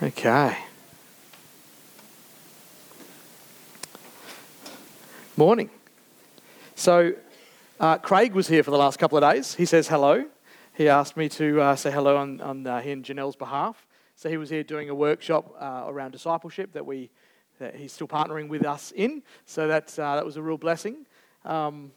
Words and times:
Okay. 0.00 0.56
Morning. 5.36 5.70
So, 6.74 7.12
uh, 7.78 7.98
Craig 7.98 8.32
was 8.32 8.48
here 8.48 8.64
for 8.64 8.72
the 8.72 8.78
last 8.78 8.98
couple 8.98 9.16
of 9.16 9.22
days. 9.32 9.54
He 9.54 9.64
says 9.64 9.86
hello. 9.86 10.24
He 10.74 10.88
asked 10.88 11.16
me 11.16 11.28
to 11.30 11.60
uh, 11.60 11.76
say 11.76 11.92
hello 11.92 12.16
on, 12.16 12.40
on 12.40 12.66
uh, 12.66 12.82
and 12.84 13.04
Janelle's 13.04 13.36
behalf. 13.36 13.86
So, 14.16 14.28
he 14.28 14.36
was 14.36 14.50
here 14.50 14.64
doing 14.64 14.88
a 14.88 14.94
workshop 14.94 15.54
uh, 15.60 15.84
around 15.86 16.10
discipleship 16.10 16.72
that, 16.72 16.84
we, 16.84 17.10
that 17.60 17.76
he's 17.76 17.92
still 17.92 18.08
partnering 18.08 18.48
with 18.48 18.66
us 18.66 18.92
in. 18.96 19.22
So, 19.46 19.68
that's, 19.68 19.98
uh, 20.00 20.16
that 20.16 20.24
was 20.24 20.36
a 20.36 20.42
real 20.42 20.58
blessing. 20.58 21.06
Um, 21.44 21.92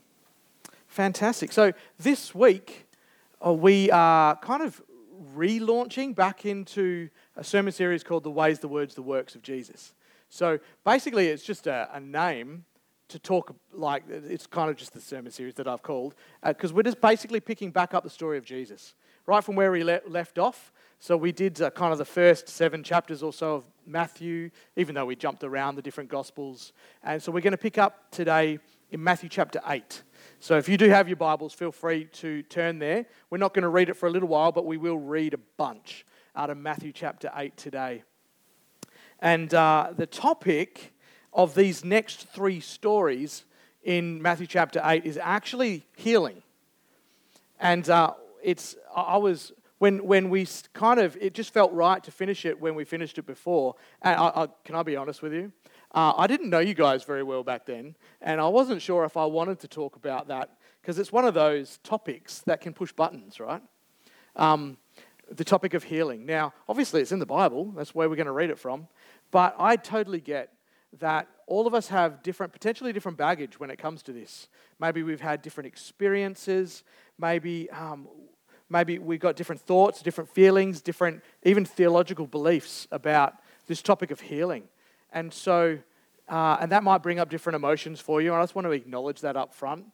fantastic. 0.88 1.52
So, 1.52 1.73
this 1.98 2.36
week, 2.36 2.86
uh, 3.43 3.54
we 3.54 3.89
are 3.89 4.36
kind 4.36 4.62
of 4.62 4.80
relaunching 5.36 6.14
back 6.16 6.46
into 6.46 7.09
a 7.36 7.43
sermon 7.43 7.73
series 7.73 8.04
called 8.04 8.23
The 8.23 8.31
Ways, 8.31 8.59
the 8.59 8.68
Words, 8.68 8.96
the 8.96 9.01
Works 9.01 9.36
of 9.36 9.41
Jesus. 9.41 9.93
So 10.29 10.60
basically, 10.83 11.28
it's 11.28 11.43
just 11.43 11.68
a, 11.68 11.89
a 11.93 12.00
name 12.00 12.65
to 13.07 13.19
talk 13.19 13.55
like 13.71 14.04
it's 14.10 14.47
kind 14.47 14.69
of 14.69 14.75
just 14.75 14.93
the 14.93 15.01
sermon 15.01 15.32
series 15.32 15.54
that 15.55 15.68
I've 15.68 15.83
called 15.83 16.15
because 16.43 16.71
uh, 16.71 16.75
we're 16.75 16.83
just 16.83 17.01
basically 17.01 17.39
picking 17.39 17.69
back 17.69 17.93
up 17.93 18.04
the 18.04 18.10
story 18.10 18.37
of 18.37 18.46
Jesus 18.46 18.96
right 19.27 19.43
from 19.43 19.55
where 19.55 19.71
we 19.71 19.83
le- 19.83 20.01
left 20.07 20.37
off. 20.37 20.71
So 21.00 21.18
we 21.18 21.32
did 21.32 21.61
uh, 21.61 21.69
kind 21.71 21.91
of 21.91 21.97
the 21.97 22.05
first 22.05 22.47
seven 22.47 22.83
chapters 22.83 23.21
or 23.21 23.33
so 23.33 23.55
of 23.55 23.65
Matthew, 23.86 24.49
even 24.75 24.96
though 24.96 25.05
we 25.05 25.15
jumped 25.15 25.43
around 25.43 25.75
the 25.75 25.82
different 25.82 26.10
gospels. 26.10 26.74
And 27.04 27.21
so 27.21 27.32
we're 27.32 27.41
going 27.41 27.52
to 27.52 27.57
pick 27.57 27.77
up 27.77 28.11
today 28.11 28.60
in 28.91 29.04
Matthew 29.04 29.29
chapter 29.29 29.60
8. 29.68 30.04
So 30.39 30.57
if 30.57 30.69
you 30.69 30.77
do 30.77 30.89
have 30.89 31.07
your 31.07 31.18
Bibles, 31.18 31.54
feel 31.54 31.71
free 31.71 32.05
to 32.05 32.44
turn 32.44 32.80
there. 32.80 33.05
We're 33.30 33.38
not 33.38 33.53
going 33.53 33.63
to 33.63 33.69
read 33.69 33.89
it 33.89 33.95
for 33.95 34.08
a 34.08 34.11
little 34.11 34.30
while, 34.30 34.52
but 34.52 34.66
we 34.66 34.77
will 34.77 34.97
read 34.97 35.33
a 35.33 35.39
bunch 35.58 36.05
out 36.36 36.50
of 36.50 36.58
Matthew 36.58 36.92
chapter 36.92 37.31
8 37.36 37.56
today. 37.56 38.03
And 39.20 39.53
uh, 39.53 39.94
the 39.95 40.06
topic 40.06 40.94
of 41.33 41.55
these 41.55 41.83
next 41.83 42.27
three 42.30 42.59
stories 42.59 43.45
in 43.83 44.22
Matthew 44.22 44.47
chapter 44.47 44.81
8 44.83 45.05
is 45.05 45.17
actually 45.17 45.86
healing. 45.95 46.42
And 47.59 47.89
uh, 47.89 48.14
it's, 48.44 48.75
I 48.95 49.17
was, 49.17 49.53
when, 49.77 50.05
when 50.05 50.30
we 50.30 50.47
kind 50.73 51.00
of, 51.00 51.17
it 51.22 51.33
just 51.33 51.53
felt 51.53 51.72
right 51.72 52.03
to 52.03 52.11
finish 52.11 52.45
it 52.45 52.59
when 52.59 52.75
we 52.75 52.83
finished 52.83 53.17
it 53.17 53.25
before. 53.25 53.75
And 54.02 54.20
I, 54.20 54.27
I, 54.27 54.47
can 54.64 54.75
I 54.75 54.83
be 54.83 54.95
honest 54.95 55.22
with 55.22 55.33
you? 55.33 55.52
Uh, 55.94 56.14
I 56.17 56.27
didn't 56.27 56.49
know 56.49 56.59
you 56.59 56.73
guys 56.73 57.05
very 57.05 57.23
well 57.23 57.44
back 57.44 57.66
then, 57.66 57.95
and 58.22 58.42
I 58.42 58.49
wasn't 58.49 58.81
sure 58.81 59.05
if 59.05 59.16
I 59.16 59.25
wanted 59.25 59.59
to 59.61 59.70
talk 59.70 59.95
about 59.95 60.27
that 60.27 60.58
because 60.81 60.99
it's 60.99 61.11
one 61.11 61.23
of 61.23 61.33
those 61.33 61.80
topics 61.83 62.39
that 62.39 62.59
can 62.59 62.73
push 62.73 62.92
buttons, 62.92 63.39
right? 63.39 63.61
Um, 64.36 64.77
the 65.31 65.43
topic 65.43 65.73
of 65.73 65.83
healing. 65.83 66.25
Now, 66.25 66.53
obviously, 66.67 67.01
it's 67.01 67.11
in 67.11 67.19
the 67.19 67.25
Bible, 67.25 67.71
that's 67.75 67.95
where 67.95 68.09
we're 68.09 68.15
going 68.15 68.25
to 68.25 68.31
read 68.31 68.49
it 68.49 68.59
from, 68.59 68.87
but 69.31 69.55
I 69.59 69.75
totally 69.75 70.21
get 70.21 70.51
that 70.99 71.27
all 71.47 71.67
of 71.67 71.73
us 71.73 71.87
have 71.89 72.23
different, 72.23 72.53
potentially 72.53 72.93
different 72.93 73.17
baggage 73.17 73.59
when 73.59 73.69
it 73.69 73.77
comes 73.77 74.01
to 74.03 74.11
this. 74.11 74.47
Maybe 74.79 75.03
we've 75.03 75.21
had 75.21 75.41
different 75.41 75.67
experiences, 75.67 76.83
maybe. 77.19 77.69
Um, 77.69 78.07
maybe 78.69 78.97
we've 78.99 79.19
got 79.19 79.35
different 79.35 79.61
thoughts, 79.61 80.01
different 80.01 80.29
feelings, 80.29 80.81
different 80.81 81.23
even 81.43 81.65
theological 81.65 82.27
beliefs 82.27 82.87
about 82.91 83.35
this 83.67 83.81
topic 83.81 84.11
of 84.11 84.21
healing. 84.21 84.63
And 85.11 85.33
so, 85.33 85.79
uh, 86.27 86.57
and 86.59 86.71
that 86.71 86.83
might 86.83 87.03
bring 87.03 87.19
up 87.19 87.29
different 87.29 87.55
emotions 87.55 87.99
for 87.99 88.21
you. 88.21 88.33
I 88.33 88.41
just 88.41 88.55
want 88.55 88.65
to 88.65 88.71
acknowledge 88.71 89.21
that 89.21 89.35
up 89.35 89.53
front. 89.53 89.85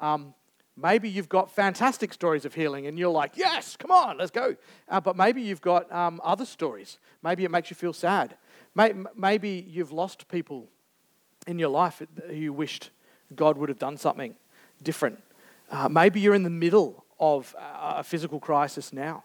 Um, 0.00 0.34
maybe 0.80 1.08
you've 1.08 1.28
got 1.28 1.50
fantastic 1.50 2.12
stories 2.12 2.44
of 2.44 2.54
healing 2.54 2.86
and 2.86 2.98
you're 2.98 3.10
like, 3.10 3.32
yes, 3.36 3.76
come 3.76 3.90
on, 3.90 4.18
let's 4.18 4.30
go. 4.30 4.56
Uh, 4.88 5.00
but 5.00 5.16
maybe 5.16 5.42
you've 5.42 5.60
got 5.60 5.90
um, 5.92 6.20
other 6.24 6.44
stories. 6.44 6.98
Maybe 7.22 7.44
it 7.44 7.50
makes 7.50 7.70
you 7.70 7.76
feel 7.76 7.92
sad. 7.92 8.36
Maybe 8.74 9.66
you've 9.68 9.92
lost 9.92 10.28
people 10.28 10.68
in 11.46 11.58
your 11.58 11.70
life 11.70 12.00
who 12.28 12.34
you 12.34 12.52
wished 12.52 12.90
God 13.34 13.58
would 13.58 13.68
have 13.68 13.78
done 13.78 13.96
something 13.96 14.36
different. 14.82 15.22
Uh, 15.70 15.88
maybe 15.88 16.20
you're 16.20 16.34
in 16.34 16.44
the 16.44 16.50
middle 16.50 17.04
of 17.18 17.54
a 17.58 18.04
physical 18.04 18.38
crisis 18.38 18.92
now. 18.92 19.24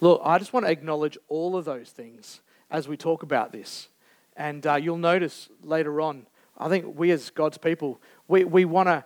Look, 0.00 0.20
I 0.24 0.38
just 0.38 0.52
want 0.52 0.66
to 0.66 0.72
acknowledge 0.72 1.18
all 1.28 1.56
of 1.56 1.64
those 1.64 1.90
things 1.90 2.40
as 2.70 2.88
we 2.88 2.96
talk 2.96 3.22
about 3.22 3.52
this. 3.52 3.88
And 4.36 4.66
uh, 4.66 4.74
you'll 4.76 4.96
notice 4.98 5.48
later 5.62 6.00
on, 6.00 6.26
I 6.56 6.68
think 6.68 6.96
we 6.96 7.10
as 7.10 7.30
God's 7.30 7.58
people, 7.58 8.00
we, 8.28 8.44
we 8.44 8.64
want 8.64 8.88
to 8.88 9.04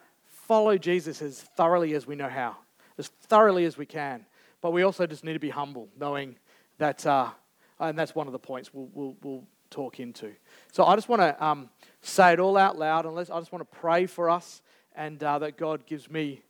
follow 0.49 0.79
Jesus 0.79 1.21
as 1.21 1.43
thoroughly 1.43 1.95
as 1.95 2.07
we 2.07 2.17
know 2.17 2.29
how, 2.29 2.57
as 2.97 3.09
thoroughly 3.29 3.67
as 3.67 3.77
we 3.77 3.85
can. 3.85 4.25
But 4.63 4.73
we 4.73 4.83
also 4.83 5.07
just 5.07 5.23
need 5.23 5.35
to 5.35 5.39
be 5.39 5.51
humble, 5.51 5.89
knowing 6.01 6.37
that, 6.79 7.07
uh, 7.07 7.29
and 7.79 7.97
that's 7.97 8.15
one 8.15 8.27
of 8.27 8.33
the 8.33 8.39
points 8.39 8.73
we'll, 8.73 8.89
we'll, 8.95 9.17
we'll 9.23 9.45
talk 9.71 10.01
into. 10.01 10.33
So 10.73 10.85
I 10.85 10.97
just 10.97 11.09
want 11.09 11.21
to 11.21 11.45
um, 11.45 11.69
say 12.01 12.33
it 12.33 12.41
all 12.41 12.57
out 12.57 12.79
loud, 12.79 13.05
and 13.05 13.17
I 13.17 13.23
just 13.25 13.53
want 13.53 13.71
to 13.71 13.79
pray 13.79 14.07
for 14.07 14.31
us, 14.31 14.63
and 14.97 15.23
uh, 15.23 15.39
that 15.41 15.59
God 15.59 15.85
gives 15.85 16.11
me, 16.11 16.43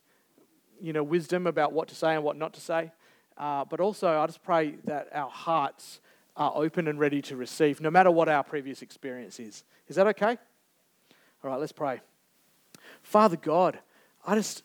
you 0.80 0.92
know, 0.92 1.03
wisdom 1.03 1.48
about 1.48 1.72
what 1.72 1.88
to 1.88 1.97
say 1.97 2.15
and 2.15 2.22
what 2.22 2.36
not 2.36 2.54
to 2.54 2.60
say. 2.60 2.92
Uh, 3.36 3.65
but 3.65 3.80
also, 3.80 4.19
I 4.19 4.26
just 4.26 4.44
pray 4.44 4.76
that 4.84 5.09
our 5.12 5.28
hearts 5.28 6.00
are 6.36 6.53
open 6.54 6.86
and 6.86 7.00
ready 7.00 7.20
to 7.22 7.36
receive, 7.36 7.80
no 7.80 7.91
matter 7.91 8.12
what 8.12 8.28
our 8.28 8.44
previous 8.44 8.80
experience 8.80 9.41
is. 9.41 9.65
Is 9.88 9.97
that 9.97 10.06
okay? 10.06 10.38
All 11.42 11.50
right, 11.50 11.59
let's 11.59 11.72
pray. 11.72 12.00
Father 13.03 13.36
God, 13.36 13.80
I 14.28 14.34
just 14.34 14.62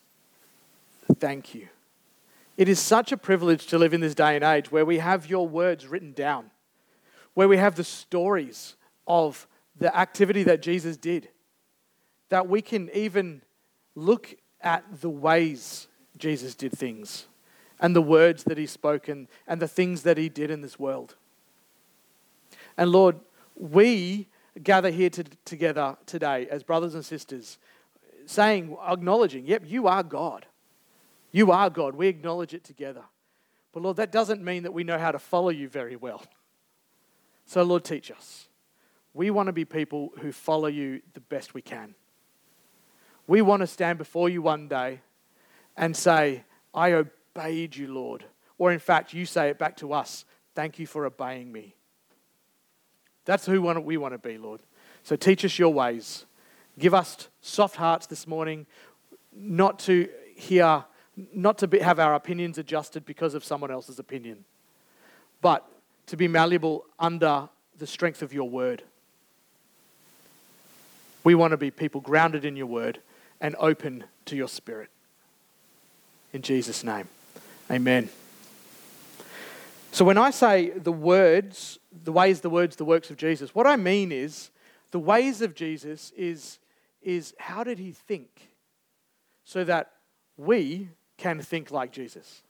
thank 1.18 1.54
you. 1.54 1.68
It 2.58 2.68
is 2.68 2.78
such 2.78 3.12
a 3.12 3.16
privilege 3.16 3.66
to 3.68 3.78
live 3.78 3.94
in 3.94 4.02
this 4.02 4.14
day 4.14 4.36
and 4.36 4.44
age 4.44 4.70
where 4.70 4.84
we 4.84 4.98
have 4.98 5.30
your 5.30 5.48
words 5.48 5.86
written 5.86 6.12
down, 6.12 6.50
where 7.32 7.48
we 7.48 7.56
have 7.56 7.74
the 7.74 7.82
stories 7.82 8.76
of 9.06 9.46
the 9.78 9.96
activity 9.96 10.42
that 10.42 10.60
Jesus 10.60 10.98
did, 10.98 11.30
that 12.28 12.46
we 12.46 12.60
can 12.60 12.90
even 12.92 13.40
look 13.94 14.34
at 14.60 14.84
the 15.00 15.08
ways 15.08 15.86
Jesus 16.18 16.54
did 16.54 16.72
things 16.72 17.24
and 17.80 17.96
the 17.96 18.02
words 18.02 18.44
that 18.44 18.58
he 18.58 18.66
spoke 18.66 19.08
and, 19.08 19.28
and 19.46 19.62
the 19.62 19.68
things 19.68 20.02
that 20.02 20.18
he 20.18 20.28
did 20.28 20.50
in 20.50 20.60
this 20.60 20.78
world. 20.78 21.16
And 22.76 22.92
Lord, 22.92 23.18
we 23.56 24.26
gather 24.62 24.90
here 24.90 25.08
to, 25.08 25.24
together 25.46 25.96
today 26.04 26.48
as 26.50 26.62
brothers 26.62 26.94
and 26.94 27.02
sisters, 27.02 27.56
saying, 28.26 28.76
acknowledging, 28.86 29.46
yep, 29.46 29.62
you 29.66 29.86
are 29.86 30.02
God. 30.02 30.46
You 31.32 31.50
are 31.52 31.70
God. 31.70 31.94
We 31.94 32.08
acknowledge 32.08 32.54
it 32.54 32.64
together. 32.64 33.02
But 33.72 33.82
Lord, 33.82 33.96
that 33.96 34.12
doesn't 34.12 34.42
mean 34.42 34.62
that 34.62 34.72
we 34.72 34.84
know 34.84 34.98
how 34.98 35.10
to 35.10 35.18
follow 35.18 35.48
you 35.48 35.68
very 35.68 35.96
well. 35.96 36.22
So, 37.46 37.62
Lord, 37.62 37.84
teach 37.84 38.10
us. 38.10 38.48
We 39.12 39.30
want 39.30 39.48
to 39.48 39.52
be 39.52 39.64
people 39.64 40.12
who 40.20 40.32
follow 40.32 40.68
you 40.68 41.02
the 41.12 41.20
best 41.20 41.54
we 41.54 41.62
can. 41.62 41.94
We 43.26 43.42
want 43.42 43.60
to 43.60 43.66
stand 43.66 43.98
before 43.98 44.28
you 44.28 44.42
one 44.42 44.68
day 44.68 45.00
and 45.76 45.96
say, 45.96 46.44
I 46.72 46.92
obeyed 46.92 47.76
you, 47.76 47.92
Lord. 47.92 48.24
Or 48.58 48.72
in 48.72 48.78
fact, 48.78 49.12
you 49.12 49.26
say 49.26 49.48
it 49.50 49.58
back 49.58 49.76
to 49.78 49.92
us, 49.92 50.24
thank 50.54 50.78
you 50.78 50.86
for 50.86 51.04
obeying 51.06 51.50
me. 51.50 51.74
That's 53.24 53.46
who 53.46 53.62
we 53.62 53.96
want 53.96 54.14
to 54.14 54.18
be, 54.18 54.38
Lord. 54.38 54.60
So 55.02 55.16
teach 55.16 55.44
us 55.44 55.58
your 55.58 55.72
ways. 55.72 56.26
Give 56.78 56.94
us 56.94 57.28
soft 57.40 57.76
hearts 57.76 58.06
this 58.06 58.26
morning, 58.26 58.66
not 59.34 59.78
to 59.80 60.08
hear, 60.34 60.84
not 61.32 61.58
to 61.58 61.68
be, 61.68 61.78
have 61.78 61.98
our 61.98 62.14
opinions 62.14 62.58
adjusted 62.58 63.06
because 63.06 63.34
of 63.34 63.44
someone 63.44 63.70
else's 63.70 63.98
opinion, 63.98 64.44
but 65.40 65.68
to 66.06 66.16
be 66.16 66.28
malleable 66.28 66.84
under 66.98 67.48
the 67.78 67.86
strength 67.86 68.22
of 68.22 68.32
your 68.32 68.48
word. 68.48 68.82
We 71.22 71.34
want 71.34 71.52
to 71.52 71.56
be 71.56 71.70
people 71.70 72.00
grounded 72.00 72.44
in 72.44 72.56
your 72.56 72.66
word 72.66 73.00
and 73.40 73.56
open 73.58 74.04
to 74.26 74.36
your 74.36 74.48
spirit. 74.48 74.90
In 76.32 76.42
Jesus' 76.42 76.84
name, 76.84 77.08
amen. 77.70 78.10
So 79.92 80.04
when 80.04 80.18
I 80.18 80.30
say 80.30 80.70
the 80.70 80.90
words, 80.90 81.78
the 82.02 82.10
ways, 82.10 82.40
the 82.40 82.50
words, 82.50 82.74
the 82.76 82.84
works 82.84 83.10
of 83.10 83.16
Jesus, 83.16 83.54
what 83.54 83.66
I 83.66 83.76
mean 83.76 84.10
is 84.10 84.50
the 84.90 84.98
ways 84.98 85.40
of 85.40 85.54
Jesus 85.54 86.12
is, 86.16 86.58
is 87.04 87.34
how 87.38 87.62
did 87.62 87.78
he 87.78 87.92
think 87.92 88.48
so 89.44 89.62
that 89.64 89.92
we 90.36 90.88
can 91.16 91.40
think 91.40 91.70
like 91.70 91.92
Jesus? 91.92 92.42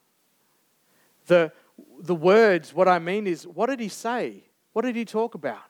The, 1.27 1.51
the 1.99 2.15
words, 2.15 2.73
what 2.73 2.87
I 2.87 2.99
mean 2.99 3.27
is, 3.27 3.45
what 3.45 3.69
did 3.69 3.79
he 3.79 3.89
say? 3.89 4.43
What 4.73 4.83
did 4.83 4.95
he 4.95 5.05
talk 5.05 5.35
about? 5.35 5.69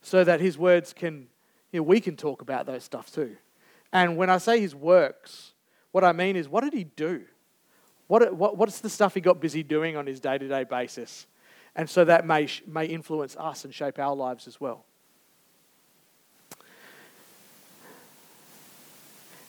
So 0.00 0.24
that 0.24 0.40
his 0.40 0.56
words 0.56 0.92
can, 0.92 1.28
you 1.72 1.80
know, 1.80 1.84
we 1.84 2.00
can 2.00 2.16
talk 2.16 2.40
about 2.42 2.66
those 2.66 2.84
stuff 2.84 3.10
too. 3.12 3.36
And 3.92 4.16
when 4.16 4.30
I 4.30 4.38
say 4.38 4.60
his 4.60 4.74
works, 4.74 5.54
what 5.92 6.04
I 6.04 6.12
mean 6.12 6.36
is, 6.36 6.48
what 6.48 6.62
did 6.62 6.72
he 6.72 6.84
do? 6.84 7.24
What, 8.06 8.34
what, 8.34 8.56
what's 8.56 8.80
the 8.80 8.90
stuff 8.90 9.14
he 9.14 9.20
got 9.20 9.40
busy 9.40 9.62
doing 9.62 9.96
on 9.96 10.06
his 10.06 10.20
day 10.20 10.38
to 10.38 10.48
day 10.48 10.64
basis? 10.64 11.26
And 11.74 11.88
so 11.88 12.04
that 12.04 12.26
may, 12.26 12.48
may 12.66 12.86
influence 12.86 13.36
us 13.36 13.64
and 13.64 13.72
shape 13.72 13.98
our 13.98 14.14
lives 14.14 14.46
as 14.46 14.60
well. 14.60 14.84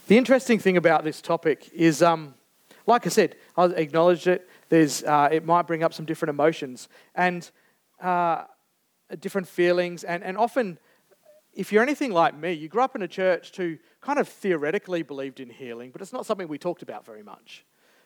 The 0.10 0.18
interesting 0.18 0.58
thing 0.58 0.76
about 0.76 1.04
this 1.04 1.22
topic 1.22 1.70
is, 1.72 2.02
um, 2.02 2.34
like 2.88 3.06
I 3.06 3.10
said, 3.10 3.36
I 3.56 3.66
acknowledged 3.66 4.26
it. 4.26 4.50
There's, 4.70 5.04
uh, 5.04 5.30
it 5.32 5.46
might 5.46 5.68
bring 5.68 5.84
up 5.84 5.94
some 5.94 6.06
different 6.06 6.32
emotions. 6.32 6.90
And 7.14 7.48
uh, 8.02 8.46
different 9.20 9.48
feelings, 9.48 10.04
and, 10.04 10.24
and 10.24 10.36
often, 10.36 10.80
if 11.54 11.72
you're 11.72 11.84
anything 11.84 12.12
like 12.12 12.36
me, 12.36 12.54
you 12.54 12.68
grew 12.68 12.82
up 12.82 12.96
in 12.96 13.04
a 13.04 13.08
church 13.08 13.56
who 13.56 13.78
kind 14.02 14.18
of 14.18 14.28
theoretically 14.28 15.04
believed 15.04 15.40
in 15.40 15.52
healing, 15.52 15.92
but 15.92 16.02
it's 16.02 16.12
not 16.12 16.26
something 16.26 16.48
we 16.48 16.58
talked 16.58 16.82
about 16.82 17.06
very 17.06 17.22
much. 17.22 17.64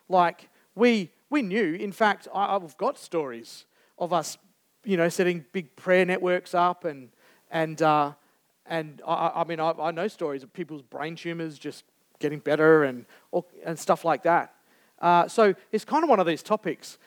Like, 0.10 0.50
we, 0.76 1.10
we 1.30 1.42
knew, 1.42 1.74
in 1.76 1.94
fact, 1.94 2.28
I, 2.36 2.54
I've 2.54 2.76
got 2.76 2.98
stories 2.98 3.64
of 3.98 4.12
us, 4.12 4.38
you 4.84 4.98
know, 4.98 5.08
setting 5.08 5.46
big 5.54 5.74
prayer 5.78 6.04
networks 6.04 6.54
up 6.54 6.84
and, 6.84 7.12
and, 7.50 7.82
uh, 7.82 8.12
and 8.66 9.02
I, 9.08 9.32
I 9.36 9.44
mean, 9.46 9.62
I, 9.62 9.72
I, 9.72 9.92
know 9.92 10.10
stories 10.10 10.44
of 10.44 10.52
people's 10.52 10.82
brain 10.82 11.16
tumors 11.16 11.58
just 11.58 11.84
getting 12.20 12.40
better 12.40 12.84
and, 12.84 13.06
and 13.66 13.78
stuff 13.78 14.06
like 14.06 14.24
that. 14.24 14.54
Uh, 15.00 15.28
so 15.28 15.54
it's 15.72 15.86
kind 15.86 16.04
of 16.04 16.10
one 16.10 16.20
of 16.20 16.26
these 16.26 16.44
topics. 16.44 16.98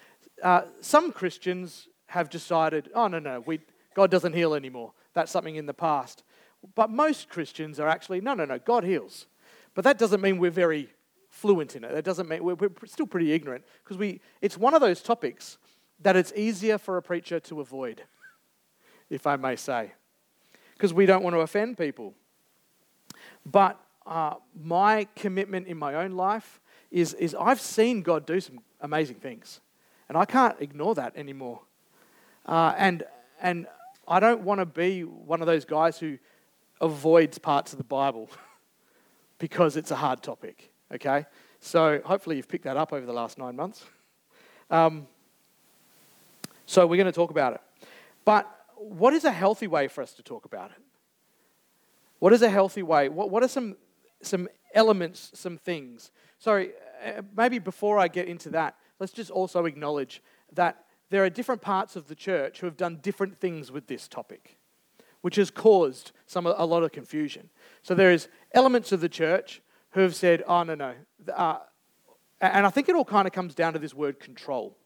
Uh, 0.42 0.62
some 0.80 1.12
Christians 1.12 1.88
have 2.06 2.28
decided, 2.28 2.90
oh, 2.94 3.08
no, 3.08 3.18
no, 3.18 3.42
we, 3.46 3.60
God 3.94 4.10
doesn't 4.10 4.34
heal 4.34 4.54
anymore. 4.54 4.92
That's 5.14 5.32
something 5.32 5.56
in 5.56 5.66
the 5.66 5.74
past. 5.74 6.22
But 6.74 6.90
most 6.90 7.28
Christians 7.28 7.80
are 7.80 7.88
actually, 7.88 8.20
no, 8.20 8.34
no, 8.34 8.44
no, 8.44 8.58
God 8.58 8.84
heals. 8.84 9.26
But 9.74 9.84
that 9.84 9.98
doesn't 9.98 10.20
mean 10.20 10.38
we're 10.38 10.50
very 10.50 10.90
fluent 11.30 11.76
in 11.76 11.84
it. 11.84 11.92
That 11.92 12.04
doesn't 12.04 12.28
mean 12.28 12.42
we're, 12.42 12.54
we're 12.54 12.70
still 12.86 13.06
pretty 13.06 13.32
ignorant 13.32 13.64
because 13.84 13.96
we, 13.96 14.20
it's 14.40 14.56
one 14.56 14.74
of 14.74 14.80
those 14.80 15.02
topics 15.02 15.58
that 16.00 16.16
it's 16.16 16.32
easier 16.36 16.78
for 16.78 16.96
a 16.96 17.02
preacher 17.02 17.40
to 17.40 17.60
avoid, 17.60 18.02
if 19.10 19.26
I 19.26 19.36
may 19.36 19.56
say, 19.56 19.92
because 20.74 20.92
we 20.92 21.06
don't 21.06 21.22
want 21.22 21.34
to 21.34 21.40
offend 21.40 21.78
people. 21.78 22.14
But 23.44 23.80
uh, 24.06 24.34
my 24.54 25.06
commitment 25.16 25.66
in 25.66 25.76
my 25.76 25.94
own 25.94 26.12
life 26.12 26.60
is, 26.90 27.14
is 27.14 27.34
I've 27.34 27.60
seen 27.60 28.02
God 28.02 28.26
do 28.26 28.40
some 28.40 28.60
amazing 28.80 29.16
things, 29.16 29.60
and 30.08 30.16
I 30.16 30.24
can't 30.24 30.56
ignore 30.60 30.94
that 30.94 31.16
anymore. 31.16 31.60
Uh, 32.46 32.72
and, 32.78 33.02
and 33.40 33.66
I 34.06 34.20
don't 34.20 34.42
want 34.42 34.60
to 34.60 34.66
be 34.66 35.02
one 35.02 35.40
of 35.40 35.46
those 35.46 35.64
guys 35.64 35.98
who 35.98 36.18
avoids 36.80 37.38
parts 37.38 37.72
of 37.72 37.78
the 37.78 37.84
Bible 37.84 38.30
because 39.38 39.76
it's 39.76 39.90
a 39.90 39.96
hard 39.96 40.22
topic, 40.22 40.70
okay? 40.94 41.26
So 41.60 42.00
hopefully 42.04 42.36
you've 42.36 42.48
picked 42.48 42.64
that 42.64 42.76
up 42.76 42.92
over 42.92 43.04
the 43.04 43.12
last 43.12 43.38
nine 43.38 43.56
months. 43.56 43.84
Um, 44.70 45.08
so 46.66 46.86
we're 46.86 46.96
going 46.96 47.06
to 47.06 47.12
talk 47.12 47.30
about 47.30 47.54
it. 47.54 47.60
But 48.24 48.48
what 48.76 49.14
is 49.14 49.24
a 49.24 49.32
healthy 49.32 49.66
way 49.66 49.88
for 49.88 50.02
us 50.02 50.12
to 50.14 50.22
talk 50.22 50.44
about 50.44 50.70
it? 50.70 50.82
What 52.18 52.32
is 52.32 52.42
a 52.42 52.50
healthy 52.50 52.82
way? 52.82 53.08
What, 53.08 53.30
what 53.30 53.42
are 53.42 53.48
some, 53.48 53.76
some 54.26 54.48
elements, 54.74 55.30
some 55.34 55.56
things? 55.56 56.10
Sorry, 56.38 56.70
uh, 57.04 57.22
maybe 57.36 57.58
before 57.58 57.98
I 57.98 58.08
get 58.08 58.28
into 58.28 58.50
that, 58.50 58.76
let's 58.98 59.12
just 59.12 59.30
also 59.30 59.64
acknowledge 59.64 60.22
that 60.52 60.84
there 61.10 61.24
are 61.24 61.30
different 61.30 61.62
parts 61.62 61.96
of 61.96 62.08
the 62.08 62.14
church 62.14 62.60
who 62.60 62.66
have 62.66 62.76
done 62.76 62.98
different 63.02 63.38
things 63.38 63.70
with 63.70 63.86
this 63.86 64.08
topic, 64.08 64.58
which 65.20 65.36
has 65.36 65.50
caused 65.50 66.12
some, 66.26 66.46
a 66.46 66.64
lot 66.64 66.82
of 66.82 66.92
confusion. 66.92 67.48
So 67.82 67.94
there 67.94 68.12
is 68.12 68.28
elements 68.52 68.92
of 68.92 69.00
the 69.00 69.08
church 69.08 69.62
who 69.90 70.00
have 70.00 70.14
said, 70.14 70.42
oh, 70.46 70.62
no, 70.62 70.74
no. 70.74 70.94
Uh, 71.34 71.58
and 72.40 72.66
I 72.66 72.70
think 72.70 72.88
it 72.88 72.94
all 72.94 73.04
kind 73.04 73.26
of 73.26 73.32
comes 73.32 73.54
down 73.54 73.72
to 73.72 73.78
this 73.78 73.94
word 73.94 74.20
control. 74.20 74.76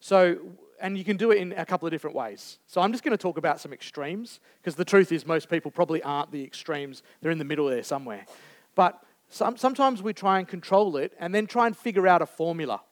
So 0.00 0.38
and 0.80 0.98
you 0.98 1.04
can 1.04 1.16
do 1.16 1.30
it 1.30 1.38
in 1.38 1.52
a 1.52 1.64
couple 1.64 1.86
of 1.86 1.92
different 1.92 2.16
ways. 2.16 2.58
So 2.66 2.80
I'm 2.80 2.92
just 2.92 3.04
going 3.04 3.16
to 3.16 3.20
talk 3.20 3.38
about 3.38 3.60
some 3.60 3.72
extremes 3.72 4.40
because 4.60 4.74
the 4.74 4.84
truth 4.84 5.12
is 5.12 5.26
most 5.26 5.48
people 5.48 5.70
probably 5.70 6.02
aren't 6.02 6.32
the 6.32 6.44
extremes. 6.44 7.02
They're 7.20 7.30
in 7.30 7.38
the 7.38 7.44
middle 7.44 7.66
there 7.66 7.82
somewhere. 7.82 8.26
But 8.74 9.02
some, 9.28 9.56
sometimes 9.56 10.02
we 10.02 10.12
try 10.12 10.38
and 10.38 10.46
control 10.46 10.96
it 10.96 11.12
and 11.18 11.34
then 11.34 11.46
try 11.46 11.66
and 11.66 11.76
figure 11.76 12.06
out 12.06 12.22
a 12.22 12.26
formula. 12.26 12.82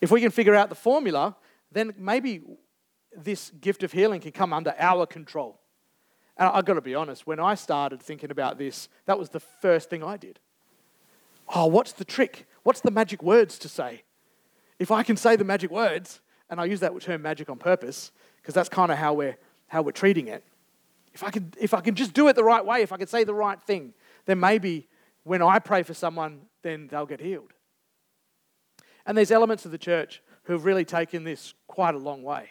If 0.00 0.10
we 0.10 0.20
can 0.20 0.30
figure 0.30 0.54
out 0.54 0.68
the 0.68 0.74
formula, 0.74 1.36
then 1.72 1.94
maybe 1.98 2.42
this 3.16 3.50
gift 3.60 3.82
of 3.82 3.92
healing 3.92 4.20
can 4.20 4.32
come 4.32 4.52
under 4.52 4.74
our 4.78 5.06
control. 5.06 5.58
And 6.36 6.48
I've 6.48 6.64
got 6.64 6.74
to 6.74 6.82
be 6.82 6.94
honest, 6.94 7.26
when 7.26 7.40
I 7.40 7.54
started 7.54 8.02
thinking 8.02 8.30
about 8.30 8.58
this, 8.58 8.88
that 9.06 9.18
was 9.18 9.30
the 9.30 9.40
first 9.40 9.88
thing 9.88 10.04
I 10.04 10.16
did. 10.16 10.38
Oh, 11.54 11.66
what's 11.66 11.92
the 11.92 12.04
trick? 12.04 12.46
What's 12.62 12.80
the 12.80 12.90
magic 12.90 13.22
words 13.22 13.58
to 13.60 13.68
say? 13.68 14.02
If 14.78 14.90
I 14.90 15.02
can 15.02 15.16
say 15.16 15.36
the 15.36 15.44
magic 15.44 15.70
words, 15.70 16.20
and 16.50 16.60
I 16.60 16.64
use 16.64 16.80
that 16.80 16.98
term 17.00 17.22
magic 17.22 17.50
on 17.50 17.58
purpose 17.58 18.12
because 18.40 18.54
that's 18.54 18.68
kind 18.68 18.92
of 18.92 18.98
how 18.98 19.14
we're, 19.14 19.36
how 19.66 19.82
we're 19.82 19.92
treating 19.92 20.28
it. 20.28 20.44
If 21.12 21.24
I, 21.24 21.30
could, 21.30 21.56
if 21.58 21.74
I 21.74 21.80
can 21.80 21.94
just 21.94 22.12
do 22.12 22.28
it 22.28 22.36
the 22.36 22.44
right 22.44 22.64
way, 22.64 22.82
if 22.82 22.92
I 22.92 22.96
can 22.98 23.06
say 23.06 23.24
the 23.24 23.34
right 23.34 23.60
thing, 23.62 23.94
then 24.26 24.38
maybe 24.38 24.86
when 25.24 25.42
I 25.42 25.58
pray 25.58 25.82
for 25.82 25.94
someone, 25.94 26.42
then 26.62 26.88
they'll 26.88 27.06
get 27.06 27.20
healed. 27.20 27.52
And 29.06 29.16
there's 29.16 29.30
elements 29.30 29.64
of 29.64 29.70
the 29.70 29.78
church 29.78 30.22
who 30.44 30.52
have 30.52 30.64
really 30.64 30.84
taken 30.84 31.24
this 31.24 31.54
quite 31.66 31.94
a 31.94 31.98
long 31.98 32.22
way. 32.22 32.50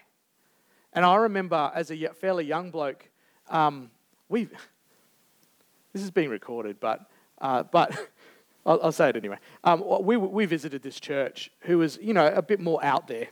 And 0.93 1.05
I 1.05 1.15
remember 1.15 1.71
as 1.75 1.91
a 1.91 2.07
fairly 2.09 2.45
young 2.45 2.71
bloke, 2.71 3.09
um, 3.49 3.91
we 4.29 4.45
this 5.93 6.01
is 6.03 6.11
being 6.11 6.29
recorded, 6.29 6.79
but, 6.79 7.01
uh, 7.39 7.63
but 7.63 7.91
I'll, 8.65 8.79
I'll, 8.83 8.91
say 8.91 9.09
it 9.09 9.15
anyway. 9.15 9.37
Um, 9.63 9.83
we, 10.01 10.17
we 10.17 10.45
visited 10.45 10.81
this 10.81 10.99
church 10.99 11.51
who 11.61 11.77
was, 11.77 11.99
you 12.01 12.13
know, 12.13 12.27
a 12.27 12.41
bit 12.41 12.59
more 12.59 12.83
out 12.83 13.07
there 13.07 13.27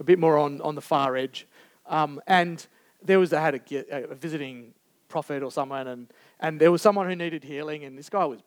a 0.00 0.04
bit 0.04 0.18
more 0.18 0.38
on, 0.38 0.60
on 0.60 0.74
the 0.74 0.80
far 0.80 1.16
edge. 1.16 1.46
Um, 1.86 2.20
and 2.26 2.66
there 3.02 3.18
was, 3.18 3.30
they 3.30 3.40
had 3.40 3.54
a, 3.54 4.10
a, 4.10 4.14
visiting 4.14 4.72
prophet 5.08 5.42
or 5.42 5.50
someone, 5.50 5.86
and, 5.86 6.08
and 6.40 6.60
there 6.60 6.72
was 6.72 6.82
someone 6.82 7.08
who 7.08 7.14
needed 7.14 7.44
healing, 7.44 7.84
and 7.84 7.96
this 7.98 8.08
guy 8.08 8.24
was, 8.24 8.40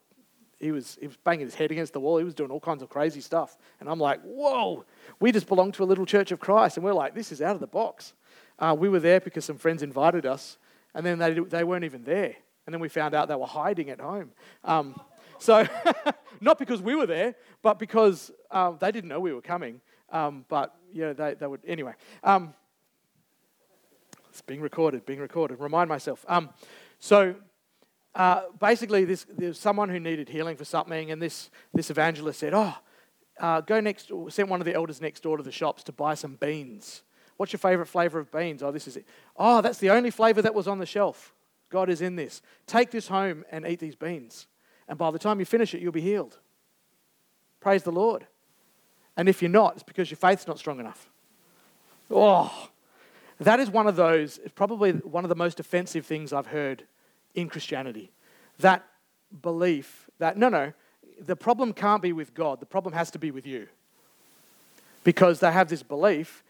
he 0.60 0.72
was, 0.72 0.98
he 1.00 1.08
was 1.08 1.18
banging 1.18 1.46
his 1.46 1.56
head 1.56 1.72
against 1.72 1.94
the 1.94 2.00
wall. 2.00 2.18
He 2.18 2.24
was 2.24 2.34
doing 2.34 2.50
all 2.50 2.60
kinds 2.60 2.82
of 2.82 2.90
crazy 2.90 3.22
stuff. 3.22 3.58
And 3.80 3.88
I'm 3.88 4.00
like, 4.00 4.22
whoa, 4.24 4.86
we 5.20 5.32
just 5.32 5.48
belong 5.48 5.72
to 5.74 5.84
a 5.84 5.86
little 5.86 6.06
church 6.06 6.32
of 6.32 6.40
Christ. 6.40 6.78
And 6.78 6.84
we're 6.84 6.94
like, 6.94 7.14
this 7.14 7.32
is 7.32 7.42
out 7.42 7.54
of 7.54 7.60
the 7.60 7.68
box. 7.68 8.14
Uh, 8.58 8.76
we 8.78 8.90
were 8.90 9.00
there 9.00 9.20
because 9.20 9.46
some 9.46 9.58
friends 9.58 9.84
invited 9.84 10.26
us, 10.26 10.58
and 10.96 11.06
then 11.06 11.20
they, 11.20 11.34
they 11.34 11.64
weren't 11.64 11.86
even 11.86 12.04
there. 12.04 12.36
And 12.66 12.74
then 12.74 12.82
we 12.82 12.90
found 12.90 13.14
out 13.14 13.28
they 13.28 13.36
were 13.36 13.46
hiding 13.46 13.90
at 13.92 14.02
home. 14.02 14.32
Um, 14.64 15.00
so, 15.38 15.68
not 16.42 16.58
because 16.58 16.82
we 16.82 16.96
were 16.96 17.06
there, 17.06 17.36
but 17.62 17.78
because 17.78 18.32
um, 18.50 18.78
they 18.80 18.92
didn't 18.92 19.10
know 19.10 19.20
we 19.20 19.34
were 19.34 19.42
coming. 19.42 19.80
Um, 20.10 20.46
but 20.48 20.76
yeah, 20.94 21.14
they, 21.14 21.34
they 21.34 21.48
would 21.48 21.62
anyway. 21.68 21.94
Um, 22.24 22.54
it's 24.30 24.42
being 24.42 24.62
recorded, 24.62 25.06
being 25.06 25.20
recorded. 25.20 25.60
Remind 25.60 25.90
myself. 25.90 26.24
Um, 26.28 26.50
so 27.00 27.36
uh, 28.16 28.42
basically, 28.60 29.06
this, 29.06 29.26
there's 29.36 29.60
someone 29.60 29.90
who 29.90 30.00
needed 30.00 30.30
healing 30.30 30.58
for 30.58 30.66
something, 30.66 31.12
and 31.12 31.22
this 31.22 31.50
this 31.74 31.90
evangelist 31.90 32.40
said, 32.40 32.54
"Oh, 32.54 32.76
uh, 33.40 33.62
go 33.62 33.80
next." 33.80 34.12
Sent 34.30 34.50
one 34.50 34.62
of 34.62 34.66
the 34.66 34.74
elders 34.74 35.02
next 35.02 35.22
door 35.22 35.38
to 35.38 35.44
the 35.44 35.52
shops 35.52 35.84
to 35.84 35.92
buy 35.92 36.14
some 36.14 36.36
beans. 36.36 37.04
What's 37.38 37.54
your 37.54 37.60
favorite 37.60 37.88
flavor 37.88 38.20
of 38.20 38.32
beans? 38.32 38.64
Oh, 38.64 38.72
this 38.72 38.88
is 38.88 38.98
it. 38.98 39.06
Oh, 39.36 39.62
that's 39.62 39.78
the 39.78 39.92
only 39.92 40.10
flavor 40.10 40.42
that 40.42 40.56
was 40.56 40.68
on 40.68 40.80
the 40.80 40.86
shelf. 40.86 41.34
God 41.70 41.90
is 41.90 42.02
in 42.02 42.16
this. 42.16 42.42
Take 42.66 42.92
this 42.92 43.08
home 43.08 43.46
and 43.52 43.68
eat 43.68 43.80
these 43.80 43.96
beans. 43.96 44.48
And 44.88 44.98
by 44.98 45.12
the 45.12 45.20
time 45.20 45.40
you 45.40 45.46
finish 45.46 45.74
it, 45.74 45.82
you'll 45.82 45.92
be 45.92 46.02
healed. 46.02 46.40
Praise 47.60 47.84
the 47.84 47.92
Lord. 47.92 48.26
And 49.18 49.28
if 49.28 49.42
you're 49.42 49.50
not, 49.50 49.74
it's 49.74 49.84
because 49.84 50.10
your 50.10 50.18
faith's 50.18 50.48
not 50.48 50.60
strong 50.60 50.80
enough. 50.80 51.10
Oh, 52.10 52.70
that 53.40 53.60
is 53.60 53.70
one 53.70 53.88
of 53.88 53.96
those, 53.96 54.38
it's 54.38 54.54
probably 54.54 54.92
one 54.92 55.26
of 55.26 55.30
the 55.30 55.36
most 55.36 55.60
offensive 55.60 56.06
things 56.06 56.32
I've 56.32 56.48
heard 56.48 56.84
in 57.36 57.50
Christianity. 57.50 58.12
That 58.60 58.86
belief 59.42 60.10
that, 60.20 60.38
no, 60.38 60.50
no, 60.50 60.74
the 61.20 61.36
problem 61.36 61.74
can't 61.74 62.02
be 62.02 62.14
with 62.14 62.34
God, 62.34 62.60
the 62.60 62.66
problem 62.66 62.94
has 62.94 63.12
to 63.12 63.20
be 63.20 63.32
with 63.32 63.46
you. 63.46 63.68
Because 65.04 65.40
they 65.40 65.52
have 65.52 65.70
this 65.70 65.84
belief, 65.84 66.44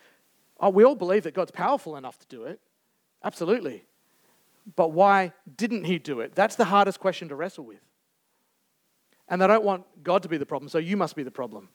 oh, 0.59 0.69
we 0.69 0.83
all 0.83 0.95
believe 0.95 1.23
that 1.23 1.33
God's 1.33 1.51
powerful 1.51 1.95
enough 1.95 2.19
to 2.19 2.27
do 2.27 2.43
it. 2.43 2.59
Absolutely. 3.23 3.83
But 4.75 4.91
why 4.91 5.33
didn't 5.55 5.85
he 5.85 5.99
do 5.99 6.19
it? 6.19 6.35
That's 6.35 6.55
the 6.55 6.65
hardest 6.65 6.99
question 6.99 7.29
to 7.29 7.35
wrestle 7.35 7.65
with. 7.65 7.81
And 9.29 9.41
they 9.41 9.47
don't 9.47 9.63
want 9.63 9.85
God 10.03 10.23
to 10.23 10.29
be 10.29 10.37
the 10.37 10.45
problem, 10.45 10.69
so 10.69 10.77
you 10.77 10.97
must 10.97 11.15
be 11.15 11.23
the 11.23 11.31
problem. 11.31 11.69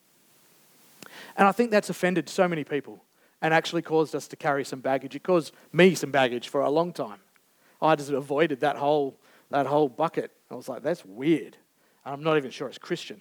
And 1.36 1.48
I 1.48 1.52
think 1.52 1.70
that's 1.70 1.90
offended 1.90 2.28
so 2.28 2.46
many 2.48 2.64
people 2.64 3.04
and 3.40 3.52
actually 3.52 3.82
caused 3.82 4.14
us 4.14 4.28
to 4.28 4.36
carry 4.36 4.64
some 4.64 4.80
baggage. 4.80 5.16
It 5.16 5.22
caused 5.22 5.52
me 5.72 5.94
some 5.94 6.10
baggage 6.10 6.48
for 6.48 6.60
a 6.60 6.70
long 6.70 6.92
time. 6.92 7.18
I 7.80 7.96
just 7.96 8.10
avoided 8.10 8.60
that 8.60 8.76
whole, 8.76 9.18
that 9.50 9.66
whole 9.66 9.88
bucket. 9.88 10.30
I 10.50 10.54
was 10.54 10.68
like, 10.68 10.82
that's 10.82 11.04
weird. 11.04 11.56
And 12.04 12.14
I'm 12.14 12.22
not 12.22 12.36
even 12.36 12.50
sure 12.50 12.68
it's 12.68 12.78
Christian. 12.78 13.20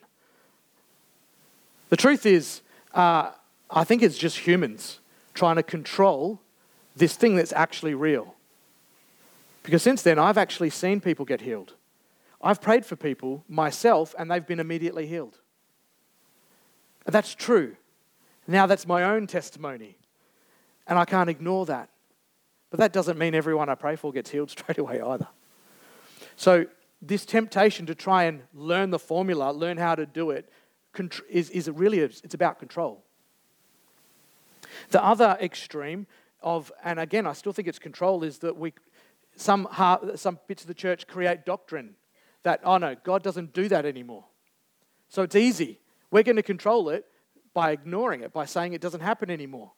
The 1.89 1.97
truth 1.97 2.25
is, 2.25 2.61
uh, 2.93 3.31
I 3.69 3.83
think 3.83 4.03
it's 4.03 4.17
just 4.17 4.39
humans 4.39 4.99
trying 5.33 5.55
to 5.55 5.63
control 5.63 6.39
this 6.95 7.15
thing 7.15 7.35
that's 7.35 7.53
actually 7.53 7.95
real. 7.95 8.35
Because 9.63 9.81
since 9.81 10.01
then, 10.01 10.19
I've 10.19 10.37
actually 10.37 10.69
seen 10.69 11.01
people 11.01 11.25
get 11.25 11.41
healed. 11.41 11.73
I've 12.41 12.61
prayed 12.61 12.85
for 12.85 12.95
people 12.95 13.43
myself, 13.47 14.15
and 14.17 14.29
they've 14.29 14.45
been 14.45 14.59
immediately 14.59 15.07
healed. 15.07 15.39
That's 17.05 17.33
true. 17.33 17.75
Now 18.51 18.65
that's 18.65 18.85
my 18.85 19.03
own 19.03 19.27
testimony. 19.27 19.97
And 20.87 20.99
I 20.99 21.05
can't 21.05 21.29
ignore 21.29 21.65
that. 21.67 21.89
But 22.69 22.79
that 22.79 22.93
doesn't 22.93 23.17
mean 23.17 23.33
everyone 23.33 23.69
I 23.69 23.75
pray 23.75 23.95
for 23.95 24.11
gets 24.11 24.29
healed 24.29 24.49
straight 24.57 24.77
away 24.77 25.01
either. 25.01 25.27
So, 26.35 26.65
this 27.03 27.25
temptation 27.25 27.87
to 27.87 27.95
try 27.95 28.25
and 28.25 28.43
learn 28.53 28.91
the 28.91 28.99
formula, 28.99 29.51
learn 29.51 29.77
how 29.77 29.95
to 29.95 30.05
do 30.05 30.29
it, 30.29 30.47
is, 31.29 31.49
is 31.49 31.67
really, 31.67 31.99
it's 31.99 32.33
about 32.35 32.59
control. 32.59 33.03
The 34.91 35.03
other 35.03 35.35
extreme 35.41 36.05
of, 36.43 36.71
and 36.83 36.99
again, 36.99 37.25
I 37.25 37.33
still 37.33 37.53
think 37.53 37.67
it's 37.67 37.79
control, 37.79 38.23
is 38.23 38.37
that 38.39 38.55
we, 38.55 38.73
some, 39.35 39.67
some 40.15 40.39
bits 40.47 40.61
of 40.61 40.67
the 40.67 40.75
church 40.75 41.07
create 41.07 41.43
doctrine 41.43 41.95
that, 42.43 42.59
oh 42.63 42.77
no, 42.77 42.95
God 43.03 43.23
doesn't 43.23 43.53
do 43.53 43.67
that 43.69 43.85
anymore. 43.85 44.25
So 45.09 45.23
it's 45.23 45.35
easy. 45.35 45.79
We're 46.11 46.23
going 46.23 46.35
to 46.35 46.43
control 46.43 46.89
it 46.89 47.05
by 47.53 47.71
ignoring 47.71 48.21
it, 48.21 48.31
by 48.33 48.45
saying 48.45 48.73
it 48.73 48.81
doesn't 48.81 49.01
happen 49.01 49.29
anymore. 49.29 49.71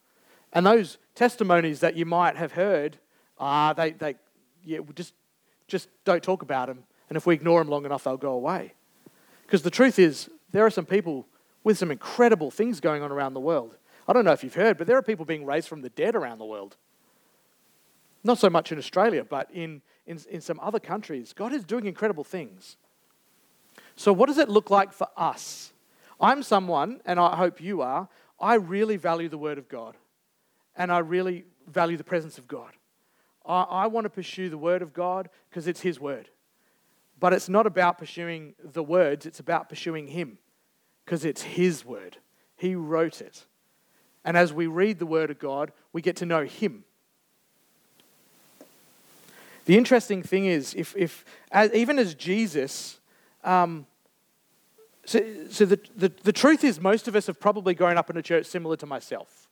And 0.51 0.65
those 0.65 0.97
testimonies 1.15 1.79
that 1.79 1.95
you 1.95 2.05
might 2.05 2.37
have 2.37 2.51
heard, 2.51 2.97
ah, 3.39 3.73
they, 3.73 3.91
they 3.91 4.15
yeah, 4.63 4.79
just, 4.95 5.13
just 5.67 5.89
don't 6.05 6.21
talk 6.21 6.41
about 6.41 6.67
them. 6.67 6.83
And 7.09 7.17
if 7.17 7.25
we 7.25 7.33
ignore 7.33 7.59
them 7.59 7.69
long 7.69 7.85
enough, 7.85 8.03
they'll 8.03 8.17
go 8.17 8.33
away. 8.33 8.73
Because 9.45 9.63
the 9.63 9.71
truth 9.71 9.99
is, 9.99 10.29
there 10.51 10.65
are 10.65 10.69
some 10.69 10.85
people 10.85 11.27
with 11.63 11.77
some 11.77 11.91
incredible 11.91 12.51
things 12.51 12.79
going 12.79 13.01
on 13.01 13.11
around 13.11 13.33
the 13.33 13.39
world. 13.39 13.75
I 14.07 14.13
don't 14.13 14.25
know 14.25 14.31
if 14.31 14.43
you've 14.43 14.55
heard, 14.55 14.77
but 14.77 14.87
there 14.87 14.97
are 14.97 15.01
people 15.01 15.25
being 15.25 15.45
raised 15.45 15.67
from 15.67 15.81
the 15.81 15.89
dead 15.89 16.15
around 16.15 16.37
the 16.37 16.45
world. 16.45 16.77
Not 18.23 18.37
so 18.37 18.49
much 18.49 18.71
in 18.71 18.77
Australia, 18.77 19.23
but 19.23 19.49
in, 19.51 19.81
in, 20.05 20.19
in 20.29 20.41
some 20.41 20.59
other 20.61 20.79
countries. 20.79 21.33
God 21.33 21.53
is 21.53 21.63
doing 21.63 21.85
incredible 21.85 22.23
things. 22.23 22.77
So, 23.95 24.13
what 24.13 24.27
does 24.27 24.37
it 24.37 24.49
look 24.49 24.69
like 24.69 24.93
for 24.93 25.07
us? 25.17 25.72
I'm 26.23 26.41
someone, 26.41 27.01
and 27.05 27.19
I 27.19 27.35
hope 27.35 27.59
you 27.59 27.81
are, 27.81 28.07
I 28.39 28.55
really 28.55 28.95
value 28.95 29.27
the 29.27 29.37
Word 29.37 29.57
of 29.57 29.67
God. 29.67 29.97
And 30.75 30.91
I 30.91 30.99
really 30.99 31.43
value 31.67 31.97
the 31.97 32.03
presence 32.03 32.37
of 32.37 32.47
God. 32.47 32.71
I, 33.45 33.63
I 33.63 33.87
want 33.87 34.05
to 34.05 34.09
pursue 34.09 34.49
the 34.49 34.57
Word 34.57 34.81
of 34.81 34.93
God 34.93 35.29
because 35.49 35.67
it's 35.67 35.81
His 35.81 35.99
Word. 35.99 36.29
But 37.19 37.33
it's 37.33 37.49
not 37.49 37.67
about 37.67 37.97
pursuing 37.97 38.55
the 38.63 38.83
words, 38.83 39.25
it's 39.25 39.41
about 39.41 39.67
pursuing 39.67 40.07
Him 40.07 40.37
because 41.03 41.25
it's 41.25 41.41
His 41.41 41.85
Word. 41.85 42.17
He 42.55 42.73
wrote 42.73 43.21
it. 43.21 43.45
And 44.23 44.37
as 44.37 44.53
we 44.53 44.65
read 44.65 44.99
the 44.99 45.05
Word 45.05 45.29
of 45.29 45.39
God, 45.39 45.73
we 45.91 46.01
get 46.01 46.15
to 46.17 46.25
know 46.25 46.45
Him. 46.45 46.85
The 49.65 49.77
interesting 49.77 50.23
thing 50.23 50.45
is, 50.45 50.73
if, 50.73 50.95
if 50.97 51.25
as, 51.51 51.71
even 51.73 51.99
as 51.99 52.15
Jesus, 52.15 52.99
um, 53.43 53.87
so, 55.05 55.19
so 55.49 55.65
the, 55.65 55.79
the, 55.95 56.11
the, 56.23 56.31
truth 56.31 56.63
is, 56.63 56.79
most 56.79 57.07
of 57.07 57.15
us 57.15 57.27
have 57.27 57.39
probably 57.39 57.73
grown 57.73 57.97
up 57.97 58.09
in 58.09 58.17
a 58.17 58.21
church 58.21 58.45
similar 58.45 58.77
to 58.77 58.85
myself. 58.85 59.49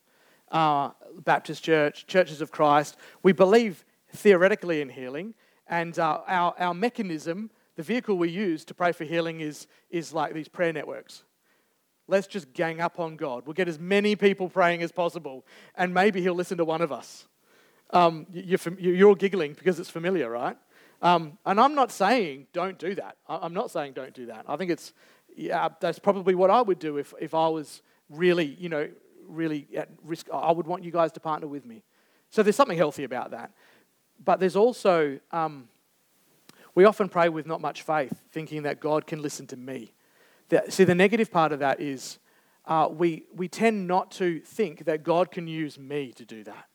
Uh, 0.50 0.91
Baptist 1.24 1.63
church, 1.63 2.08
churches 2.08 2.41
of 2.41 2.51
Christ. 2.51 2.98
We 3.22 3.34
believe 3.34 3.84
theoretically 4.13 4.81
in 4.81 4.89
healing, 4.89 5.34
and 5.67 5.98
uh, 6.00 6.22
our, 6.27 6.53
our 6.58 6.74
mechanism, 6.74 7.51
the 7.75 7.84
vehicle 7.84 8.17
we 8.17 8.29
use 8.29 8.63
to 8.65 8.74
pray 8.74 8.91
for 8.91 9.03
healing, 9.03 9.41
is, 9.41 9.67
is 9.89 10.13
like 10.13 10.34
these 10.34 10.48
prayer 10.48 10.74
networks. 10.74 11.24
Let's 12.08 12.27
just 12.27 12.53
gang 12.53 12.81
up 12.81 13.00
on 13.00 13.15
God. 13.15 13.43
We'll 13.46 13.53
get 13.53 13.67
as 13.67 13.79
many 13.79 14.15
people 14.15 14.50
praying 14.50 14.84
as 14.84 14.91
possible, 14.91 15.46
and 15.75 15.93
maybe 15.93 16.22
He'll 16.22 16.34
listen 16.36 16.58
to 16.58 16.65
one 16.65 16.81
of 16.81 16.91
us. 16.91 17.27
Um, 17.91 18.25
you're, 18.31 18.60
you're, 18.79 19.10
all 19.10 19.15
giggling 19.15 19.53
because 19.53 19.79
it's 19.79 19.89
familiar, 19.89 20.29
right? 20.29 20.58
Um, 21.01 21.38
and 21.46 21.60
I'm 21.60 21.75
not 21.75 21.91
saying 21.91 22.48
don't 22.53 22.77
do 22.77 22.96
that. 22.96 23.17
I'm 23.27 23.53
not 23.53 23.72
saying 23.72 23.93
don't 23.93 24.13
do 24.13 24.27
that. 24.27 24.46
I 24.48 24.55
think 24.55 24.72
it's, 24.72 24.93
yeah, 25.35 25.69
that's 25.79 26.00
probably 26.00 26.35
what 26.35 26.50
I 26.50 26.61
would 26.61 26.79
do 26.79 26.97
if, 26.97 27.13
if 27.19 27.33
I 27.33 27.47
was 27.47 27.81
really, 28.09 28.45
you 28.45 28.69
know, 28.69 28.89
really 29.27 29.67
at 29.75 29.89
risk. 30.03 30.27
I 30.31 30.51
would 30.51 30.67
want 30.67 30.83
you 30.83 30.91
guys 30.91 31.11
to 31.13 31.19
partner 31.19 31.47
with 31.47 31.65
me. 31.65 31.83
So 32.29 32.43
there's 32.43 32.55
something 32.55 32.77
healthy 32.77 33.03
about 33.03 33.31
that. 33.31 33.51
But 34.23 34.39
there's 34.39 34.55
also, 34.55 35.19
um, 35.31 35.67
we 36.75 36.85
often 36.85 37.09
pray 37.09 37.29
with 37.29 37.45
not 37.45 37.61
much 37.61 37.81
faith, 37.81 38.13
thinking 38.31 38.63
that 38.63 38.79
God 38.79 39.07
can 39.07 39.21
listen 39.21 39.47
to 39.47 39.57
me. 39.57 39.93
See, 40.69 40.83
the 40.83 40.95
negative 40.95 41.31
part 41.31 41.51
of 41.51 41.59
that 41.59 41.79
is 41.79 42.19
uh, 42.65 42.88
we, 42.91 43.23
we 43.33 43.47
tend 43.47 43.88
not 43.88 44.11
to 44.11 44.39
think 44.41 44.85
that 44.85 45.03
God 45.03 45.31
can 45.31 45.47
use 45.47 45.79
me 45.79 46.11
to 46.13 46.25
do 46.25 46.43
that, 46.43 46.65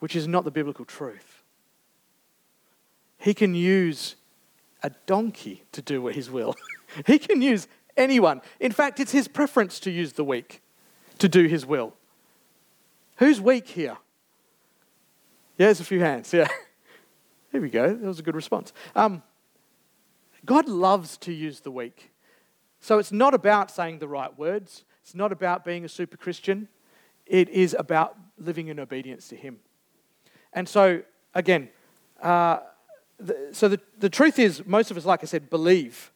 which 0.00 0.14
is 0.14 0.28
not 0.28 0.44
the 0.44 0.50
biblical 0.50 0.84
truth. 0.84 1.42
He 3.16 3.34
can 3.34 3.54
use 3.54 4.16
a 4.82 4.90
donkey 5.06 5.64
to 5.72 5.82
do 5.82 6.02
what 6.02 6.14
his 6.14 6.30
will. 6.30 6.54
he 7.06 7.18
can 7.18 7.42
use 7.42 7.68
anyone. 7.96 8.40
In 8.60 8.72
fact, 8.72 9.00
it's 9.00 9.12
his 9.12 9.28
preference 9.28 9.80
to 9.80 9.90
use 9.90 10.14
the 10.14 10.24
weak 10.24 10.62
to 11.18 11.28
do 11.28 11.46
his 11.46 11.66
will. 11.66 11.94
Who's 13.16 13.40
weak 13.40 13.68
here? 13.68 13.96
Yeah, 15.58 15.66
there's 15.66 15.80
a 15.80 15.84
few 15.84 16.00
hands. 16.00 16.32
Yeah. 16.32 16.48
Here 17.52 17.60
we 17.60 17.70
go. 17.70 17.88
That 17.88 18.06
was 18.06 18.20
a 18.20 18.22
good 18.22 18.36
response. 18.36 18.72
Um, 18.94 19.22
God 20.44 20.68
loves 20.68 21.16
to 21.18 21.32
use 21.32 21.60
the 21.60 21.70
weak. 21.70 22.12
So 22.80 22.98
it's 22.98 23.10
not 23.10 23.34
about 23.34 23.70
saying 23.70 23.98
the 23.98 24.08
right 24.08 24.36
words, 24.38 24.84
it's 25.02 25.14
not 25.14 25.32
about 25.32 25.64
being 25.64 25.84
a 25.84 25.88
super 25.88 26.16
Christian. 26.16 26.68
It 27.26 27.48
is 27.50 27.76
about 27.78 28.16
living 28.38 28.68
in 28.68 28.78
obedience 28.78 29.28
to 29.28 29.36
Him. 29.36 29.58
And 30.52 30.68
so, 30.68 31.02
again, 31.34 31.68
uh, 32.22 32.60
the, 33.18 33.48
so 33.52 33.68
the, 33.68 33.80
the 33.98 34.08
truth 34.08 34.38
is, 34.38 34.64
most 34.64 34.90
of 34.90 34.96
us, 34.96 35.04
like 35.04 35.22
I 35.22 35.26
said, 35.26 35.50
believe 35.50 36.12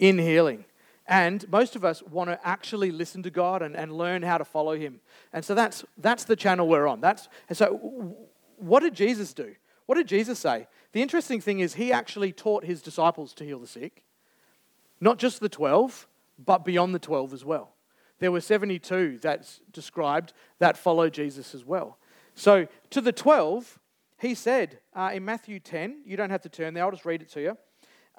in 0.00 0.18
healing. 0.18 0.64
And 1.06 1.48
most 1.50 1.76
of 1.76 1.84
us 1.84 2.02
want 2.02 2.30
to 2.30 2.46
actually 2.46 2.90
listen 2.90 3.22
to 3.24 3.30
God 3.30 3.62
and, 3.62 3.76
and 3.76 3.92
learn 3.92 4.22
how 4.22 4.38
to 4.38 4.44
follow 4.44 4.76
Him. 4.76 5.00
And 5.32 5.44
so 5.44 5.54
that's, 5.54 5.84
that's 5.98 6.24
the 6.24 6.36
channel 6.36 6.66
we're 6.66 6.86
on. 6.86 7.00
That's, 7.00 7.28
and 7.48 7.56
so, 7.56 8.16
what 8.56 8.80
did 8.80 8.94
Jesus 8.94 9.32
do? 9.32 9.54
What 9.86 9.96
did 9.96 10.06
Jesus 10.06 10.38
say? 10.38 10.66
The 10.92 11.02
interesting 11.02 11.40
thing 11.40 11.60
is, 11.60 11.74
He 11.74 11.92
actually 11.92 12.32
taught 12.32 12.64
His 12.64 12.80
disciples 12.80 13.32
to 13.34 13.44
heal 13.44 13.58
the 13.58 13.66
sick. 13.66 14.04
Not 15.00 15.18
just 15.18 15.40
the 15.40 15.48
12, 15.48 16.06
but 16.44 16.64
beyond 16.64 16.94
the 16.94 16.98
12 16.98 17.32
as 17.32 17.44
well. 17.44 17.74
There 18.20 18.30
were 18.30 18.40
72 18.40 19.18
that's 19.20 19.60
described 19.72 20.32
that 20.58 20.76
followed 20.76 21.12
Jesus 21.12 21.54
as 21.54 21.64
well. 21.64 21.98
So 22.34 22.68
to 22.90 23.00
the 23.00 23.12
12, 23.12 23.78
he 24.20 24.34
said 24.34 24.78
uh, 24.94 25.10
in 25.12 25.24
Matthew 25.24 25.58
10, 25.58 26.02
you 26.04 26.16
don't 26.16 26.30
have 26.30 26.42
to 26.42 26.48
turn 26.48 26.74
there, 26.74 26.84
I'll 26.84 26.90
just 26.90 27.06
read 27.06 27.22
it 27.22 27.30
to 27.30 27.40
you. 27.40 27.58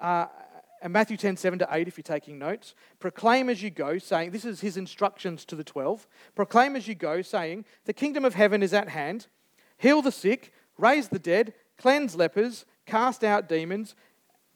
Uh, 0.00 0.26
and 0.82 0.92
Matthew 0.92 1.16
10, 1.16 1.36
7 1.36 1.60
to 1.60 1.68
8, 1.70 1.86
if 1.86 1.96
you're 1.96 2.02
taking 2.02 2.38
notes, 2.38 2.74
proclaim 2.98 3.48
as 3.48 3.62
you 3.62 3.70
go, 3.70 3.98
saying, 3.98 4.32
this 4.32 4.44
is 4.44 4.60
his 4.60 4.76
instructions 4.76 5.44
to 5.46 5.56
the 5.56 5.64
12. 5.64 6.08
Proclaim 6.34 6.74
as 6.74 6.88
you 6.88 6.94
go, 6.94 7.22
saying, 7.22 7.64
the 7.84 7.92
kingdom 7.92 8.24
of 8.24 8.34
heaven 8.34 8.62
is 8.62 8.74
at 8.74 8.88
hand. 8.88 9.28
Heal 9.78 10.02
the 10.02 10.12
sick, 10.12 10.52
raise 10.76 11.08
the 11.08 11.20
dead, 11.20 11.54
cleanse 11.78 12.16
lepers, 12.16 12.64
cast 12.84 13.22
out 13.22 13.48
demons, 13.48 13.94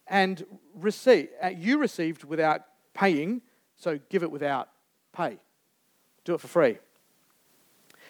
and 0.09 0.45
receive, 0.75 1.29
uh, 1.43 1.49
you 1.49 1.79
received 1.79 2.25
without 2.25 2.63
paying, 2.93 3.43
so 3.77 3.99
give 4.09 4.23
it 4.23 4.31
without 4.31 4.69
pay. 5.13 5.39
Do 6.25 6.35
it 6.35 6.41
for 6.41 6.49
free. 6.49 6.79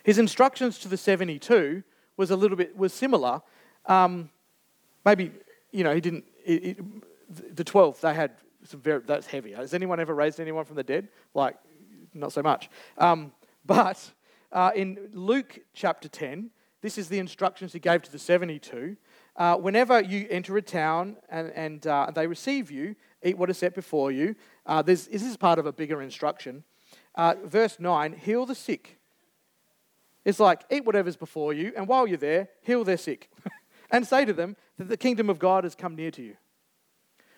His 0.05 0.19
instructions 0.19 0.79
to 0.79 0.89
the 0.89 0.97
72 0.97 1.83
was 2.17 2.31
a 2.31 2.37
little 2.37 2.57
bit 2.57 2.77
was 2.77 2.93
similar. 2.93 3.43
Um, 3.85 4.31
maybe 5.05 5.33
you 5.73 5.85
know 5.85 5.95
he 5.95 6.01
didn't. 6.01 6.25
It, 6.45 6.65
it, 6.65 6.79
the 7.29 7.65
12, 7.65 8.01
they 8.01 8.15
had 8.15 8.33
some 8.65 8.81
very, 8.81 9.01
that's 9.01 9.27
heavy. 9.27 9.53
Has 9.53 9.75
anyone 9.75 10.01
ever 10.01 10.15
raised 10.15 10.41
anyone 10.41 10.65
from 10.65 10.77
the 10.77 10.83
dead? 10.83 11.09
Like, 11.35 11.57
not 12.15 12.33
so 12.33 12.43
much. 12.43 12.71
Um, 12.99 13.33
but 13.65 14.13
uh, 14.53 14.71
in 14.75 15.11
Luke 15.13 15.61
chapter 15.75 16.09
10, 16.09 16.51
this 16.83 16.99
is 16.99 17.09
the 17.09 17.19
instructions 17.19 17.73
he 17.73 17.79
gave 17.79 18.03
to 18.03 18.13
the 18.13 18.19
72. 18.19 18.97
Uh, 19.37 19.57
whenever 19.57 20.01
you 20.01 20.27
enter 20.31 20.57
a 20.57 20.63
town 20.63 21.17
and, 21.29 21.51
and 21.55 21.87
uh, 21.87 22.11
they 22.15 22.27
receive 22.27 22.71
you, 22.71 22.95
eat 23.23 23.37
what 23.37 23.51
is 23.51 23.59
set 23.59 23.75
before 23.75 24.13
you. 24.13 24.35
Uh, 24.65 24.83
this 24.83 25.07
is 25.09 25.37
part 25.37 25.59
of 25.59 25.67
a 25.67 25.73
bigger 25.73 26.01
instruction. 26.01 26.65
Uh, 27.15 27.35
verse 27.45 27.79
9 27.81 28.13
heal 28.13 28.47
the 28.47 28.55
sick. 28.55 28.99
It's 30.25 30.41
like, 30.41 30.63
eat 30.71 30.85
whatever's 30.85 31.17
before 31.17 31.53
you, 31.53 31.73
and 31.77 31.87
while 31.87 32.07
you're 32.07 32.19
there, 32.19 32.49
heal 32.63 32.83
their 32.83 32.97
sick. 32.97 33.31
and 33.91 34.07
say 34.07 34.25
to 34.25 34.33
them 34.33 34.57
that 34.77 34.89
the 34.89 34.97
kingdom 34.97 35.31
of 35.31 35.39
God 35.39 35.65
has 35.65 35.75
come 35.75 35.95
near 35.95 36.11
to 36.11 36.23
you. 36.23 36.37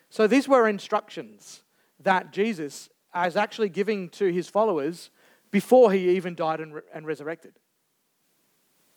So 0.09 0.27
these 0.27 0.47
were 0.47 0.67
instructions 0.67 1.61
that 1.99 2.31
Jesus 2.31 2.89
is 3.25 3.35
actually 3.35 3.69
giving 3.69 4.09
to 4.09 4.31
his 4.31 4.49
followers 4.49 5.09
before 5.51 5.91
he 5.91 6.09
even 6.11 6.35
died 6.35 6.59
and, 6.59 6.75
re- 6.75 6.81
and 6.93 7.05
resurrected. 7.05 7.53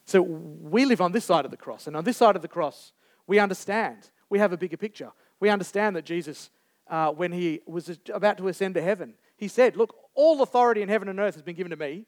So 0.04 0.22
we 0.22 0.84
live 0.84 1.00
on 1.00 1.12
this 1.12 1.24
side 1.24 1.44
of 1.44 1.50
the 1.50 1.56
cross, 1.56 1.86
and 1.86 1.96
on 1.96 2.04
this 2.04 2.16
side 2.16 2.36
of 2.36 2.42
the 2.42 2.48
cross, 2.48 2.92
we 3.26 3.38
understand. 3.38 4.10
We 4.28 4.38
have 4.38 4.52
a 4.52 4.56
bigger 4.56 4.76
picture. 4.76 5.12
We 5.40 5.48
understand 5.48 5.96
that 5.96 6.04
Jesus, 6.04 6.50
uh, 6.88 7.12
when 7.12 7.32
he 7.32 7.60
was 7.66 7.98
about 8.12 8.38
to 8.38 8.48
ascend 8.48 8.74
to 8.74 8.82
heaven, 8.82 9.14
he 9.36 9.48
said, 9.48 9.76
Look, 9.76 9.94
all 10.14 10.42
authority 10.42 10.82
in 10.82 10.88
heaven 10.88 11.08
and 11.08 11.20
earth 11.20 11.34
has 11.34 11.42
been 11.42 11.54
given 11.54 11.70
to 11.70 11.76
me. 11.76 12.06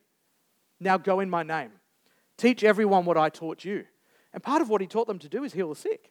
Now 0.81 0.99
go 0.99 1.21
in 1.21 1.31
my 1.31 1.43
name. 1.43 1.71
Teach 2.37 2.65
everyone 2.65 3.05
what 3.05 3.17
I 3.17 3.29
taught 3.29 3.65
you. 3.65 3.85
And 4.33 4.43
part 4.43 4.61
of 4.61 4.69
what 4.69 4.81
he 4.81 4.87
taught 4.87 5.07
them 5.07 5.21
to 5.21 5.29
do 5.29 5.45
is 5.45 5.53
heal 5.53 5.69
the 5.69 5.77
sick. 5.77 6.11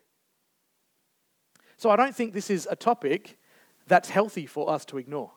So 1.84 1.90
I 1.90 1.98
don't 1.98 2.16
think 2.16 2.34
this 2.34 2.50
is 2.50 2.66
a 2.72 2.78
topic 2.78 3.38
that's 3.88 4.10
healthy 4.10 4.46
for 4.46 4.70
us 4.70 4.86
to 4.86 4.98
ignore. 4.98 5.32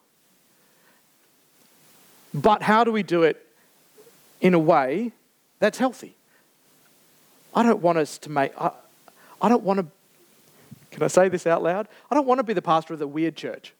But 2.33 2.63
how 2.63 2.85
do 2.85 2.93
we 2.93 3.03
do 3.03 3.25
it 3.25 3.45
in 4.41 4.55
a 4.55 4.59
way 4.61 5.11
that's 5.59 5.79
healthy? 5.79 6.15
I 7.53 7.65
don't 7.65 7.83
want 7.83 7.99
us 7.99 8.17
to 8.19 8.31
make, 8.31 8.53
I, 8.57 8.71
I 9.43 9.49
don't 9.49 9.65
want 9.65 9.81
to, 9.81 9.87
can 10.93 11.03
I 11.03 11.09
say 11.09 11.29
this 11.29 11.49
out 11.49 11.65
loud? 11.65 11.89
I 12.13 12.15
don't 12.15 12.29
want 12.29 12.39
to 12.39 12.45
be 12.45 12.53
the 12.53 12.63
pastor 12.63 12.95
of 12.95 13.01
the 13.01 13.09
weird 13.09 13.35
church. 13.35 13.75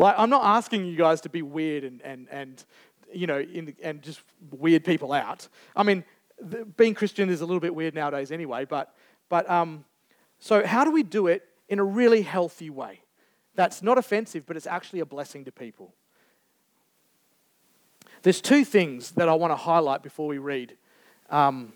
Like, 0.00 0.16
I'm 0.18 0.30
not 0.30 0.42
asking 0.42 0.86
you 0.86 0.96
guys 0.96 1.20
to 1.20 1.28
be 1.28 1.42
weird 1.42 1.84
and, 1.84 2.02
and, 2.02 2.26
and 2.32 2.64
you 3.12 3.28
know, 3.28 3.38
in, 3.38 3.76
and 3.80 4.02
just 4.02 4.22
weird 4.50 4.84
people 4.84 5.12
out. 5.12 5.46
I 5.76 5.84
mean, 5.84 6.02
the, 6.40 6.64
being 6.64 6.94
Christian 6.94 7.30
is 7.30 7.42
a 7.42 7.46
little 7.46 7.60
bit 7.60 7.76
weird 7.76 7.94
nowadays 7.94 8.32
anyway, 8.32 8.64
but, 8.64 8.92
but 9.28 9.48
um, 9.48 9.84
so 10.40 10.66
how 10.66 10.84
do 10.84 10.90
we 10.90 11.02
do 11.02 11.26
it 11.26 11.44
in 11.68 11.78
a 11.78 11.84
really 11.84 12.22
healthy 12.22 12.70
way? 12.70 13.00
That's 13.54 13.82
not 13.82 13.98
offensive, 13.98 14.46
but 14.46 14.56
it's 14.56 14.66
actually 14.66 15.00
a 15.00 15.06
blessing 15.06 15.44
to 15.44 15.52
people. 15.52 15.92
There's 18.22 18.40
two 18.40 18.64
things 18.64 19.12
that 19.12 19.28
I 19.28 19.34
want 19.34 19.52
to 19.52 19.56
highlight 19.56 20.02
before 20.02 20.26
we 20.26 20.38
read. 20.38 20.76
Um, 21.30 21.72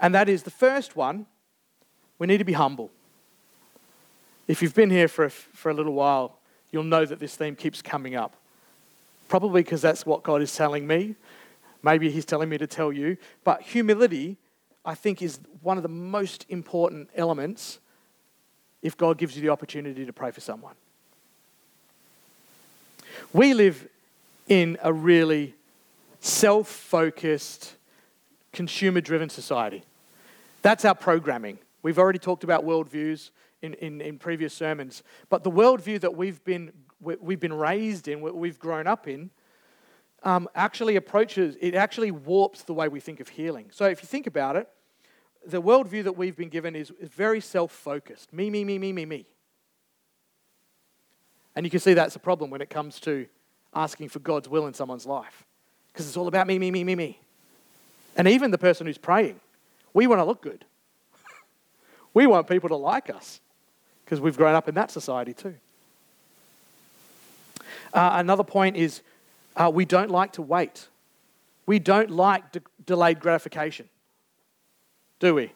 and 0.00 0.14
that 0.14 0.28
is 0.28 0.42
the 0.42 0.50
first 0.50 0.96
one, 0.96 1.26
we 2.18 2.26
need 2.26 2.38
to 2.38 2.44
be 2.44 2.52
humble. 2.52 2.90
If 4.48 4.62
you've 4.62 4.74
been 4.74 4.90
here 4.90 5.08
for 5.08 5.24
a, 5.26 5.30
for 5.30 5.70
a 5.70 5.74
little 5.74 5.92
while, 5.92 6.38
you'll 6.70 6.84
know 6.84 7.04
that 7.04 7.18
this 7.18 7.36
theme 7.36 7.56
keeps 7.56 7.82
coming 7.82 8.14
up. 8.14 8.36
Probably 9.28 9.62
because 9.62 9.80
that's 9.80 10.04
what 10.04 10.22
God 10.22 10.42
is 10.42 10.54
telling 10.54 10.86
me. 10.86 11.14
Maybe 11.82 12.10
He's 12.10 12.24
telling 12.24 12.48
me 12.48 12.58
to 12.58 12.66
tell 12.66 12.92
you. 12.92 13.16
But 13.44 13.62
humility, 13.62 14.36
I 14.84 14.94
think, 14.94 15.22
is 15.22 15.40
one 15.62 15.76
of 15.76 15.82
the 15.82 15.88
most 15.88 16.46
important 16.48 17.08
elements 17.14 17.78
if 18.82 18.96
God 18.96 19.16
gives 19.16 19.36
you 19.36 19.42
the 19.42 19.48
opportunity 19.48 20.04
to 20.04 20.12
pray 20.12 20.30
for 20.30 20.40
someone. 20.40 20.74
We 23.32 23.54
live 23.54 23.88
in 24.48 24.76
a 24.82 24.92
really 24.92 25.54
self 26.20 26.68
focused, 26.68 27.74
consumer 28.52 29.00
driven 29.00 29.28
society. 29.28 29.84
That's 30.62 30.84
our 30.84 30.94
programming. 30.94 31.58
We've 31.82 31.98
already 31.98 32.18
talked 32.18 32.44
about 32.44 32.64
worldviews 32.64 33.30
in, 33.60 33.74
in, 33.74 34.00
in, 34.00 34.18
previous 34.18 34.54
sermons, 34.54 35.02
but 35.28 35.44
the 35.44 35.50
worldview 35.50 36.00
that 36.00 36.16
we've 36.16 36.42
been, 36.44 36.72
we've 37.00 37.40
been 37.40 37.52
raised 37.52 38.08
in, 38.08 38.20
we've 38.20 38.58
grown 38.58 38.86
up 38.86 39.08
in, 39.08 39.30
um, 40.24 40.48
actually 40.54 40.96
approaches, 40.96 41.56
it 41.60 41.74
actually 41.74 42.10
warps 42.10 42.62
the 42.62 42.74
way 42.74 42.88
we 42.88 43.00
think 43.00 43.20
of 43.20 43.28
healing. 43.28 43.70
So 43.72 43.86
if 43.86 44.02
you 44.02 44.06
think 44.06 44.26
about 44.26 44.56
it, 44.56 44.68
the 45.46 45.60
worldview 45.60 46.04
that 46.04 46.16
we've 46.16 46.36
been 46.36 46.48
given 46.48 46.76
is, 46.76 46.92
is 47.00 47.08
very 47.08 47.40
self 47.40 47.72
focused 47.72 48.32
me, 48.32 48.50
me, 48.50 48.64
me, 48.64 48.78
me, 48.78 48.92
me, 48.92 49.04
me. 49.04 49.26
And 51.54 51.66
you 51.66 51.70
can 51.70 51.80
see 51.80 51.94
that's 51.94 52.16
a 52.16 52.20
problem 52.20 52.50
when 52.50 52.60
it 52.60 52.70
comes 52.70 52.98
to 53.00 53.26
asking 53.74 54.08
for 54.08 54.18
God's 54.20 54.48
will 54.48 54.66
in 54.66 54.74
someone's 54.74 55.06
life 55.06 55.44
because 55.92 56.06
it's 56.06 56.16
all 56.16 56.28
about 56.28 56.46
me, 56.46 56.58
me, 56.58 56.70
me, 56.70 56.84
me, 56.84 56.94
me. 56.94 57.18
And 58.16 58.28
even 58.28 58.50
the 58.50 58.58
person 58.58 58.86
who's 58.86 58.98
praying, 58.98 59.40
we 59.92 60.06
want 60.06 60.20
to 60.20 60.24
look 60.24 60.42
good. 60.42 60.64
we 62.14 62.26
want 62.26 62.46
people 62.46 62.68
to 62.70 62.76
like 62.76 63.10
us 63.10 63.40
because 64.04 64.20
we've 64.20 64.36
grown 64.36 64.54
up 64.54 64.68
in 64.68 64.74
that 64.74 64.90
society 64.90 65.34
too. 65.34 65.54
Uh, 67.92 68.10
another 68.14 68.44
point 68.44 68.76
is 68.76 69.02
uh, 69.56 69.70
we 69.72 69.84
don't 69.84 70.10
like 70.10 70.32
to 70.32 70.42
wait. 70.42 70.88
We 71.66 71.78
don't 71.78 72.10
like 72.10 72.52
de- 72.52 72.62
delayed 72.86 73.20
gratification, 73.20 73.88
do 75.22 75.36
we? 75.36 75.52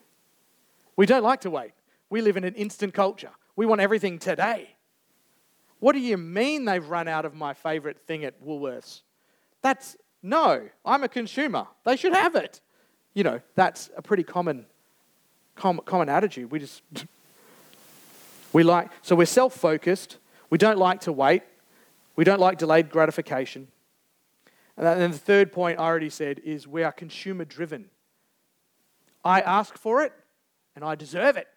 We 0.95 1.07
don't 1.07 1.25
like 1.25 1.41
to 1.41 1.51
wait. 1.51 1.73
We 2.09 2.21
live 2.21 2.37
in 2.37 2.45
an 2.45 2.55
instant 2.55 2.95
culture. 2.95 3.33
We 3.57 3.67
want 3.67 3.81
everything 3.81 4.21
today. 4.21 4.71
What 5.81 5.93
do 5.93 5.99
you 5.99 6.17
mean 6.17 6.65
they've 6.65 6.89
run 6.89 7.09
out 7.09 7.25
of 7.25 7.35
my 7.35 7.53
favorite 7.53 7.99
thing 8.07 8.25
at 8.25 8.41
Woolworths? 8.41 9.03
That's 9.63 9.97
no, 10.23 10.69
I'm 10.85 11.03
a 11.03 11.09
consumer. 11.09 11.67
They 11.85 11.97
should 11.97 12.15
have 12.15 12.37
it. 12.37 12.61
You 13.13 13.25
know, 13.25 13.41
that's 13.57 13.91
a 13.97 14.03
pretty 14.03 14.23
common, 14.23 14.67
common, 15.57 15.85
common 15.85 16.09
attitude. 16.09 16.53
We 16.53 16.61
just, 16.61 16.83
we 18.53 18.63
like, 18.63 18.91
so 19.03 19.17
we're 19.17 19.27
self 19.27 19.53
focused. 19.53 20.19
We 20.49 20.59
don't 20.59 20.79
like 20.79 21.01
to 21.01 21.13
wait. 21.13 21.43
We 22.15 22.23
don't 22.23 22.41
like 22.41 22.59
delayed 22.59 22.89
gratification. 22.89 23.67
And 24.77 24.87
then 24.87 25.11
the 25.11 25.19
third 25.19 25.51
point 25.51 25.81
I 25.81 25.83
already 25.83 26.11
said 26.11 26.39
is 26.45 26.69
we 26.69 26.85
are 26.85 26.93
consumer 26.93 27.45
driven. 27.45 27.91
I 29.25 29.41
ask 29.41 29.77
for 29.77 30.03
it 30.03 30.13
and 30.75 30.85
I 30.85 30.95
deserve 30.95 31.37
it. 31.37 31.49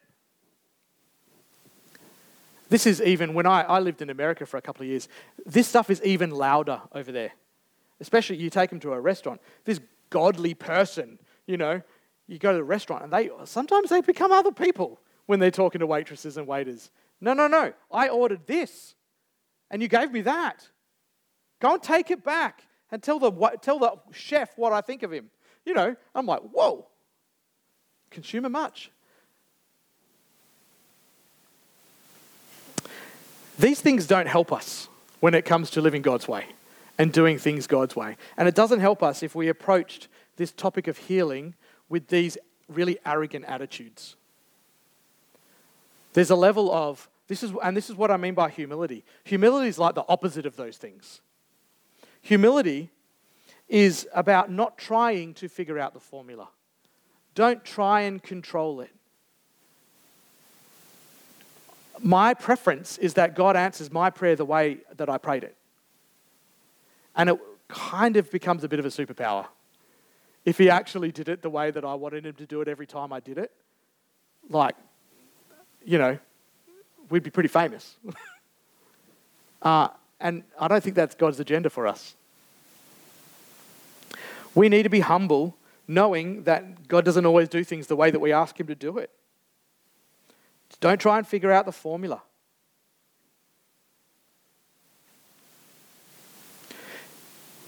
This 2.70 2.86
is 2.86 3.02
even 3.02 3.34
when 3.34 3.46
I, 3.46 3.62
I 3.62 3.80
lived 3.80 4.02
in 4.02 4.10
America 4.10 4.46
for 4.46 4.58
a 4.58 4.62
couple 4.62 4.84
of 4.84 4.90
years, 4.90 5.08
this 5.46 5.68
stuff 5.68 5.90
is 5.90 6.02
even 6.04 6.30
louder 6.30 6.82
over 6.94 7.12
there 7.12 7.32
especially 8.00 8.38
you 8.38 8.50
take 8.50 8.70
them 8.70 8.80
to 8.82 8.94
a 8.94 9.00
restaurant. 9.00 9.42
This 9.66 9.80
godly 10.10 10.54
person, 10.54 11.20
you 11.46 11.58
know, 11.58 11.82
you 12.28 12.40
go 12.40 12.52
to 12.52 12.58
the 12.58 12.64
restaurant 12.64 13.04
and 13.04 13.14
they 13.14 13.30
sometimes 13.46 13.90
they 13.90 14.02
become 14.02 14.32
other 14.32 14.52
people 14.52 15.00
when 15.26 15.40
they're 15.40 15.52
talking 15.52 15.80
to 15.80 15.88
waitresses 15.88 16.38
and 16.38 16.48
waiters. 16.48 16.92
No, 17.22 17.34
no, 17.34 17.48
no. 17.48 17.74
I 17.92 18.10
ordered 18.10 18.48
this 18.48 18.96
and 19.70 19.82
you 19.82 19.88
gave 19.88 20.12
me 20.12 20.22
that. 20.22 20.70
Go 21.60 21.74
and 21.74 21.84
take 21.84 22.10
it 22.12 22.24
back 22.24 22.64
and 22.92 23.04
tell 23.04 23.20
the, 23.20 23.32
tell 23.62 23.80
the 23.80 23.98
chef 24.12 24.58
what 24.58 24.72
I 24.72 24.82
think 24.82 25.04
of 25.04 25.12
him. 25.12 25.30
You 25.66 25.74
know, 25.74 25.96
I'm 26.16 26.26
like, 26.26 26.42
whoa, 26.42 26.88
consumer 28.10 28.50
much. 28.50 28.92
These 33.58 33.82
things 33.82 34.08
don't 34.08 34.28
help 34.28 34.54
us 34.54 34.88
when 35.20 35.34
it 35.34 35.44
comes 35.44 35.70
to 35.72 35.82
living 35.82 36.02
God's 36.02 36.28
way 36.28 36.46
and 36.98 37.12
doing 37.12 37.38
things 37.38 37.68
God's 37.68 37.96
way. 37.96 38.16
And 38.38 38.48
it 38.48 38.56
doesn't 38.56 38.80
help 38.80 39.04
us 39.04 39.22
if 39.22 39.36
we 39.36 39.50
approached 39.50 40.08
this 40.38 40.52
topic 40.52 40.88
of 40.88 40.98
healing 40.98 41.56
with 41.90 42.08
these 42.08 42.38
really 42.70 42.98
arrogant 43.06 43.46
attitudes. 43.46 44.16
There's 46.14 46.30
a 46.30 46.36
level 46.36 46.72
of 46.72 47.10
this 47.28 47.44
is 47.44 47.52
and 47.64 47.78
this 47.78 47.90
is 47.90 47.96
what 47.96 48.10
I 48.10 48.18
mean 48.18 48.34
by 48.34 48.50
humility. 48.50 49.04
Humility 49.24 49.68
is 49.68 49.78
like 49.78 49.94
the 49.94 50.06
opposite 50.10 50.46
of 50.46 50.56
those 50.56 50.78
things. 50.78 51.22
Humility 52.22 52.90
is 53.68 54.08
about 54.14 54.52
not 54.52 54.78
trying 54.78 55.34
to 55.36 55.48
figure 55.48 55.78
out 55.78 55.94
the 55.94 56.00
formula. 56.00 56.50
Don't 57.40 57.64
try 57.64 58.02
and 58.02 58.22
control 58.22 58.82
it. 58.82 58.90
My 62.02 62.34
preference 62.34 62.98
is 62.98 63.14
that 63.14 63.34
God 63.34 63.56
answers 63.56 63.94
my 63.94 64.10
prayer 64.10 64.36
the 64.36 64.44
way 64.44 64.80
that 64.98 65.08
I 65.08 65.18
prayed 65.18 65.46
it. 65.46 65.56
And 67.16 67.30
it 67.30 67.40
kind 67.70 68.18
of 68.18 68.30
becomes 68.30 68.66
a 68.66 68.68
bit 68.68 68.78
of 68.78 68.86
a 68.86 68.90
superpower. 68.90 69.46
If 70.44 70.58
he 70.58 70.70
actually 70.70 71.14
did 71.14 71.30
it 71.30 71.42
the 71.42 71.50
way 71.50 71.72
that 71.72 71.86
I 71.86 71.94
wanted 71.94 72.26
him 72.26 72.34
to 72.34 72.46
do 72.46 72.60
it 72.60 72.68
every 72.68 72.86
time 72.86 73.14
I 73.14 73.22
did 73.22 73.38
it, 73.38 73.54
like, 74.50 74.76
you 75.86 75.98
know, 75.98 76.20
we'd 77.10 77.24
be 77.24 77.30
pretty 77.30 77.48
famous. 77.48 77.96
uh, 79.62 79.88
and 80.20 80.44
I 80.60 80.68
don't 80.68 80.84
think 80.84 80.98
that's 80.98 81.16
God's 81.16 81.40
agenda 81.40 81.70
for 81.70 81.88
us. 81.88 82.16
We 84.54 84.68
need 84.68 84.84
to 84.84 84.90
be 84.90 85.00
humble, 85.00 85.56
knowing 85.90 86.44
that 86.44 86.88
God 86.88 87.04
doesn't 87.04 87.26
always 87.26 87.50
do 87.50 87.64
things 87.64 87.88
the 87.88 87.96
way 87.96 88.12
that 88.12 88.20
we 88.20 88.32
ask 88.32 88.58
Him 88.60 88.68
to 88.68 88.76
do 88.76 89.00
it. 89.00 89.10
Don't 90.80 91.02
try 91.02 91.18
and 91.18 91.28
figure 91.28 91.52
out 91.52 91.66
the 91.66 91.72
formula. 91.72 92.22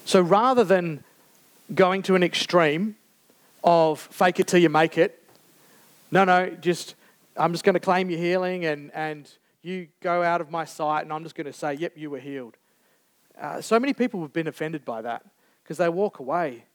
So 0.06 0.22
rather 0.22 0.64
than 0.64 1.04
going 1.74 2.04
to 2.04 2.16
an 2.16 2.22
extreme 2.22 2.96
of 3.64 4.00
fake 4.00 4.40
it 4.40 4.48
till 4.48 4.60
you 4.60 4.70
make 4.70 5.00
it, 5.00 5.24
no, 6.12 6.24
no, 6.24 6.52
just 6.52 6.94
I'm 7.36 7.54
just 7.54 7.64
going 7.64 7.74
to 7.74 7.80
claim 7.80 8.12
your 8.12 8.20
healing 8.20 8.66
and, 8.66 8.92
and 8.94 9.32
you 9.64 9.88
go 10.00 10.22
out 10.22 10.42
of 10.42 10.52
my 10.52 10.66
sight 10.66 11.02
and 11.02 11.12
I'm 11.12 11.24
just 11.24 11.34
going 11.34 11.46
to 11.46 11.54
say, 11.54 11.74
yep, 11.74 11.94
you 11.96 12.12
were 12.12 12.20
healed. 12.20 12.56
Uh, 13.40 13.62
so 13.62 13.80
many 13.80 13.94
people 13.94 14.22
have 14.22 14.34
been 14.34 14.48
offended 14.48 14.86
by 14.86 15.02
that 15.02 15.26
because 15.64 15.78
they 15.78 15.90
walk 15.90 16.20
away 16.20 16.66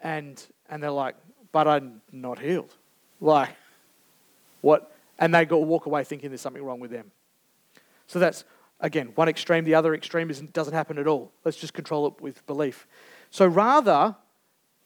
and, 0.00 0.42
and 0.68 0.82
they're 0.82 0.90
like, 0.90 1.16
but 1.52 1.66
I'm 1.66 2.00
not 2.12 2.38
healed. 2.38 2.74
Like, 3.20 3.50
what? 4.60 4.92
And 5.18 5.34
they 5.34 5.44
go 5.44 5.58
walk 5.58 5.86
away 5.86 6.04
thinking 6.04 6.30
there's 6.30 6.40
something 6.40 6.62
wrong 6.62 6.80
with 6.80 6.90
them. 6.90 7.10
So 8.06 8.18
that's 8.18 8.44
Again, 8.80 9.12
one 9.14 9.28
extreme, 9.28 9.64
the 9.64 9.74
other 9.74 9.94
extreme 9.94 10.30
is, 10.30 10.40
doesn't 10.40 10.72
happen 10.72 10.98
at 10.98 11.06
all. 11.06 11.32
Let's 11.44 11.58
just 11.58 11.74
control 11.74 12.06
it 12.06 12.20
with 12.20 12.44
belief. 12.46 12.86
So 13.30 13.46
rather, 13.46 14.16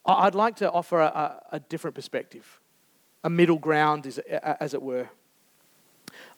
I'd 0.05 0.35
like 0.35 0.57
to 0.57 0.71
offer 0.71 1.01
a, 1.01 1.41
a 1.53 1.61
different 1.61 1.95
perspective, 1.95 2.61
a 3.23 3.31
middle 3.31 3.59
ground, 3.59 4.21
as 4.43 4.75
it 4.75 4.83
were. 4.83 5.09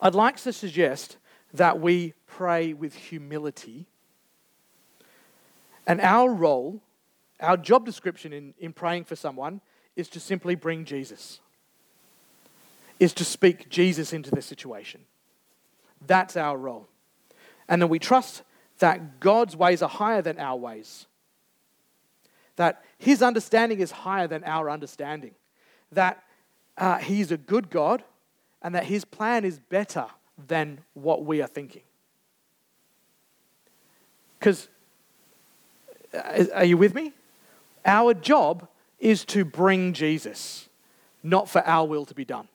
I'd 0.01 0.15
like 0.15 0.37
to 0.43 0.53
suggest 0.53 1.17
that 1.55 1.81
we 1.81 2.13
pray 2.27 2.75
with 2.75 2.95
humility. 2.95 3.87
And 5.87 6.01
our 6.03 6.31
role, 6.31 6.83
our 7.41 7.57
job 7.57 7.85
description 7.85 8.33
in, 8.33 8.55
in 8.59 8.73
praying 8.73 9.05
for 9.05 9.17
someone 9.17 9.61
is 9.95 10.09
to 10.11 10.21
simply 10.21 10.55
bring 10.55 10.85
Jesus, 10.85 11.41
is 12.99 13.13
to 13.15 13.25
speak 13.25 13.69
Jesus 13.69 14.13
into 14.13 14.31
the 14.31 14.43
situation. 14.43 15.03
That's 16.07 16.37
our 16.37 16.57
role. 16.57 16.89
And 17.69 17.81
then 17.81 17.89
we 17.89 17.99
trust 17.99 18.43
that 18.79 19.21
God's 19.21 19.57
ways 19.57 19.83
are 19.83 19.89
higher 19.89 20.23
than 20.23 20.39
our 20.39 20.57
ways. 20.57 21.07
That 22.57 22.85
His 22.99 23.23
understanding 23.23 23.81
is 23.81 23.91
higher 23.91 24.27
than 24.27 24.45
our 24.45 24.71
understanding. 24.71 25.35
That 25.93 26.23
uh, 26.77 26.99
He's 26.99 27.33
a 27.33 27.37
good 27.37 27.71
God 27.71 28.03
and 28.63 28.75
that 28.75 28.85
His 28.85 29.05
plan 29.05 29.45
is 29.45 29.59
better 29.59 30.07
than 30.47 30.81
what 30.95 31.25
we 31.25 31.41
are 31.43 31.47
thinking. 31.47 31.83
Because, 34.39 34.69
uh, 36.15 36.45
are 36.55 36.65
you 36.65 36.77
with 36.77 36.95
me? 36.95 37.13
Our 37.87 38.13
job 38.13 38.69
is 38.99 39.25
to 39.27 39.45
bring 39.45 39.93
Jesus, 39.93 40.69
not 41.23 41.49
for 41.49 41.63
our 41.67 41.87
will 41.87 42.05
to 42.05 42.15
be 42.15 42.25
done. 42.25 42.49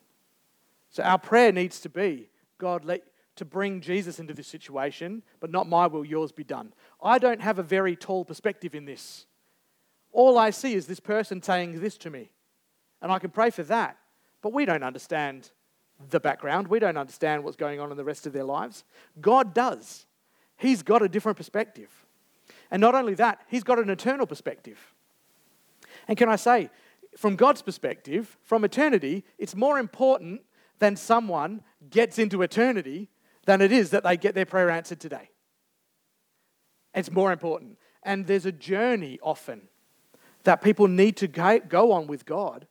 So 0.89 1.01
our 1.03 1.17
prayer 1.17 1.51
needs 1.51 1.79
to 1.81 1.89
be 1.89 2.27
God, 2.57 2.85
let, 2.85 3.01
to 3.37 3.45
bring 3.45 3.81
Jesus 3.81 4.19
into 4.19 4.35
this 4.35 4.47
situation, 4.47 5.23
but 5.39 5.49
not 5.49 5.67
my 5.67 5.87
will, 5.87 6.05
yours 6.05 6.31
be 6.31 6.43
done. 6.43 6.73
I 7.01 7.17
don't 7.17 7.41
have 7.41 7.57
a 7.57 7.63
very 7.63 7.95
tall 7.95 8.23
perspective 8.23 8.75
in 8.75 8.85
this. 8.85 9.25
All 10.11 10.37
I 10.37 10.51
see 10.51 10.75
is 10.75 10.85
this 10.85 10.99
person 10.99 11.41
saying 11.41 11.79
this 11.79 11.97
to 11.99 12.11
me, 12.11 12.29
and 13.01 13.11
I 13.11 13.17
can 13.17 13.31
pray 13.31 13.49
for 13.49 13.63
that, 13.63 13.97
but 14.41 14.53
we 14.53 14.65
don't 14.65 14.83
understand 14.83 15.49
the 16.09 16.19
background. 16.19 16.67
We 16.67 16.79
don't 16.79 16.97
understand 16.97 17.43
what's 17.43 17.55
going 17.55 17.79
on 17.79 17.89
in 17.89 17.97
the 17.97 18.03
rest 18.03 18.27
of 18.27 18.33
their 18.33 18.43
lives. 18.43 18.83
God 19.19 19.53
does. 19.53 20.05
He's 20.57 20.83
got 20.83 21.01
a 21.01 21.09
different 21.09 21.37
perspective. 21.37 21.89
And 22.69 22.81
not 22.81 22.95
only 22.95 23.15
that, 23.15 23.41
He's 23.47 23.63
got 23.63 23.79
an 23.79 23.89
eternal 23.89 24.27
perspective. 24.27 24.77
And 26.07 26.17
can 26.17 26.29
I 26.29 26.35
say, 26.35 26.69
from 27.17 27.35
God's 27.35 27.61
perspective, 27.61 28.37
from 28.43 28.63
eternity, 28.63 29.23
it's 29.37 29.55
more 29.55 29.79
important 29.79 30.41
than 30.79 30.95
someone 30.95 31.61
gets 31.89 32.17
into 32.17 32.41
eternity 32.41 33.09
than 33.45 33.61
it 33.61 33.71
is 33.71 33.89
that 33.91 34.03
they 34.03 34.17
get 34.17 34.35
their 34.35 34.45
prayer 34.45 34.69
answered 34.69 34.99
today. 34.99 35.29
It's 36.93 37.11
more 37.11 37.31
important. 37.31 37.77
And 38.03 38.27
there's 38.27 38.45
a 38.45 38.51
journey 38.51 39.19
often 39.21 39.67
that 40.43 40.61
people 40.61 40.87
need 40.87 41.17
to 41.17 41.27
go 41.27 41.91
on 41.91 42.07
with 42.07 42.25
God 42.25 42.67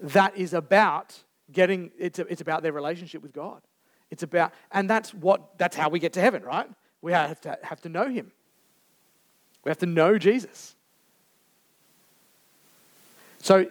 that 0.00 0.36
is 0.36 0.54
about 0.54 1.22
getting, 1.50 1.90
it's, 1.98 2.18
it's 2.18 2.40
about 2.40 2.62
their 2.62 2.72
relationship 2.72 3.22
with 3.22 3.32
God. 3.32 3.62
It's 4.10 4.22
about, 4.22 4.52
and 4.72 4.88
that's 4.88 5.12
what, 5.12 5.58
that's 5.58 5.76
how 5.76 5.88
we 5.88 5.98
get 5.98 6.14
to 6.14 6.20
heaven, 6.20 6.42
right? 6.42 6.68
We 7.02 7.12
have 7.12 7.40
to, 7.42 7.58
have 7.62 7.80
to 7.82 7.88
know 7.88 8.08
Him. 8.08 8.32
We 9.64 9.70
have 9.70 9.78
to 9.78 9.86
know 9.86 10.18
Jesus. 10.18 10.76
So 13.48 13.66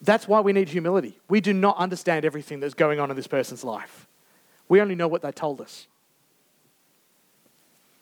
that's 0.00 0.26
why 0.26 0.40
we 0.40 0.52
need 0.52 0.68
humility. 0.68 1.16
We 1.28 1.40
do 1.40 1.52
not 1.52 1.76
understand 1.76 2.24
everything 2.24 2.58
that's 2.58 2.74
going 2.74 2.98
on 2.98 3.10
in 3.10 3.16
this 3.16 3.28
person's 3.28 3.62
life. 3.62 4.08
We 4.68 4.80
only 4.80 4.96
know 4.96 5.06
what 5.06 5.22
they 5.22 5.30
told 5.30 5.60
us. 5.60 5.86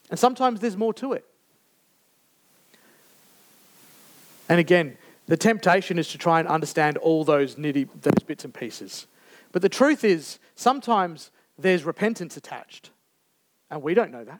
And 0.09 0.17
sometimes 0.17 0.59
there's 0.59 0.75
more 0.75 0.91
to 0.95 1.13
it. 1.13 1.23
And 4.49 4.59
again, 4.59 4.97
the 5.27 5.37
temptation 5.37 5.99
is 5.99 6.07
to 6.07 6.17
try 6.17 6.39
and 6.39 6.47
understand 6.47 6.97
all 6.97 7.23
those 7.23 7.57
nitty, 7.57 7.87
those 8.01 8.23
bits 8.25 8.43
and 8.43 8.51
pieces. 8.51 9.05
But 9.51 9.61
the 9.61 9.69
truth 9.69 10.03
is, 10.03 10.39
sometimes 10.55 11.29
there's 11.59 11.83
repentance 11.83 12.37
attached, 12.37 12.89
and 13.69 13.83
we 13.83 13.93
don't 13.93 14.11
know 14.11 14.23
that. 14.23 14.39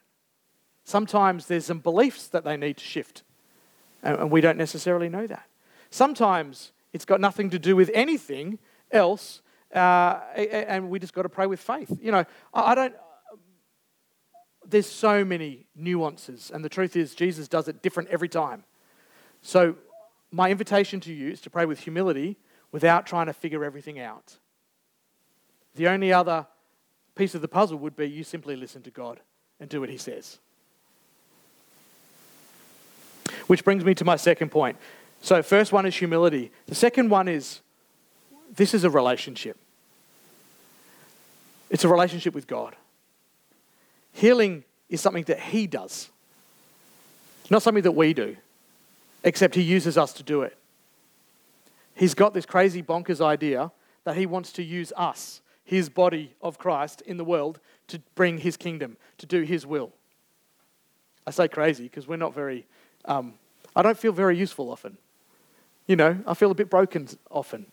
Sometimes 0.86 1.46
there's 1.46 1.68
some 1.68 1.82
beliefs 1.82 2.28
that 2.30 2.44
they 2.44 2.58
need 2.58 2.78
to 2.78 2.84
shift, 2.84 3.22
and 4.02 4.32
we 4.32 4.42
don't 4.42 4.58
necessarily 4.58 5.08
know 5.08 5.28
that. 5.28 5.46
Sometimes 5.92 6.72
it's 6.94 7.06
got 7.06 7.22
nothing 7.22 7.50
to 7.52 7.60
do 7.60 7.76
with 7.76 7.92
anything 7.94 8.58
else, 8.92 9.42
uh, 9.74 10.20
and 10.36 10.90
we 10.90 11.00
just 11.00 11.14
got 11.14 11.24
to 11.24 11.30
pray 11.30 11.46
with 11.46 11.60
faith. 11.60 11.98
You 12.02 12.12
know, 12.12 12.26
I 12.54 12.74
don't. 12.74 12.96
There's 14.66 14.88
so 14.88 15.26
many 15.26 15.68
nuances, 15.76 16.50
and 16.54 16.64
the 16.64 16.70
truth 16.70 16.96
is, 16.96 17.14
Jesus 17.14 17.48
does 17.48 17.68
it 17.68 17.82
different 17.82 18.10
every 18.10 18.30
time. 18.30 18.64
So, 19.42 19.76
my 20.32 20.50
invitation 20.50 21.02
to 21.02 21.14
you 21.14 21.32
is 21.32 21.42
to 21.42 21.50
pray 21.50 21.66
with 21.66 21.80
humility 21.80 22.38
without 22.72 23.06
trying 23.06 23.26
to 23.26 23.34
figure 23.34 23.66
everything 23.66 24.00
out. 24.00 24.38
The 25.76 25.90
only 25.90 26.14
other 26.14 26.48
piece 27.16 27.36
of 27.36 27.42
the 27.42 27.48
puzzle 27.50 27.78
would 27.80 27.98
be 27.98 28.06
you 28.06 28.24
simply 28.24 28.56
listen 28.56 28.82
to 28.84 28.92
God 28.92 29.20
and 29.60 29.70
do 29.70 29.82
what 29.82 29.90
He 29.90 29.98
says. 29.98 30.40
Which 33.48 33.66
brings 33.66 33.84
me 33.84 33.94
to 33.96 34.06
my 34.06 34.16
second 34.16 34.52
point. 34.52 34.78
So, 35.22 35.42
first 35.44 35.72
one 35.72 35.86
is 35.86 35.96
humility. 35.96 36.52
The 36.66 36.76
second 36.76 37.10
one 37.10 37.28
is 37.28 37.62
this 38.56 38.74
is 38.74 38.84
a 38.84 38.90
relationship. 38.90 39.58
It's 41.70 41.84
a 41.84 41.88
relationship 41.88 42.34
with 42.34 42.48
God. 42.48 42.76
Healing 44.14 44.64
is 44.90 45.00
something 45.00 45.24
that 45.26 45.40
He 45.40 45.68
does, 45.68 46.10
not 47.50 47.62
something 47.62 47.84
that 47.84 47.94
we 47.94 48.14
do, 48.14 48.36
except 49.24 49.56
He 49.56 49.62
uses 49.62 49.98
us 49.98 50.12
to 50.14 50.24
do 50.24 50.42
it. 50.42 50.58
He's 51.96 52.14
got 52.14 52.34
this 52.34 52.46
crazy 52.46 52.82
bonkers 52.82 53.22
idea 53.22 53.72
that 54.04 54.18
He 54.18 54.26
wants 54.26 54.52
to 54.54 54.64
use 54.64 54.92
us, 54.98 55.42
His 55.64 55.88
body 55.88 56.34
of 56.42 56.58
Christ 56.58 57.02
in 57.02 57.18
the 57.18 57.24
world, 57.24 57.60
to 57.88 58.00
bring 58.16 58.40
His 58.40 58.58
kingdom, 58.58 58.98
to 59.20 59.28
do 59.28 59.44
His 59.44 59.66
will. 59.68 59.94
I 61.28 61.32
say 61.32 61.48
crazy 61.48 61.84
because 61.84 62.08
we're 62.08 62.18
not 62.18 62.34
very, 62.34 62.66
um, 63.06 63.36
I 63.76 63.84
don't 63.84 63.98
feel 63.98 64.12
very 64.12 64.36
useful 64.36 64.72
often. 64.72 64.98
You 65.88 65.96
know, 65.96 66.18
I 66.26 66.34
feel 66.34 66.52
a 66.52 66.56
bit 66.56 66.70
broken 66.70 67.08
often. 67.30 67.66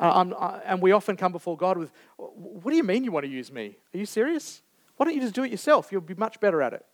Uh, 0.00 0.24
I, 0.38 0.60
and 0.64 0.82
we 0.82 0.92
often 0.92 1.16
come 1.16 1.32
before 1.32 1.56
God 1.56 1.78
with, 1.78 1.92
What 2.16 2.70
do 2.70 2.76
you 2.76 2.82
mean 2.82 3.04
you 3.04 3.12
want 3.12 3.24
to 3.24 3.30
use 3.30 3.52
me? 3.52 3.76
Are 3.94 3.98
you 3.98 4.06
serious? 4.06 4.62
Why 4.96 5.06
don't 5.06 5.14
you 5.14 5.20
just 5.20 5.34
do 5.34 5.44
it 5.44 5.50
yourself? 5.50 5.90
You'll 5.90 6.00
be 6.00 6.14
much 6.14 6.40
better 6.40 6.62
at 6.62 6.72
it. 6.72 6.84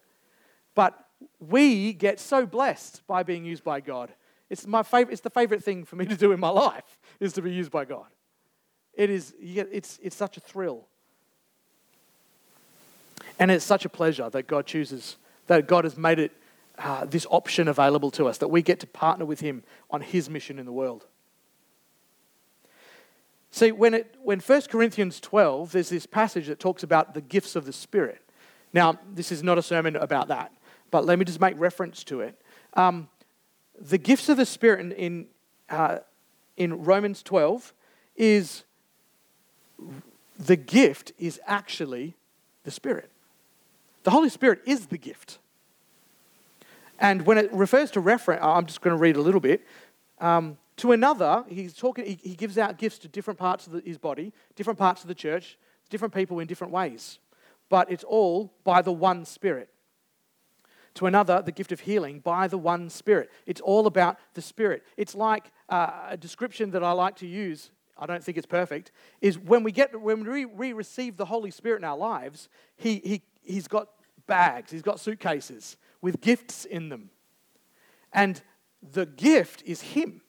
But 0.74 0.98
we 1.38 1.92
get 1.92 2.20
so 2.20 2.46
blessed 2.46 3.06
by 3.06 3.22
being 3.22 3.44
used 3.44 3.64
by 3.64 3.80
God. 3.80 4.10
It's, 4.48 4.66
my 4.66 4.82
favorite, 4.82 5.12
it's 5.12 5.22
the 5.22 5.30
favorite 5.30 5.62
thing 5.62 5.84
for 5.84 5.96
me 5.96 6.06
to 6.06 6.16
do 6.16 6.32
in 6.32 6.40
my 6.40 6.48
life, 6.66 6.98
is 7.20 7.32
to 7.34 7.42
be 7.42 7.52
used 7.52 7.70
by 7.70 7.84
God. 7.84 8.06
It 8.94 9.10
is, 9.10 9.34
it's, 9.40 9.98
it's 10.02 10.16
such 10.16 10.36
a 10.36 10.40
thrill. 10.40 10.86
And 13.38 13.50
it's 13.50 13.64
such 13.64 13.84
a 13.84 13.88
pleasure 13.88 14.28
that 14.30 14.46
God 14.46 14.66
chooses, 14.66 15.16
that 15.46 15.66
God 15.66 15.84
has 15.84 15.96
made 15.96 16.18
it 16.18 16.32
uh, 16.80 17.04
this 17.04 17.26
option 17.30 17.68
available 17.68 18.10
to 18.12 18.26
us, 18.26 18.38
that 18.38 18.48
we 18.48 18.62
get 18.62 18.80
to 18.80 18.86
partner 18.86 19.24
with 19.24 19.40
Him 19.40 19.62
on 19.90 20.00
His 20.00 20.30
mission 20.30 20.58
in 20.58 20.66
the 20.66 20.72
world. 20.72 21.06
See, 23.50 23.72
when, 23.72 23.94
it, 23.94 24.14
when 24.22 24.40
1 24.40 24.62
Corinthians 24.62 25.20
12, 25.20 25.72
there's 25.72 25.88
this 25.88 26.06
passage 26.06 26.46
that 26.46 26.58
talks 26.58 26.82
about 26.82 27.14
the 27.14 27.20
gifts 27.20 27.56
of 27.56 27.66
the 27.66 27.72
Spirit. 27.72 28.22
Now, 28.72 28.98
this 29.12 29.32
is 29.32 29.42
not 29.42 29.58
a 29.58 29.62
sermon 29.62 29.96
about 29.96 30.28
that, 30.28 30.52
but 30.90 31.04
let 31.04 31.18
me 31.18 31.24
just 31.24 31.40
make 31.40 31.54
reference 31.58 32.04
to 32.04 32.20
it. 32.20 32.40
Um, 32.74 33.08
the 33.78 33.98
gifts 33.98 34.28
of 34.28 34.36
the 34.36 34.46
Spirit 34.46 34.80
in, 34.80 34.92
in, 34.92 35.26
uh, 35.68 35.98
in 36.56 36.84
Romans 36.84 37.22
12 37.22 37.74
is 38.16 38.64
the 40.38 40.56
gift 40.56 41.12
is 41.18 41.40
actually 41.46 42.14
the 42.64 42.70
Spirit. 42.70 43.10
The 44.04 44.10
Holy 44.10 44.28
Spirit 44.28 44.62
is 44.64 44.86
the 44.86 44.98
gift. 44.98 45.38
And 47.00 47.24
when 47.24 47.38
it 47.38 47.50
refers 47.52 47.90
to 47.92 48.00
reference, 48.00 48.42
I'm 48.44 48.66
just 48.66 48.82
going 48.82 48.94
to 48.94 49.00
read 49.00 49.16
a 49.16 49.22
little 49.22 49.40
bit. 49.40 49.66
Um, 50.20 50.58
to 50.76 50.92
another, 50.92 51.44
he's 51.48 51.74
talking, 51.74 52.04
he, 52.04 52.18
he, 52.22 52.34
gives 52.34 52.58
out 52.58 52.76
gifts 52.76 52.98
to 52.98 53.08
different 53.08 53.38
parts 53.38 53.66
of 53.66 53.72
the, 53.72 53.80
his 53.80 53.98
body, 53.98 54.32
different 54.54 54.78
parts 54.78 55.02
of 55.02 55.08
the 55.08 55.14
church, 55.14 55.58
different 55.88 56.14
people 56.14 56.38
in 56.40 56.46
different 56.46 56.72
ways. 56.72 57.18
But 57.70 57.90
it's 57.90 58.04
all 58.04 58.52
by 58.64 58.82
the 58.82 58.92
one 58.92 59.24
Spirit. 59.24 59.70
To 60.94 61.06
another, 61.06 61.40
the 61.40 61.52
gift 61.52 61.72
of 61.72 61.80
healing 61.80 62.20
by 62.20 62.48
the 62.48 62.58
one 62.58 62.90
Spirit. 62.90 63.30
It's 63.46 63.60
all 63.60 63.86
about 63.86 64.18
the 64.34 64.42
Spirit. 64.42 64.84
It's 64.96 65.14
like 65.14 65.50
uh, 65.68 66.08
a 66.10 66.16
description 66.16 66.70
that 66.72 66.82
I 66.82 66.92
like 66.92 67.16
to 67.16 67.26
use. 67.26 67.70
I 67.96 68.06
don't 68.06 68.22
think 68.22 68.36
it's 68.36 68.46
perfect. 68.46 68.92
Is 69.20 69.38
when 69.38 69.62
we 69.62 69.72
get 69.72 69.98
when 69.98 70.24
we, 70.24 70.44
we 70.44 70.72
receive 70.72 71.16
the 71.16 71.26
Holy 71.26 71.50
Spirit 71.50 71.78
in 71.78 71.84
our 71.84 71.96
lives, 71.96 72.48
he, 72.76 73.00
he 73.04 73.22
he's 73.42 73.68
got 73.68 73.88
bags, 74.26 74.70
he's 74.70 74.82
got 74.82 74.98
suitcases 74.98 75.76
with 76.02 76.20
gifts 76.20 76.64
in 76.64 76.88
them. 76.88 77.10
And 78.12 78.40
the 78.92 79.06
gift 79.06 79.62
is 79.64 79.80
Him. 79.82 80.22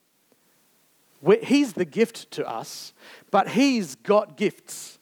He's 1.43 1.73
the 1.73 1.86
gift 1.86 2.31
to 2.31 2.47
us, 2.47 2.93
but 3.29 3.49
He's 3.49 3.95
got 3.95 4.38
gifts 4.38 4.99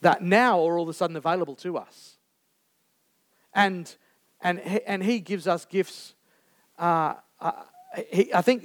that 0.00 0.22
now 0.22 0.58
are 0.66 0.76
all 0.76 0.82
of 0.82 0.88
a 0.88 0.94
sudden 0.94 1.16
available 1.16 1.54
to 1.56 1.78
us. 1.78 2.16
And, 3.54 3.94
and, 4.40 4.60
and 4.60 5.02
He 5.02 5.20
gives 5.20 5.46
us 5.46 5.64
gifts. 5.64 6.14
Uh, 6.78 7.14
uh, 7.40 7.52
he, 8.10 8.32
I 8.32 8.42
think 8.42 8.64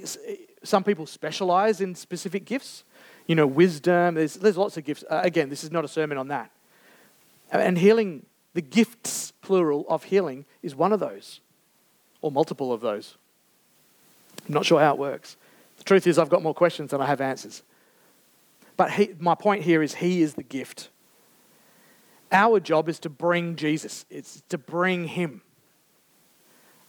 some 0.64 0.82
people 0.82 1.06
specialize 1.06 1.80
in 1.80 1.94
specific 1.94 2.44
gifts. 2.44 2.84
You 3.26 3.34
know, 3.34 3.46
wisdom, 3.46 4.14
there's, 4.14 4.34
there's 4.34 4.56
lots 4.56 4.76
of 4.76 4.84
gifts. 4.84 5.04
Uh, 5.08 5.20
again, 5.22 5.50
this 5.50 5.62
is 5.62 5.70
not 5.70 5.84
a 5.84 5.88
sermon 5.88 6.18
on 6.18 6.28
that. 6.28 6.50
And 7.50 7.78
healing, 7.78 8.26
the 8.54 8.62
gifts, 8.62 9.27
plural, 9.48 9.86
of 9.88 10.04
healing 10.04 10.44
is 10.62 10.76
one 10.76 10.92
of 10.92 11.00
those 11.00 11.40
or 12.20 12.30
multiple 12.30 12.70
of 12.70 12.82
those. 12.82 13.16
I'm 14.46 14.52
not 14.52 14.66
sure 14.66 14.78
how 14.78 14.92
it 14.92 14.98
works. 14.98 15.38
The 15.78 15.84
truth 15.84 16.06
is, 16.06 16.18
I've 16.18 16.28
got 16.28 16.42
more 16.42 16.52
questions 16.52 16.90
than 16.90 17.00
I 17.00 17.06
have 17.06 17.22
answers. 17.22 17.62
But 18.76 18.90
he, 18.90 19.14
my 19.18 19.34
point 19.34 19.62
here 19.62 19.82
is, 19.82 19.94
He 19.94 20.20
is 20.20 20.34
the 20.34 20.42
gift. 20.42 20.90
Our 22.30 22.60
job 22.60 22.90
is 22.90 22.98
to 23.00 23.08
bring 23.08 23.56
Jesus, 23.56 24.04
it's 24.10 24.42
to 24.50 24.58
bring 24.58 25.08
Him. 25.08 25.40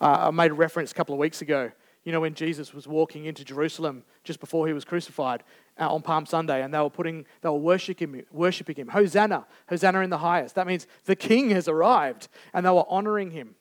Uh, 0.02 0.28
I 0.28 0.32
made 0.32 0.52
a 0.52 0.54
reference 0.54 0.92
a 0.92 0.96
couple 0.96 1.16
of 1.16 1.20
weeks 1.20 1.42
ago. 1.42 1.72
You 2.06 2.12
know, 2.12 2.22
when 2.22 2.34
Jesus 2.34 2.74
was 2.74 2.88
walking 2.88 3.26
into 3.26 3.44
Jerusalem 3.44 4.04
just 4.24 4.40
before 4.40 4.68
he 4.68 4.74
was 4.74 4.86
crucified 4.86 5.44
uh, 5.80 5.94
on 5.94 6.02
Palm 6.02 6.26
Sunday, 6.26 6.64
and 6.64 6.74
they 6.74 6.80
were 6.80 6.90
putting, 6.90 7.26
they 7.42 7.50
were 7.50 7.58
worshiping 7.58 8.24
worshiping 8.32 8.76
him. 8.76 8.88
Hosanna, 8.88 9.46
Hosanna 9.68 10.00
in 10.02 10.10
the 10.10 10.18
highest. 10.18 10.56
That 10.56 10.66
means 10.66 10.88
the 11.06 11.16
King 11.16 11.50
has 11.52 11.68
arrived, 11.68 12.30
and 12.54 12.66
they 12.66 12.70
were 12.70 12.86
honoring 12.90 13.32
him. 13.32 13.56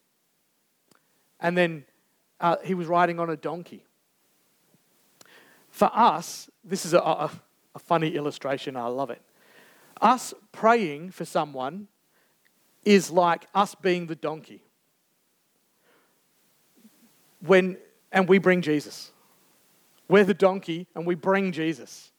And 1.41 1.57
then 1.59 1.85
uh, 2.41 2.57
he 2.65 2.75
was 2.75 2.87
riding 2.87 3.21
on 3.21 3.29
a 3.29 3.37
donkey. 3.37 3.85
For 5.71 5.91
us, 5.93 6.49
this 6.65 6.87
is 6.87 6.95
a, 6.95 6.99
a, 6.99 7.31
a 7.75 7.79
funny 7.79 8.15
illustration. 8.17 8.77
I 8.77 8.87
love 8.87 9.11
it. 9.11 9.23
Us 10.01 10.33
praying 10.53 11.11
for 11.11 11.25
someone 11.25 11.89
is 12.85 13.11
like 13.11 13.47
us 13.55 13.75
being 13.75 14.07
the 14.07 14.15
donkey. 14.15 14.63
When, 17.41 17.77
and 18.13 18.29
we 18.29 18.39
bring 18.39 18.63
Jesus. 18.63 19.13
We're 20.09 20.25
the 20.25 20.35
donkey 20.35 20.87
and 20.95 21.07
we 21.07 21.15
bring 21.15 21.53
Jesus. 21.53 22.11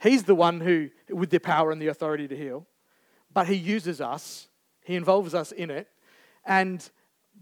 He's 0.00 0.24
the 0.24 0.34
one 0.34 0.60
who, 0.60 0.88
with 1.10 1.30
the 1.30 1.38
power 1.38 1.70
and 1.70 1.80
the 1.80 1.88
authority 1.88 2.26
to 2.28 2.36
heal, 2.36 2.66
but 3.32 3.46
he 3.46 3.54
uses 3.54 4.00
us, 4.00 4.48
he 4.82 4.96
involves 4.96 5.34
us 5.34 5.52
in 5.52 5.70
it, 5.70 5.88
and, 6.44 6.88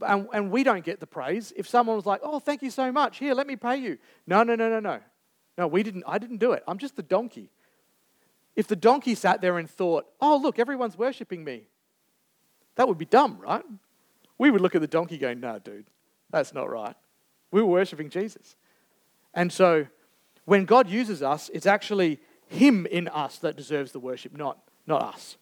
and, 0.01 0.27
and 0.33 0.51
we 0.51 0.65
don't 0.65 0.85
get 0.85 0.99
the 0.99 1.07
praise. 1.07 1.53
If 1.57 1.69
someone 1.69 1.95
was 1.97 2.07
like, 2.07 2.21
oh, 2.25 2.41
thank 2.41 2.63
you 2.63 2.71
so 2.71 2.91
much, 2.91 3.19
here, 3.19 3.35
let 3.35 3.47
me 3.47 3.55
pay 3.55 3.77
you. 3.77 3.99
No, 4.27 4.43
no, 4.43 4.57
no, 4.57 4.69
no, 4.69 4.81
no. 4.81 4.99
No, 5.57 5.67
we 5.67 5.83
didn't, 5.83 6.05
I 6.07 6.19
didn't 6.19 6.39
do 6.39 6.53
it. 6.53 6.63
I'm 6.67 6.79
just 6.79 6.97
the 6.97 7.03
donkey. 7.03 7.51
If 8.57 8.67
the 8.67 8.77
donkey 8.77 9.15
sat 9.15 9.41
there 9.41 9.59
and 9.59 9.71
thought, 9.71 10.07
oh, 10.21 10.37
look, 10.37 10.59
everyone's 10.59 10.99
worshipping 10.99 11.45
me, 11.45 11.69
that 12.75 12.89
would 12.89 12.99
be 12.99 13.05
dumb, 13.05 13.39
right? 13.41 13.65
We 14.37 14.51
would 14.51 14.61
look 14.61 14.75
at 14.75 14.81
the 14.81 14.89
donkey 14.89 15.19
going, 15.19 15.41
no, 15.41 15.59
dude, 15.59 15.87
that's 16.31 16.53
not 16.53 16.69
right. 16.69 16.97
We 17.51 17.63
were 17.63 17.69
worshipping 17.69 18.11
Jesus. 18.11 18.57
And 19.35 19.53
so 19.53 19.87
when 20.45 20.65
God 20.65 20.89
uses 20.89 21.23
us, 21.23 21.51
it's 21.53 21.67
actually 21.67 22.21
Him 22.49 22.87
in 22.87 23.09
us 23.09 23.39
that 23.39 23.57
deserves 23.57 23.93
the 23.93 24.01
worship, 24.01 24.37
not, 24.37 24.59
not 24.87 25.03
us. 25.03 25.37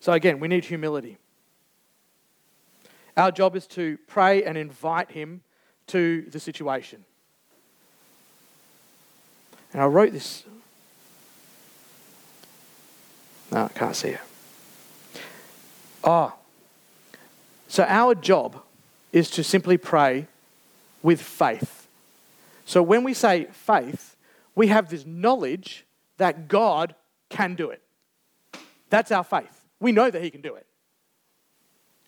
So 0.00 0.12
again, 0.12 0.40
we 0.40 0.48
need 0.48 0.64
humility. 0.64 1.18
Our 3.16 3.30
job 3.30 3.56
is 3.56 3.66
to 3.68 3.98
pray 4.06 4.44
and 4.44 4.56
invite 4.56 5.10
Him 5.10 5.42
to 5.88 6.22
the 6.30 6.40
situation. 6.40 7.04
And 9.72 9.82
I 9.82 9.86
wrote 9.86 10.12
this 10.12 10.44
no, 13.52 13.64
I 13.64 13.68
can't 13.68 13.94
see 13.94 14.08
it. 14.08 14.20
Oh. 16.02 16.32
So 17.68 17.84
our 17.84 18.14
job 18.14 18.62
is 19.12 19.30
to 19.32 19.44
simply 19.44 19.76
pray 19.76 20.26
with 21.02 21.20
faith. 21.20 21.88
So 22.64 22.82
when 22.82 23.04
we 23.04 23.14
say 23.14 23.46
faith, 23.52 24.16
we 24.54 24.68
have 24.68 24.88
this 24.88 25.04
knowledge 25.06 25.86
that 26.18 26.48
God 26.48 26.94
can 27.28 27.54
do 27.54 27.70
it. 27.70 27.82
That's 28.90 29.10
our 29.10 29.24
faith. 29.24 29.64
We 29.80 29.92
know 29.92 30.10
that 30.10 30.22
He 30.22 30.30
can 30.30 30.42
do 30.42 30.54
it. 30.54 30.66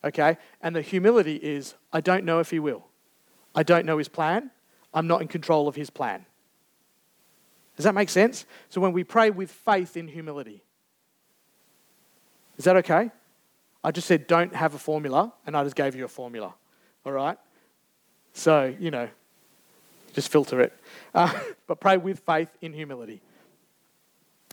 Okay? 0.05 0.37
And 0.61 0.77
the 0.77 0.83
humility 0.83 1.37
is 1.37 1.75
I 1.93 2.01
don't 2.01 2.25
know 2.25 2.41
if 2.41 2.51
He 2.51 2.59
will. 2.59 2.87
I 3.55 3.63
don't 3.63 3.87
know 3.87 3.99
His 3.99 4.09
plan. 4.09 4.51
I'm 4.93 5.07
not 5.07 5.23
in 5.23 5.29
control 5.29 5.67
of 5.67 5.75
His 5.75 5.91
plan. 5.91 6.27
Does 7.77 7.85
that 7.85 7.95
make 7.95 8.09
sense? 8.09 8.47
So 8.69 8.81
when 8.81 8.93
we 8.93 9.03
pray 9.03 9.31
with 9.31 9.51
faith 9.51 9.97
in 9.97 10.07
humility, 10.07 10.63
is 12.57 12.65
that 12.65 12.77
okay? 12.77 13.11
I 13.83 13.91
just 13.91 14.07
said 14.07 14.27
don't 14.27 14.55
have 14.55 14.75
a 14.75 14.79
formula, 14.79 15.33
and 15.47 15.57
I 15.57 15.65
just 15.65 15.75
gave 15.75 15.97
you 15.97 16.05
a 16.05 16.09
formula. 16.09 16.55
All 17.05 17.13
right? 17.13 17.37
So, 18.35 18.75
you 18.79 18.91
know, 18.91 19.09
just 20.13 20.29
filter 20.29 20.61
it. 20.61 20.73
Uh, 21.15 21.33
but 21.67 21.81
pray 21.81 21.97
with 21.97 22.19
faith 22.21 22.49
in 22.61 22.73
humility, 22.73 23.23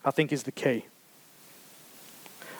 I 0.05 0.11
think 0.11 0.31
is 0.31 0.43
the 0.43 0.51
key. 0.51 0.85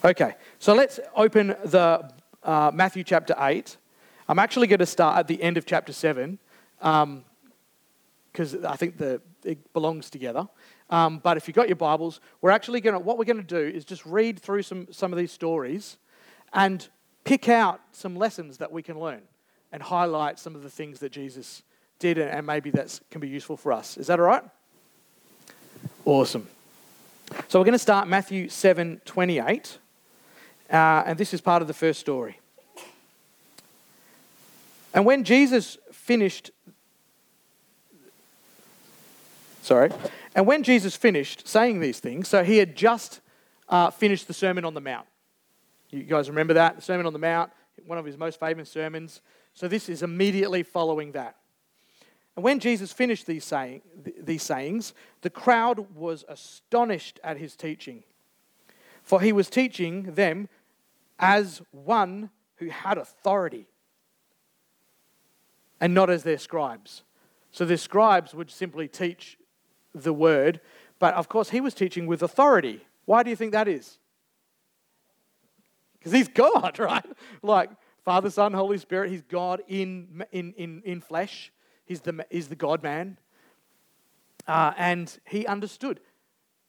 Okay, 0.04 0.34
so 0.58 0.74
let's 0.74 1.00
open 1.16 1.56
the 1.64 2.12
uh, 2.44 2.72
Matthew 2.74 3.04
chapter 3.04 3.36
8. 3.38 3.78
I'm 4.28 4.40
actually 4.40 4.66
going 4.66 4.80
to 4.80 4.86
start 4.86 5.20
at 5.20 5.28
the 5.28 5.42
end 5.42 5.58
of 5.58 5.66
chapter 5.66 5.94
7 5.94 6.40
because 6.80 7.04
um, 7.04 7.24
I 8.68 8.76
think 8.76 8.98
the, 8.98 9.22
it 9.44 9.72
belongs 9.74 10.10
together. 10.10 10.48
Um, 10.90 11.20
but 11.20 11.38
if 11.38 11.48
you've 11.48 11.56
got 11.56 11.70
your 11.70 11.76
Bibles, 11.76 12.20
we're 12.42 12.50
actually 12.50 12.82
going 12.82 12.96
to, 12.96 13.00
what 13.00 13.20
we're 13.20 13.26
going 13.26 13.38
to 13.38 13.44
do 13.44 13.60
is 13.60 13.86
just 13.86 14.04
read 14.08 14.40
through 14.40 14.64
some, 14.64 14.88
some 14.92 15.14
of 15.14 15.20
these 15.20 15.32
stories 15.32 15.98
and 16.52 16.90
pick 17.24 17.48
out 17.48 17.80
some 17.92 18.16
lessons 18.16 18.58
that 18.58 18.72
we 18.72 18.82
can 18.82 19.00
learn 19.00 19.22
and 19.72 19.82
highlight 19.82 20.40
some 20.40 20.56
of 20.56 20.64
the 20.64 20.70
things 20.70 21.00
that 21.00 21.12
Jesus 21.12 21.64
did 22.00 22.18
and, 22.18 22.46
maybe 22.46 22.72
that 22.72 23.00
can 23.10 23.22
be 23.22 23.30
useful 23.30 23.56
for 23.56 23.72
us. 23.72 23.98
Is 23.98 24.08
that 24.08 24.20
all 24.20 24.26
right? 24.26 24.44
Awesome. 26.04 26.48
So 27.48 27.60
we're 27.60 27.66
going 27.66 27.74
to 27.74 27.80
start 27.80 28.08
Matthew 28.08 28.50
7 28.50 29.02
28, 29.06 29.78
uh, 30.70 30.76
and 31.06 31.18
this 31.18 31.34
is 31.34 31.40
part 31.40 31.62
of 31.62 31.68
the 31.68 31.74
first 31.74 32.00
story. 32.00 32.40
And 34.94 35.06
when 35.06 35.24
Jesus 35.24 35.78
finished, 35.92 36.52
sorry, 39.62 39.92
and 40.36 40.46
when 40.46 40.64
Jesus 40.64 40.96
finished 40.96 41.48
saying 41.48 41.80
these 41.80 42.00
things, 42.00 42.28
so 42.28 42.44
he 42.44 42.58
had 42.58 42.76
just 42.76 43.22
uh, 43.70 43.90
finished 43.90 44.28
the 44.28 44.34
Sermon 44.34 44.66
on 44.66 44.74
the 44.74 44.82
Mount. 44.82 45.08
You 45.90 46.04
guys 46.04 46.30
remember 46.30 46.56
that? 46.56 46.78
The 46.78 46.82
Sermon 46.82 47.06
on 47.06 47.14
the 47.14 47.20
Mount, 47.20 47.52
one 47.86 47.98
of 47.98 48.06
his 48.06 48.18
most 48.18 48.40
famous 48.40 48.70
sermons. 48.70 49.22
So 49.54 49.68
this 49.68 49.90
is 49.90 50.04
immediately 50.04 50.64
following 50.64 51.12
that. 51.14 51.36
And 52.36 52.44
when 52.44 52.60
Jesus 52.60 52.94
finished 52.94 53.28
these, 53.28 53.44
saying, 53.44 53.82
these 54.22 54.44
sayings, 54.44 54.94
the 55.22 55.30
crowd 55.30 55.96
was 55.96 56.24
astonished 56.30 57.20
at 57.24 57.38
his 57.38 57.56
teaching. 57.56 58.04
For 59.04 59.20
he 59.20 59.34
was 59.34 59.50
teaching 59.50 60.14
them 60.14 60.48
as 61.20 61.62
one 61.72 62.30
who 62.56 62.70
had 62.70 62.98
authority 62.98 63.68
and 65.80 65.94
not 65.94 66.10
as 66.10 66.24
their 66.24 66.38
scribes. 66.38 67.04
So 67.52 67.66
the 67.66 67.78
scribes 67.78 68.34
would 68.34 68.50
simply 68.50 68.88
teach 68.88 69.38
the 69.94 70.14
word. 70.14 70.62
But 71.00 71.16
of 71.16 71.28
course, 71.28 71.50
he 71.50 71.60
was 71.60 71.74
teaching 71.74 72.08
with 72.08 72.22
authority. 72.22 72.86
Why 73.06 73.24
do 73.24 73.30
you 73.30 73.36
think 73.36 73.52
that 73.52 73.68
is? 73.68 73.98
Because 75.98 76.14
he's 76.14 76.28
God, 76.28 76.80
right? 76.80 77.06
Like 77.42 77.72
Father, 78.04 78.30
Son, 78.30 78.54
Holy 78.54 78.78
Spirit, 78.78 79.12
he's 79.12 79.22
God 79.22 79.62
in, 79.68 80.24
in, 80.32 80.54
in, 80.58 80.82
in 80.86 81.02
flesh. 81.02 81.52
He's 81.86 82.02
the, 82.02 82.26
he's 82.30 82.48
the 82.48 82.56
God 82.56 82.82
man. 82.82 83.18
Uh, 84.48 84.74
and 84.78 85.20
he 85.26 85.46
understood. 85.46 86.00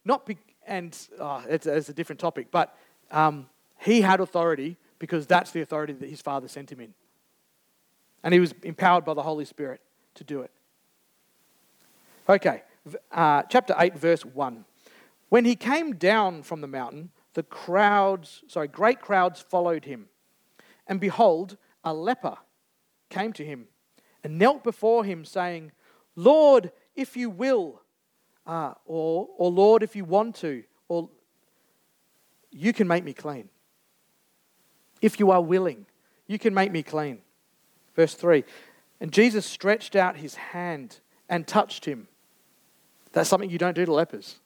Not 0.05 0.27
be, 0.27 0.37
and 0.66 0.97
oh, 1.18 1.42
it's, 1.49 1.66
it's, 1.66 1.88
a 1.88 1.95
different 1.95 2.21
topic, 2.21 2.49
but 2.51 2.77
um, 3.11 3.47
he 3.79 4.03
had 4.03 4.21
authority 4.21 4.77
because 4.99 5.27
that's 5.27 5.53
the 5.53 5.62
authority 5.62 5.95
that 5.95 6.09
his 6.09 6.21
Father 6.21 6.49
sent 6.49 6.71
him 6.71 6.81
in. 6.81 6.92
And 8.23 8.35
he 8.35 8.40
was 8.40 8.55
empowered 8.62 9.05
by 9.05 9.14
the 9.14 9.23
Holy 9.23 9.45
Spirit 9.45 9.81
to 10.14 10.25
do 10.25 10.42
it. 10.42 10.51
Okay, 12.29 12.62
uh, 13.11 13.42
chapter 13.49 13.75
8, 13.79 13.97
verse 13.97 14.25
1. 14.25 14.64
When 15.29 15.45
he 15.45 15.57
came 15.57 15.97
down 15.97 16.42
from 16.42 16.61
the 16.61 16.66
mountain, 16.66 17.11
the 17.35 17.42
crowds, 17.42 18.42
sorry, 18.49 18.68
great 18.68 19.01
crowds 19.01 19.40
followed 19.40 19.87
him. 19.87 20.09
And 20.92 21.00
behold, 21.00 21.57
a 21.85 21.94
leper 21.94 22.37
came 23.09 23.33
to 23.33 23.46
him 23.46 23.68
and 24.22 24.38
knelt 24.38 24.62
before 24.62 25.07
him, 25.07 25.24
saying, 25.24 25.72
Lord, 26.16 26.70
if 26.94 27.16
you 27.16 27.31
will, 27.31 27.81
uh, 28.46 28.74
or, 28.85 29.26
or 29.38 29.50
Lord, 29.50 29.83
if 29.83 29.96
you 29.96 30.05
want 30.05 30.37
to, 30.37 30.64
or 30.88 31.09
you 32.50 32.74
can 32.74 32.87
make 32.87 33.05
me 33.05 33.14
clean. 33.14 33.48
If 35.00 35.18
you 35.18 35.31
are 35.31 35.40
willing, 35.40 35.87
you 36.26 36.38
can 36.38 36.52
make 36.52 36.70
me 36.70 36.83
clean. 36.83 37.22
Verse 37.96 38.12
3 38.12 38.44
And 39.00 39.11
Jesus 39.11 39.46
stretched 39.46 39.96
out 39.96 40.18
his 40.18 40.35
hand 40.35 40.98
and 41.26 41.46
touched 41.46 41.87
him. 41.87 42.07
That's 43.12 43.31
something 43.31 43.48
you 43.48 43.57
don't 43.57 43.72
do 43.72 43.87
to 43.87 43.92
lepers, 43.94 44.40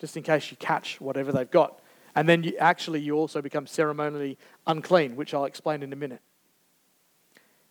just 0.00 0.16
in 0.16 0.24
case 0.24 0.50
you 0.50 0.56
catch 0.56 1.00
whatever 1.00 1.30
they've 1.30 1.48
got. 1.48 1.80
And 2.16 2.26
then 2.26 2.42
you, 2.42 2.56
actually, 2.58 3.00
you 3.00 3.14
also 3.14 3.42
become 3.42 3.66
ceremonially 3.66 4.38
unclean, 4.66 5.16
which 5.16 5.34
I'll 5.34 5.44
explain 5.44 5.82
in 5.82 5.92
a 5.92 5.96
minute. 5.96 6.22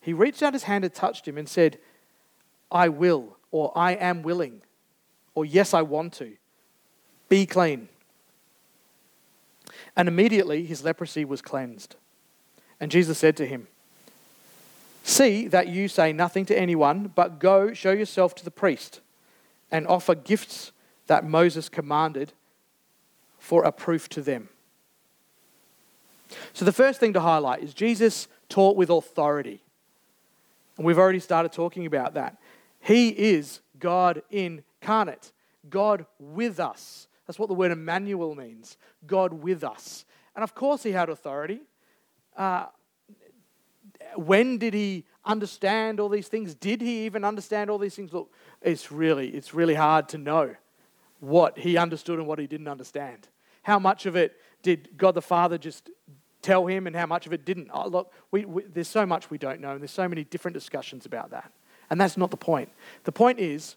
He 0.00 0.12
reached 0.12 0.40
out 0.40 0.52
his 0.52 0.62
hand 0.62 0.84
and 0.84 0.94
touched 0.94 1.26
him 1.26 1.36
and 1.36 1.48
said, 1.48 1.78
I 2.70 2.88
will, 2.88 3.36
or 3.50 3.72
I 3.76 3.92
am 3.94 4.22
willing, 4.22 4.62
or 5.34 5.44
yes, 5.44 5.74
I 5.74 5.82
want 5.82 6.12
to. 6.14 6.36
Be 7.28 7.44
clean. 7.44 7.88
And 9.96 10.06
immediately 10.06 10.64
his 10.64 10.84
leprosy 10.84 11.24
was 11.24 11.42
cleansed. 11.42 11.96
And 12.78 12.90
Jesus 12.90 13.18
said 13.18 13.36
to 13.38 13.46
him, 13.46 13.66
See 15.02 15.48
that 15.48 15.66
you 15.66 15.88
say 15.88 16.12
nothing 16.12 16.46
to 16.46 16.58
anyone, 16.58 17.10
but 17.12 17.40
go 17.40 17.72
show 17.72 17.92
yourself 17.92 18.36
to 18.36 18.44
the 18.44 18.50
priest 18.52 19.00
and 19.72 19.88
offer 19.88 20.14
gifts 20.14 20.70
that 21.08 21.24
Moses 21.28 21.68
commanded 21.68 22.32
for 23.38 23.64
a 23.64 23.72
proof 23.72 24.08
to 24.10 24.22
them. 24.22 24.48
So, 26.52 26.64
the 26.64 26.72
first 26.72 26.98
thing 26.98 27.12
to 27.12 27.20
highlight 27.20 27.62
is 27.62 27.74
Jesus 27.74 28.28
taught 28.48 28.76
with 28.76 28.90
authority. 28.90 29.62
And 30.76 30.84
we've 30.84 30.98
already 30.98 31.20
started 31.20 31.52
talking 31.52 31.86
about 31.86 32.14
that. 32.14 32.36
He 32.80 33.08
is 33.08 33.60
God 33.78 34.22
incarnate, 34.30 35.32
God 35.68 36.06
with 36.18 36.60
us. 36.60 37.08
That's 37.26 37.38
what 37.38 37.48
the 37.48 37.54
word 37.54 37.72
Emmanuel 37.72 38.34
means 38.34 38.76
God 39.06 39.32
with 39.32 39.64
us. 39.64 40.04
And 40.34 40.42
of 40.42 40.54
course, 40.54 40.82
he 40.82 40.92
had 40.92 41.08
authority. 41.08 41.60
Uh, 42.36 42.66
when 44.14 44.58
did 44.58 44.74
he 44.74 45.04
understand 45.24 45.98
all 45.98 46.08
these 46.08 46.28
things? 46.28 46.54
Did 46.54 46.80
he 46.80 47.06
even 47.06 47.24
understand 47.24 47.70
all 47.70 47.78
these 47.78 47.94
things? 47.94 48.12
Look, 48.12 48.32
it's 48.62 48.92
really, 48.92 49.28
it's 49.28 49.54
really 49.54 49.74
hard 49.74 50.08
to 50.10 50.18
know 50.18 50.54
what 51.20 51.58
he 51.58 51.76
understood 51.76 52.18
and 52.18 52.28
what 52.28 52.38
he 52.38 52.46
didn't 52.46 52.68
understand. 52.68 53.28
How 53.62 53.78
much 53.78 54.06
of 54.06 54.16
it 54.16 54.36
did 54.62 54.90
God 54.96 55.12
the 55.12 55.22
Father 55.22 55.58
just 55.58 55.90
tell 56.42 56.66
him 56.66 56.86
and 56.86 56.94
how 56.94 57.06
much 57.06 57.26
of 57.26 57.32
it 57.32 57.44
didn't? 57.44 57.70
Oh, 57.72 57.88
look, 57.88 58.12
we, 58.30 58.44
we, 58.44 58.62
there's 58.64 58.88
so 58.88 59.06
much 59.06 59.30
we 59.30 59.38
don't 59.38 59.60
know, 59.60 59.72
and 59.72 59.80
there's 59.80 59.90
so 59.90 60.08
many 60.08 60.24
different 60.24 60.54
discussions 60.54 61.06
about 61.06 61.30
that. 61.30 61.52
And 61.90 62.00
that's 62.00 62.16
not 62.16 62.30
the 62.30 62.36
point. 62.36 62.70
The 63.04 63.12
point 63.12 63.38
is, 63.38 63.76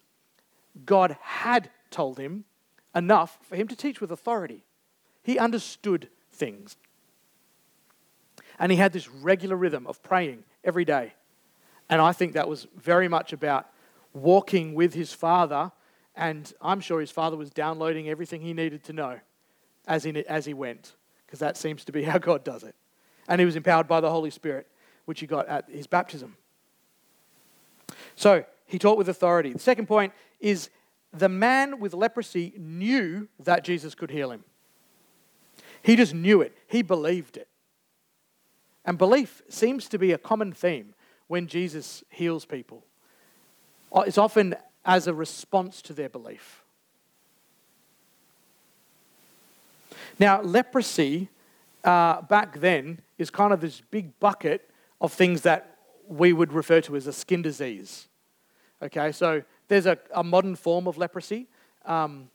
God 0.86 1.18
had 1.22 1.70
told 1.92 2.18
him 2.18 2.46
enough 2.96 3.40
for 3.42 3.56
him 3.56 3.68
to 3.68 3.76
teach 3.76 4.02
with 4.02 4.12
authority. 4.12 4.64
He 5.24 5.38
understood 5.38 6.10
things. 6.32 6.78
And 8.58 8.72
he 8.72 8.78
had 8.78 8.94
this 8.94 9.08
regular 9.08 9.56
rhythm 9.56 9.88
of 9.88 10.02
praying 10.04 10.44
every 10.64 10.86
day. 10.86 11.14
And 11.90 12.02
I 12.02 12.12
think 12.12 12.34
that 12.34 12.50
was 12.50 12.68
very 12.76 13.08
much 13.08 13.34
about 13.34 13.68
walking 14.14 14.74
with 14.74 14.94
his 14.94 15.14
father. 15.14 15.72
And 16.20 16.52
I'm 16.62 16.82
sure 16.82 17.00
his 17.00 17.12
father 17.12 17.38
was 17.38 17.50
downloading 17.50 18.10
everything 18.10 18.42
he 18.42 18.54
needed 18.54 18.84
to 18.84 18.94
know 18.94 19.22
as, 19.88 20.06
in, 20.06 20.18
as 20.18 20.46
he 20.46 20.54
went, 20.54 20.96
because 21.26 21.40
that 21.40 21.56
seems 21.56 21.86
to 21.86 21.94
be 21.94 22.04
how 22.12 22.18
God 22.18 22.44
does 22.44 22.64
it. 22.64 22.76
And 23.30 23.40
he 23.40 23.46
was 23.46 23.56
empowered 23.56 23.88
by 23.88 24.02
the 24.02 24.10
Holy 24.10 24.30
Spirit, 24.30 24.68
which 25.06 25.22
he 25.22 25.26
got 25.26 25.48
at 25.48 25.70
his 25.70 25.88
baptism. 25.88 26.36
So 28.18 28.44
he 28.66 28.78
taught 28.78 28.98
with 28.98 29.08
authority. 29.08 29.54
The 29.54 29.60
second 29.60 29.88
point 29.88 30.12
is 30.42 30.70
the 31.14 31.30
man 31.30 31.80
with 31.80 31.94
leprosy 31.94 32.54
knew 32.58 33.30
that 33.40 33.64
Jesus 33.64 33.96
could 33.96 34.12
heal 34.12 34.32
him. 34.32 34.44
He 35.82 35.96
just 35.96 36.14
knew 36.14 36.42
it, 36.42 36.54
he 36.68 36.82
believed 36.82 37.38
it. 37.38 37.48
And 38.84 38.98
belief 38.98 39.42
seems 39.48 39.88
to 39.88 39.98
be 39.98 40.12
a 40.12 40.18
common 40.18 40.52
theme 40.52 40.96
when 41.28 41.48
Jesus 41.48 42.04
heals 42.10 42.44
people. 42.44 42.84
Uh, 43.96 44.02
it's 44.02 44.18
often 44.18 44.56
as 44.86 45.08
a 45.08 45.14
response 45.14 45.82
to 45.84 45.94
their 45.94 46.10
belief. 46.10 46.64
Now, 50.18 50.42
leprosy 50.42 51.30
uh, 51.84 52.22
back 52.24 52.60
then 52.60 53.00
is 53.18 53.30
kind 53.30 53.54
of 53.54 53.62
this 53.62 53.82
big 53.92 54.20
bucket 54.20 54.70
of 55.00 55.14
things 55.14 55.42
that 55.42 55.78
we 56.08 56.34
would 56.34 56.52
refer 56.52 56.82
to 56.82 56.96
as 56.96 57.08
a 57.08 57.14
skin 57.14 57.42
disease. 57.42 58.08
Okay, 58.82 59.12
so 59.12 59.44
there's 59.68 59.86
a, 59.86 59.98
a 60.14 60.24
modern 60.24 60.56
form 60.56 60.88
of 60.88 60.98
leprosy, 60.98 61.48
um, 61.86 62.30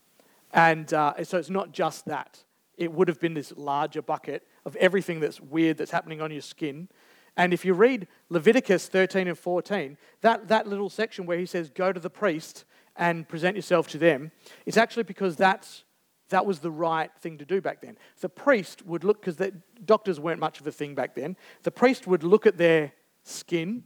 and 0.53 0.93
uh, 0.93 1.23
so 1.23 1.37
it's 1.37 1.49
not 1.49 1.71
just 1.71 2.05
that. 2.05 2.43
It 2.77 2.91
would 2.91 3.07
have 3.07 3.19
been 3.19 3.33
this 3.33 3.53
larger 3.55 4.01
bucket 4.01 4.47
of 4.65 4.75
everything 4.77 5.19
that's 5.19 5.39
weird 5.39 5.77
that's 5.77 5.91
happening 5.91 6.21
on 6.21 6.31
your 6.31 6.41
skin. 6.41 6.87
And 7.37 7.53
if 7.53 7.65
you 7.65 7.73
read 7.73 8.07
Leviticus 8.29 8.87
13 8.87 9.27
and 9.27 9.37
14, 9.37 9.97
that, 10.21 10.47
that 10.47 10.67
little 10.67 10.89
section 10.89 11.25
where 11.25 11.37
he 11.37 11.45
says, 11.45 11.69
Go 11.69 11.91
to 11.91 11.99
the 11.99 12.09
priest 12.09 12.65
and 12.95 13.27
present 13.27 13.55
yourself 13.55 13.87
to 13.89 13.97
them, 13.97 14.31
it's 14.65 14.77
actually 14.77 15.03
because 15.03 15.35
that's, 15.35 15.83
that 16.29 16.45
was 16.45 16.59
the 16.59 16.71
right 16.71 17.11
thing 17.19 17.37
to 17.37 17.45
do 17.45 17.61
back 17.61 17.81
then. 17.81 17.97
The 18.21 18.29
priest 18.29 18.85
would 18.85 19.03
look, 19.03 19.21
because 19.23 19.51
doctors 19.83 20.19
weren't 20.19 20.39
much 20.39 20.61
of 20.61 20.67
a 20.67 20.71
thing 20.71 20.95
back 20.95 21.13
then, 21.13 21.35
the 21.63 21.71
priest 21.71 22.07
would 22.07 22.23
look 22.23 22.45
at 22.45 22.57
their 22.57 22.93
skin 23.23 23.83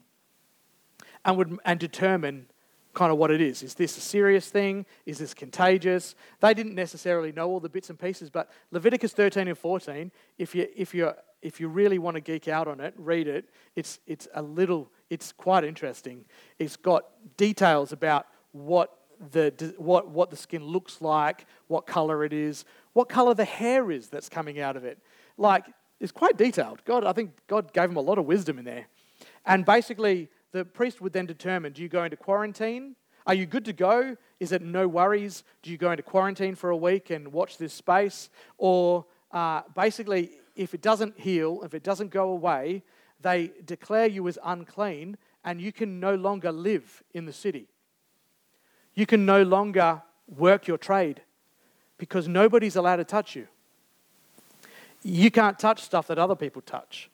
and, 1.26 1.38
would, 1.38 1.58
and 1.66 1.80
determine 1.80 2.48
kind 2.94 3.12
of 3.12 3.18
what 3.18 3.32
it 3.32 3.42
is. 3.42 3.64
Is 3.64 3.76
this 3.76 3.98
a 3.98 4.02
serious 4.02 4.50
thing? 4.50 4.86
Is 5.06 5.18
this 5.18 5.34
contagious? 5.34 6.16
They 6.40 6.54
didn't 6.54 6.76
necessarily 6.76 7.32
know 7.32 7.48
all 7.48 7.60
the 7.60 7.70
bits 7.70 7.90
and 7.90 8.00
pieces, 8.00 8.30
but 8.30 8.50
Leviticus 8.72 9.14
13 9.14 9.48
and 9.48 9.58
14, 9.58 10.12
if 10.38 10.54
you, 10.54 10.68
if 10.76 10.94
you, 10.94 11.12
if 11.42 11.60
you 11.60 11.68
really 11.68 12.00
want 12.00 12.16
to 12.16 12.22
geek 12.22 12.48
out 12.48 12.68
on 12.68 12.80
it, 12.80 12.94
read 12.98 13.28
it. 13.28 13.50
It's, 13.76 14.00
it's 14.08 14.28
a 14.34 14.42
little, 14.42 14.92
it's 15.10 15.32
quite 15.32 15.64
interesting. 15.64 16.26
It's 16.58 16.76
got 16.76 17.06
details 17.38 17.92
about 17.92 18.28
what 18.52 18.98
the, 19.32 19.74
what, 19.78 20.10
what 20.10 20.30
the 20.30 20.38
skin 20.38 20.64
looks 20.64 21.02
like, 21.02 21.46
what 21.68 21.86
color 21.86 22.24
it 22.24 22.34
is, 22.34 22.66
what 22.94 23.10
color 23.10 23.34
the 23.34 23.46
hair 23.46 23.92
is 23.92 24.08
that's 24.08 24.30
coming 24.30 24.60
out 24.60 24.76
of 24.76 24.86
it. 24.86 24.98
Like, 25.38 25.66
it's 26.00 26.12
quite 26.12 26.38
detailed. 26.38 26.84
God, 26.86 27.06
I 27.06 27.14
think 27.14 27.32
God 27.48 27.74
gave 27.74 27.90
him 27.90 27.98
a 27.98 28.02
lot 28.02 28.18
of 28.18 28.26
wisdom 28.26 28.58
in 28.58 28.66
there. 28.66 28.88
And 29.46 29.66
basically, 29.66 30.30
the 30.52 30.66
priest 30.66 31.02
would 31.02 31.14
then 31.14 31.26
determine 31.26 31.74
do 31.74 31.82
you 31.82 31.90
go 31.90 32.04
into 32.04 32.18
quarantine? 32.18 32.96
Are 33.28 33.34
you 33.34 33.46
good 33.46 33.66
to 33.66 33.74
go? 33.74 34.18
Is 34.40 34.52
it 34.52 34.62
no 34.62 34.88
worries? 34.88 35.44
Do 35.62 35.70
you 35.72 35.78
go 35.78 35.92
into 35.92 36.04
quarantine 36.04 36.56
for 36.56 36.70
a 36.70 36.78
week 36.78 37.10
and 37.10 37.32
watch 37.32 37.58
this 37.58 37.74
space? 37.74 38.30
Or 38.58 39.06
uh, 39.32 39.62
basically, 39.76 40.32
if 40.60 40.74
it 40.74 40.82
doesn't 40.82 41.18
heal, 41.20 41.62
if 41.64 41.74
it 41.74 41.84
doesn't 41.84 42.12
go 42.12 42.30
away, 42.30 42.84
they 43.22 43.52
declare 43.66 44.08
you 44.08 44.28
as 44.28 44.38
unclean 44.44 45.18
and 45.46 45.62
you 45.62 45.72
can 45.72 46.02
no 46.02 46.16
longer 46.16 46.52
live 46.52 47.02
in 47.14 47.26
the 47.26 47.32
city. 47.32 47.70
You 48.94 49.06
can 49.06 49.26
no 49.26 49.42
longer 49.44 50.02
work 50.28 50.68
your 50.68 50.78
trade 50.78 51.22
because 51.98 52.28
nobody's 52.28 52.76
allowed 52.76 52.98
to 52.98 53.06
touch 53.06 53.38
you. 53.38 53.48
You 55.02 55.32
can't 55.32 55.58
touch 55.58 55.82
stuff 55.82 56.08
that 56.08 56.20
other 56.20 56.36
people 56.36 56.62
touch. 56.62 57.10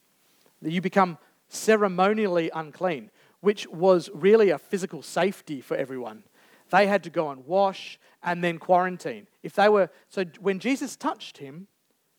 You 0.63 0.81
become 0.81 1.19
ceremonially 1.47 2.49
unclean 2.49 3.11
which 3.41 3.67
was 3.67 4.09
really 4.11 4.49
a 4.49 4.57
physical 4.57 5.03
safety 5.03 5.61
for 5.61 5.77
everyone. 5.77 6.23
They 6.71 6.87
had 6.87 7.03
to 7.03 7.11
go 7.11 7.29
and 7.29 7.45
wash 7.45 7.99
and 8.23 8.43
then 8.43 8.57
quarantine. 8.57 9.27
If 9.43 9.53
they 9.53 9.69
were 9.69 9.91
so 10.09 10.25
when 10.39 10.57
Jesus 10.57 10.95
touched 10.95 11.37
him, 11.37 11.67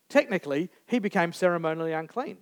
technically 0.09 0.69
he 0.85 0.99
became 0.99 1.33
ceremonially 1.33 1.93
unclean. 1.93 2.37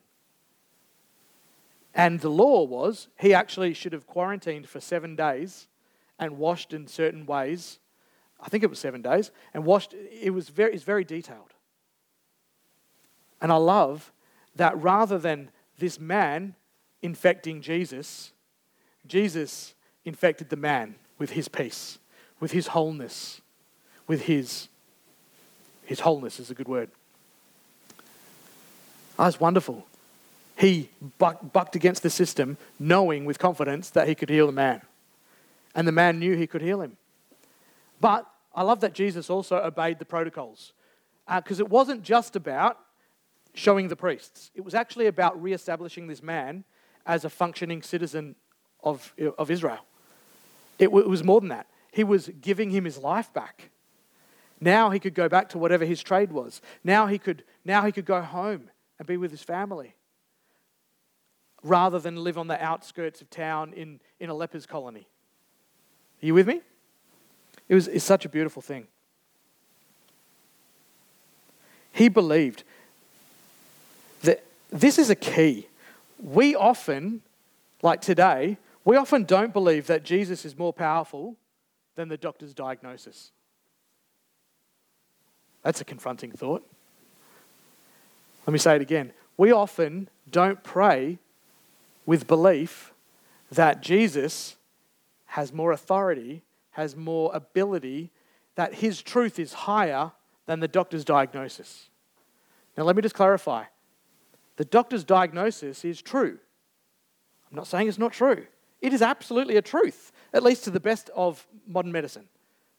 And 1.93 2.19
the 2.19 2.29
law 2.29 2.63
was 2.63 3.07
he 3.19 3.33
actually 3.33 3.73
should 3.73 3.93
have 3.93 4.05
quarantined 4.05 4.67
for 4.67 4.79
7 4.79 5.15
days 5.15 5.67
and 6.19 6.37
washed 6.37 6.73
in 6.73 6.87
certain 6.87 7.25
ways. 7.25 7.79
I 8.39 8.49
think 8.49 8.63
it 8.63 8.69
was 8.69 8.79
7 8.79 9.01
days 9.01 9.31
and 9.53 9.65
washed 9.65 9.93
it 9.93 10.31
was 10.31 10.49
very 10.49 10.73
it's 10.73 10.83
very 10.83 11.03
detailed. 11.03 11.53
And 13.41 13.51
I 13.51 13.57
love 13.57 14.11
that 14.55 14.81
rather 14.81 15.17
than 15.17 15.49
this 15.77 15.99
man 15.99 16.55
infecting 17.01 17.61
Jesus, 17.61 18.31
Jesus 19.05 19.73
infected 20.03 20.49
the 20.49 20.55
man 20.55 20.95
with 21.17 21.31
his 21.31 21.47
peace, 21.47 21.99
with 22.39 22.51
his 22.51 22.67
wholeness, 22.67 23.41
with 24.07 24.23
his, 24.23 24.69
his 25.83 25.99
wholeness 26.01 26.39
is 26.39 26.49
a 26.49 26.53
good 26.53 26.67
word. 26.67 26.89
Oh, 29.17 29.23
that's 29.23 29.39
wonderful. 29.39 29.85
He 30.57 30.89
buck, 31.17 31.51
bucked 31.53 31.75
against 31.75 32.03
the 32.03 32.09
system, 32.09 32.57
knowing 32.79 33.25
with 33.25 33.39
confidence 33.39 33.89
that 33.91 34.07
he 34.07 34.15
could 34.15 34.29
heal 34.29 34.45
the 34.45 34.51
man. 34.51 34.81
And 35.73 35.87
the 35.87 35.91
man 35.91 36.19
knew 36.19 36.35
he 36.35 36.47
could 36.47 36.61
heal 36.61 36.81
him. 36.81 36.97
But 37.99 38.25
I 38.53 38.63
love 38.63 38.79
that 38.81 38.93
Jesus 38.93 39.29
also 39.29 39.57
obeyed 39.57 39.99
the 39.99 40.05
protocols. 40.05 40.73
Because 41.33 41.59
uh, 41.59 41.65
it 41.65 41.69
wasn't 41.69 42.03
just 42.03 42.35
about 42.35 42.77
showing 43.53 43.87
the 43.87 43.95
priests, 43.95 44.51
it 44.53 44.63
was 44.63 44.75
actually 44.75 45.07
about 45.07 45.41
re 45.41 45.53
establishing 45.53 46.07
this 46.07 46.21
man 46.21 46.63
as 47.05 47.25
a 47.25 47.29
functioning 47.29 47.81
citizen 47.81 48.35
of, 48.83 49.13
of 49.37 49.49
Israel. 49.49 49.85
It, 50.77 50.85
it 50.85 50.91
was 51.07 51.23
more 51.23 51.39
than 51.39 51.49
that. 51.49 51.67
He 51.91 52.03
was 52.03 52.29
giving 52.41 52.69
him 52.69 52.85
his 52.85 52.97
life 52.97 53.31
back. 53.33 53.69
Now 54.59 54.89
he 54.89 54.99
could 54.99 55.13
go 55.13 55.29
back 55.29 55.49
to 55.49 55.57
whatever 55.57 55.85
his 55.85 56.01
trade 56.01 56.31
was. 56.31 56.61
Now 56.83 57.07
he 57.07 57.17
could, 57.17 57.43
now 57.63 57.83
he 57.83 57.91
could 57.91 58.05
go 58.05 58.21
home 58.21 58.69
and 58.97 59.07
be 59.07 59.17
with 59.17 59.31
his 59.31 59.43
family 59.43 59.95
rather 61.63 61.99
than 61.99 62.23
live 62.23 62.37
on 62.37 62.47
the 62.47 62.63
outskirts 62.63 63.21
of 63.21 63.29
town 63.29 63.73
in, 63.73 63.99
in 64.19 64.29
a 64.29 64.33
leper's 64.33 64.65
colony. 64.65 65.07
Are 66.21 66.25
you 66.25 66.33
with 66.33 66.47
me? 66.47 66.61
It 67.67 67.75
was 67.75 67.87
it's 67.87 68.05
such 68.05 68.25
a 68.25 68.29
beautiful 68.29 68.61
thing. 68.61 68.87
He 71.91 72.09
believed 72.09 72.63
that 74.21 74.43
this 74.69 74.99
is 74.99 75.09
a 75.09 75.15
key. 75.15 75.67
We 76.21 76.55
often, 76.55 77.21
like 77.81 78.01
today, 78.01 78.57
we 78.83 78.97
often 78.97 79.23
don't 79.23 79.53
believe 79.53 79.87
that 79.87 80.03
Jesus 80.03 80.45
is 80.45 80.57
more 80.57 80.73
powerful 80.73 81.35
than 81.95 82.09
the 82.09 82.17
doctor's 82.17 82.53
diagnosis. 82.53 83.31
That's 85.63 85.81
a 85.81 85.85
confronting 85.85 86.31
thought. 86.31 86.63
Let 88.45 88.51
me 88.51 88.59
say 88.59 88.75
it 88.75 88.81
again. 88.81 89.11
We 89.37 89.51
often 89.51 90.09
don't 90.29 90.63
pray 90.63 91.19
with 92.05 92.27
belief 92.27 92.93
that 93.51 93.81
Jesus 93.81 94.55
has 95.25 95.51
more 95.51 95.71
authority, 95.71 96.43
has 96.71 96.95
more 96.95 97.31
ability, 97.33 98.11
that 98.55 98.75
his 98.75 99.01
truth 99.01 99.39
is 99.39 99.53
higher 99.53 100.11
than 100.45 100.59
the 100.59 100.67
doctor's 100.67 101.03
diagnosis. 101.03 101.89
Now, 102.77 102.83
let 102.83 102.95
me 102.95 103.01
just 103.01 103.15
clarify. 103.15 103.65
The 104.57 104.65
doctor's 104.65 105.03
diagnosis 105.03 105.83
is 105.83 106.01
true. 106.01 106.37
I'm 107.49 107.55
not 107.55 107.67
saying 107.67 107.87
it's 107.87 107.97
not 107.97 108.13
true. 108.13 108.45
It 108.81 108.93
is 108.93 109.01
absolutely 109.01 109.57
a 109.57 109.61
truth, 109.61 110.11
at 110.33 110.43
least 110.43 110.63
to 110.65 110.71
the 110.71 110.79
best 110.79 111.09
of 111.15 111.45
modern 111.67 111.91
medicine. 111.91 112.27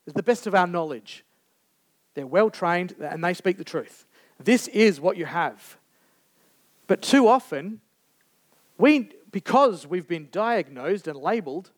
It's 0.07 0.15
the 0.15 0.23
best 0.23 0.47
of 0.47 0.55
our 0.55 0.67
knowledge. 0.67 1.25
They're 2.15 2.27
well 2.27 2.51
trained 2.51 2.95
and 3.01 3.23
they 3.23 3.35
speak 3.35 3.59
the 3.59 3.65
truth. 3.65 4.06
This 4.43 4.69
is 4.69 5.01
what 5.01 5.17
you 5.17 5.25
have. 5.25 5.77
But 6.87 7.03
too 7.03 7.27
often, 7.27 7.81
we, 8.79 9.11
because 9.33 9.87
we've 9.87 10.07
been 10.07 10.29
diagnosed 10.31 11.09
and 11.09 11.19
labeled, 11.19 11.71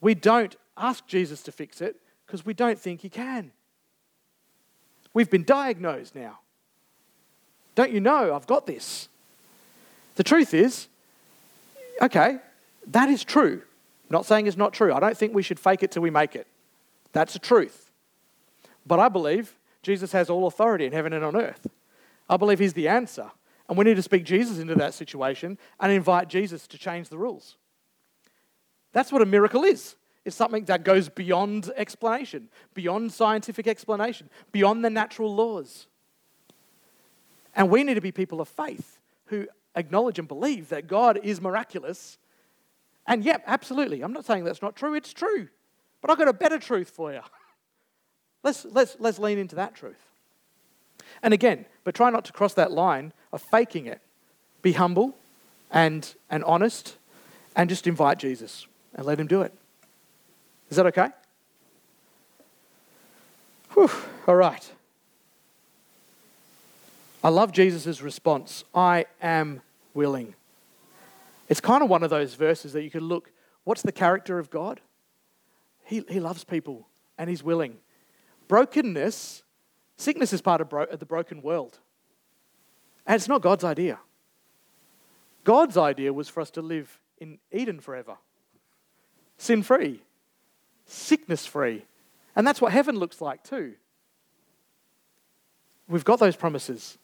we 0.00 0.14
don't 0.14 0.54
ask 0.76 1.06
Jesus 1.06 1.42
to 1.42 1.52
fix 1.52 1.80
it 1.80 1.96
because 2.26 2.44
we 2.44 2.54
don't 2.54 2.78
think 2.78 3.00
he 3.00 3.08
can. 3.08 3.52
We've 5.12 5.30
been 5.30 5.44
diagnosed 5.44 6.14
now. 6.14 6.38
Don't 7.74 7.92
you 7.92 8.00
know 8.00 8.34
I've 8.34 8.46
got 8.46 8.66
this? 8.66 9.08
The 10.16 10.24
truth 10.24 10.54
is, 10.54 10.88
okay, 12.00 12.38
that 12.88 13.08
is 13.08 13.24
true. 13.24 13.62
I'm 13.62 14.14
not 14.14 14.26
saying 14.26 14.46
it's 14.46 14.56
not 14.56 14.72
true. 14.72 14.92
I 14.92 15.00
don't 15.00 15.16
think 15.16 15.34
we 15.34 15.42
should 15.42 15.58
fake 15.58 15.82
it 15.82 15.90
till 15.90 16.02
we 16.02 16.10
make 16.10 16.36
it. 16.36 16.46
That's 17.12 17.32
the 17.32 17.38
truth. 17.38 17.90
But 18.86 19.00
I 19.00 19.08
believe 19.08 19.54
Jesus 19.82 20.12
has 20.12 20.28
all 20.28 20.46
authority 20.46 20.84
in 20.84 20.92
heaven 20.92 21.12
and 21.12 21.24
on 21.24 21.36
earth. 21.36 21.66
I 22.28 22.36
believe 22.36 22.58
he's 22.58 22.74
the 22.74 22.88
answer. 22.88 23.30
And 23.68 23.78
we 23.78 23.84
need 23.84 23.96
to 23.96 24.02
speak 24.02 24.24
Jesus 24.24 24.58
into 24.58 24.74
that 24.74 24.94
situation 24.94 25.56
and 25.78 25.92
invite 25.92 26.28
Jesus 26.28 26.66
to 26.68 26.78
change 26.78 27.08
the 27.08 27.18
rules. 27.18 27.56
That's 28.92 29.12
what 29.12 29.22
a 29.22 29.26
miracle 29.26 29.64
is. 29.64 29.94
It's 30.24 30.36
something 30.36 30.64
that 30.64 30.84
goes 30.84 31.08
beyond 31.08 31.70
explanation, 31.76 32.48
beyond 32.74 33.12
scientific 33.12 33.66
explanation, 33.66 34.28
beyond 34.52 34.84
the 34.84 34.90
natural 34.90 35.34
laws. 35.34 35.86
And 37.54 37.70
we 37.70 37.84
need 37.84 37.94
to 37.94 38.00
be 38.00 38.12
people 38.12 38.40
of 38.40 38.48
faith 38.48 38.98
who 39.26 39.46
acknowledge 39.74 40.18
and 40.18 40.28
believe 40.28 40.68
that 40.70 40.86
God 40.86 41.20
is 41.22 41.40
miraculous. 41.40 42.18
And 43.06 43.24
yep, 43.24 43.42
absolutely. 43.46 44.02
I'm 44.02 44.12
not 44.12 44.24
saying 44.24 44.44
that's 44.44 44.62
not 44.62 44.76
true, 44.76 44.94
it's 44.94 45.12
true. 45.12 45.48
But 46.00 46.10
I've 46.10 46.18
got 46.18 46.28
a 46.28 46.32
better 46.32 46.58
truth 46.58 46.90
for 46.90 47.12
you. 47.12 47.20
Let's, 48.42 48.64
let's, 48.64 48.96
let's 48.98 49.18
lean 49.18 49.38
into 49.38 49.56
that 49.56 49.74
truth. 49.74 50.00
And 51.22 51.34
again, 51.34 51.66
but 51.84 51.94
try 51.94 52.10
not 52.10 52.24
to 52.26 52.32
cross 52.32 52.54
that 52.54 52.72
line 52.72 53.12
of 53.32 53.42
faking 53.42 53.86
it. 53.86 54.00
Be 54.62 54.72
humble 54.72 55.14
and, 55.70 56.14
and 56.30 56.44
honest 56.44 56.96
and 57.56 57.68
just 57.68 57.86
invite 57.86 58.18
Jesus 58.18 58.66
and 58.94 59.06
let 59.06 59.18
him 59.18 59.26
do 59.26 59.42
it. 59.42 59.52
Is 60.70 60.76
that 60.76 60.86
okay? 60.86 61.08
Whew, 63.74 63.90
all 64.26 64.36
right. 64.36 64.70
I 67.22 67.28
love 67.28 67.52
Jesus' 67.52 68.00
response 68.00 68.64
I 68.74 69.06
am 69.20 69.60
willing. 69.92 70.34
It's 71.48 71.60
kind 71.60 71.82
of 71.82 71.90
one 71.90 72.02
of 72.02 72.10
those 72.10 72.34
verses 72.34 72.72
that 72.72 72.82
you 72.82 72.90
could 72.90 73.02
look 73.02 73.30
what's 73.64 73.82
the 73.82 73.92
character 73.92 74.38
of 74.38 74.50
God? 74.50 74.80
He, 75.84 76.02
he 76.08 76.18
loves 76.18 76.44
people 76.44 76.88
and 77.18 77.28
he's 77.28 77.42
willing. 77.42 77.76
Brokenness, 78.50 79.44
sickness 79.96 80.32
is 80.32 80.42
part 80.42 80.60
of 80.60 80.68
bro- 80.68 80.86
the 80.86 81.06
broken 81.06 81.40
world. 81.40 81.78
And 83.06 83.14
it's 83.14 83.28
not 83.28 83.42
God's 83.42 83.62
idea. 83.62 84.00
God's 85.44 85.76
idea 85.76 86.12
was 86.12 86.28
for 86.28 86.40
us 86.40 86.50
to 86.50 86.60
live 86.60 86.98
in 87.18 87.38
Eden 87.52 87.78
forever, 87.78 88.16
sin 89.38 89.62
free, 89.62 90.02
sickness 90.84 91.46
free. 91.46 91.84
And 92.34 92.44
that's 92.44 92.60
what 92.60 92.72
heaven 92.72 92.96
looks 92.96 93.20
like 93.20 93.44
too. 93.44 93.74
We've 95.86 96.04
got 96.04 96.18
those 96.18 96.34
promises. 96.34 96.98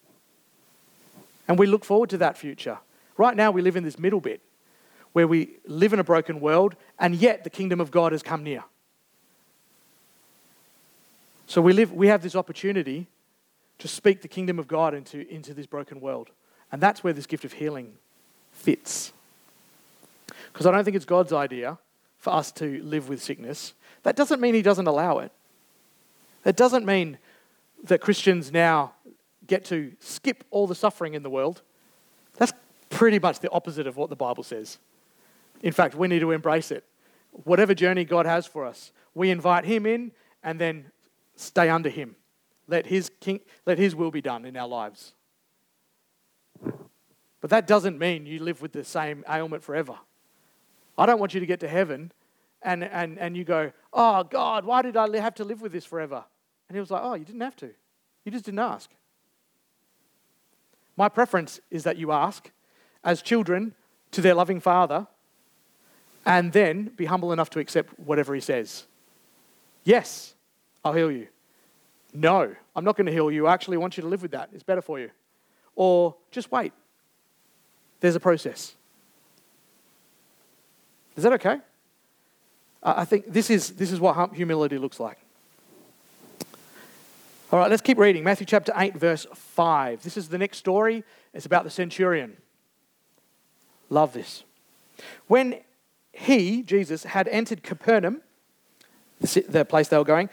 And 1.46 1.60
we 1.60 1.68
look 1.68 1.84
forward 1.84 2.10
to 2.10 2.18
that 2.18 2.36
future. 2.36 2.78
Right 3.16 3.36
now, 3.36 3.52
we 3.52 3.62
live 3.62 3.76
in 3.76 3.84
this 3.84 4.00
middle 4.00 4.20
bit 4.20 4.40
where 5.12 5.28
we 5.28 5.58
live 5.64 5.92
in 5.92 6.00
a 6.00 6.04
broken 6.04 6.40
world, 6.40 6.74
and 6.98 7.14
yet 7.14 7.44
the 7.44 7.50
kingdom 7.50 7.80
of 7.80 7.92
God 7.92 8.10
has 8.10 8.24
come 8.24 8.42
near. 8.42 8.64
So 11.46 11.62
we, 11.62 11.72
live, 11.72 11.92
we 11.92 12.08
have 12.08 12.22
this 12.22 12.34
opportunity 12.34 13.06
to 13.78 13.88
speak 13.88 14.22
the 14.22 14.28
kingdom 14.28 14.58
of 14.58 14.66
God 14.66 14.94
into, 14.94 15.28
into 15.32 15.54
this 15.54 15.66
broken 15.66 16.00
world. 16.00 16.30
And 16.72 16.82
that's 16.82 17.04
where 17.04 17.12
this 17.12 17.26
gift 17.26 17.44
of 17.44 17.54
healing 17.54 17.94
fits. 18.52 19.12
Because 20.52 20.66
I 20.66 20.72
don't 20.72 20.84
think 20.84 20.96
it's 20.96 21.04
God's 21.04 21.32
idea 21.32 21.78
for 22.18 22.32
us 22.32 22.50
to 22.52 22.82
live 22.82 23.08
with 23.08 23.22
sickness. 23.22 23.74
That 24.02 24.16
doesn't 24.16 24.40
mean 24.40 24.54
He 24.54 24.62
doesn't 24.62 24.86
allow 24.86 25.18
it. 25.18 25.30
That 26.42 26.56
doesn't 26.56 26.84
mean 26.84 27.18
that 27.84 28.00
Christians 28.00 28.50
now 28.52 28.92
get 29.46 29.64
to 29.66 29.92
skip 30.00 30.44
all 30.50 30.66
the 30.66 30.74
suffering 30.74 31.14
in 31.14 31.22
the 31.22 31.30
world. 31.30 31.62
That's 32.36 32.52
pretty 32.90 33.18
much 33.18 33.40
the 33.40 33.50
opposite 33.50 33.86
of 33.86 33.96
what 33.96 34.10
the 34.10 34.16
Bible 34.16 34.42
says. 34.42 34.78
In 35.62 35.72
fact, 35.72 35.94
we 35.94 36.08
need 36.08 36.20
to 36.20 36.32
embrace 36.32 36.70
it. 36.70 36.84
Whatever 37.30 37.74
journey 37.74 38.04
God 38.04 38.26
has 38.26 38.46
for 38.46 38.64
us, 38.64 38.90
we 39.14 39.30
invite 39.30 39.64
Him 39.64 39.86
in 39.86 40.12
and 40.42 40.58
then 40.58 40.90
stay 41.36 41.68
under 41.68 41.88
Him. 41.88 42.16
Let 42.66 42.86
His, 42.86 43.10
king, 43.20 43.40
let 43.64 43.78
his 43.78 43.94
will 43.94 44.10
be 44.10 44.20
done 44.20 44.44
in 44.44 44.56
our 44.56 44.66
lives. 44.66 45.12
But 47.40 47.50
that 47.50 47.66
doesn't 47.66 47.98
mean 47.98 48.26
you 48.26 48.42
live 48.42 48.60
with 48.60 48.72
the 48.72 48.82
same 48.82 49.24
ailment 49.28 49.62
forever. 49.62 49.94
I 50.98 51.06
don't 51.06 51.20
want 51.20 51.34
you 51.34 51.40
to 51.40 51.46
get 51.46 51.60
to 51.60 51.68
heaven 51.68 52.10
and, 52.62 52.82
and, 52.82 53.18
and 53.18 53.36
you 53.36 53.44
go, 53.44 53.72
Oh, 53.92 54.24
God, 54.24 54.64
why 54.64 54.82
did 54.82 54.96
I 54.96 55.16
have 55.18 55.34
to 55.36 55.44
live 55.44 55.60
with 55.60 55.70
this 55.70 55.84
forever? 55.84 56.24
And 56.68 56.76
He 56.76 56.80
was 56.80 56.90
like, 56.90 57.02
Oh, 57.04 57.14
you 57.14 57.24
didn't 57.24 57.42
have 57.42 57.56
to. 57.56 57.70
You 58.24 58.32
just 58.32 58.44
didn't 58.44 58.58
ask. 58.58 58.90
My 60.96 61.08
preference 61.08 61.60
is 61.70 61.84
that 61.84 61.98
you 61.98 62.10
ask 62.10 62.50
as 63.04 63.22
children 63.22 63.74
to 64.10 64.20
their 64.20 64.34
loving 64.34 64.60
father 64.60 65.06
and 66.24 66.52
then 66.52 66.90
be 66.96 67.04
humble 67.04 67.32
enough 67.32 67.50
to 67.50 67.60
accept 67.60 67.98
whatever 67.98 68.34
he 68.34 68.40
says. 68.40 68.86
Yes, 69.84 70.34
I'll 70.86 70.92
heal 70.92 71.10
you. 71.10 71.26
No, 72.14 72.54
I'm 72.76 72.84
not 72.84 72.96
going 72.96 73.06
to 73.06 73.12
heal 73.12 73.28
you. 73.28 73.48
I 73.48 73.54
actually 73.54 73.76
want 73.76 73.96
you 73.96 74.02
to 74.02 74.08
live 74.08 74.22
with 74.22 74.30
that. 74.30 74.50
It's 74.52 74.62
better 74.62 74.80
for 74.80 75.00
you. 75.00 75.10
Or 75.74 76.14
just 76.30 76.52
wait. 76.52 76.72
There's 77.98 78.14
a 78.14 78.20
process. 78.20 78.76
Is 81.16 81.24
that 81.24 81.32
okay? 81.32 81.58
I 82.84 83.04
think 83.04 83.32
this 83.32 83.50
is, 83.50 83.70
this 83.70 83.90
is 83.90 83.98
what 83.98 84.32
humility 84.34 84.78
looks 84.78 85.00
like. 85.00 85.18
All 87.50 87.58
right, 87.58 87.68
let's 87.68 87.82
keep 87.82 87.98
reading. 87.98 88.22
Matthew 88.22 88.46
chapter 88.46 88.72
8, 88.76 88.94
verse 88.94 89.26
5. 89.34 90.04
This 90.04 90.16
is 90.16 90.28
the 90.28 90.38
next 90.38 90.58
story. 90.58 91.02
It's 91.34 91.46
about 91.46 91.64
the 91.64 91.70
centurion. 91.70 92.36
Love 93.90 94.12
this. 94.12 94.44
When 95.26 95.60
he, 96.12 96.62
Jesus, 96.62 97.02
had 97.02 97.26
entered 97.26 97.64
Capernaum, 97.64 98.22
the 99.20 99.64
place 99.64 99.88
they 99.88 99.98
were 99.98 100.04
going, 100.04 100.28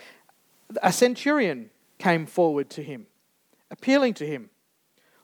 a 0.81 0.91
centurion 0.91 1.69
came 1.97 2.25
forward 2.25 2.69
to 2.71 2.83
him, 2.83 3.07
appealing 3.69 4.13
to 4.15 4.25
him 4.25 4.49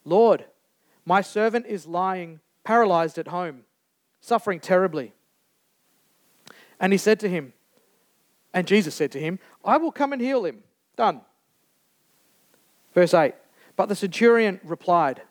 Lord, 0.05 0.45
my 1.05 1.21
servant 1.21 1.65
is 1.67 1.85
lying 1.85 2.39
paralyzed 2.63 3.17
at 3.17 3.27
home, 3.27 3.61
suffering 4.21 4.59
terribly. 4.59 5.13
And 6.79 6.93
he 6.93 6.97
said 6.97 7.19
to 7.21 7.29
him, 7.29 7.53
and 8.53 8.65
Jesus 8.65 8.95
said 8.95 9.11
to 9.11 9.19
him, 9.19 9.39
I 9.63 9.77
will 9.77 9.91
come 9.91 10.13
and 10.13 10.21
heal 10.21 10.45
him. 10.45 10.63
Done. 10.95 11.21
Verse 12.93 13.13
8 13.13 13.35
But 13.75 13.87
the 13.87 13.95
centurion 13.95 14.59
replied, 14.63 15.21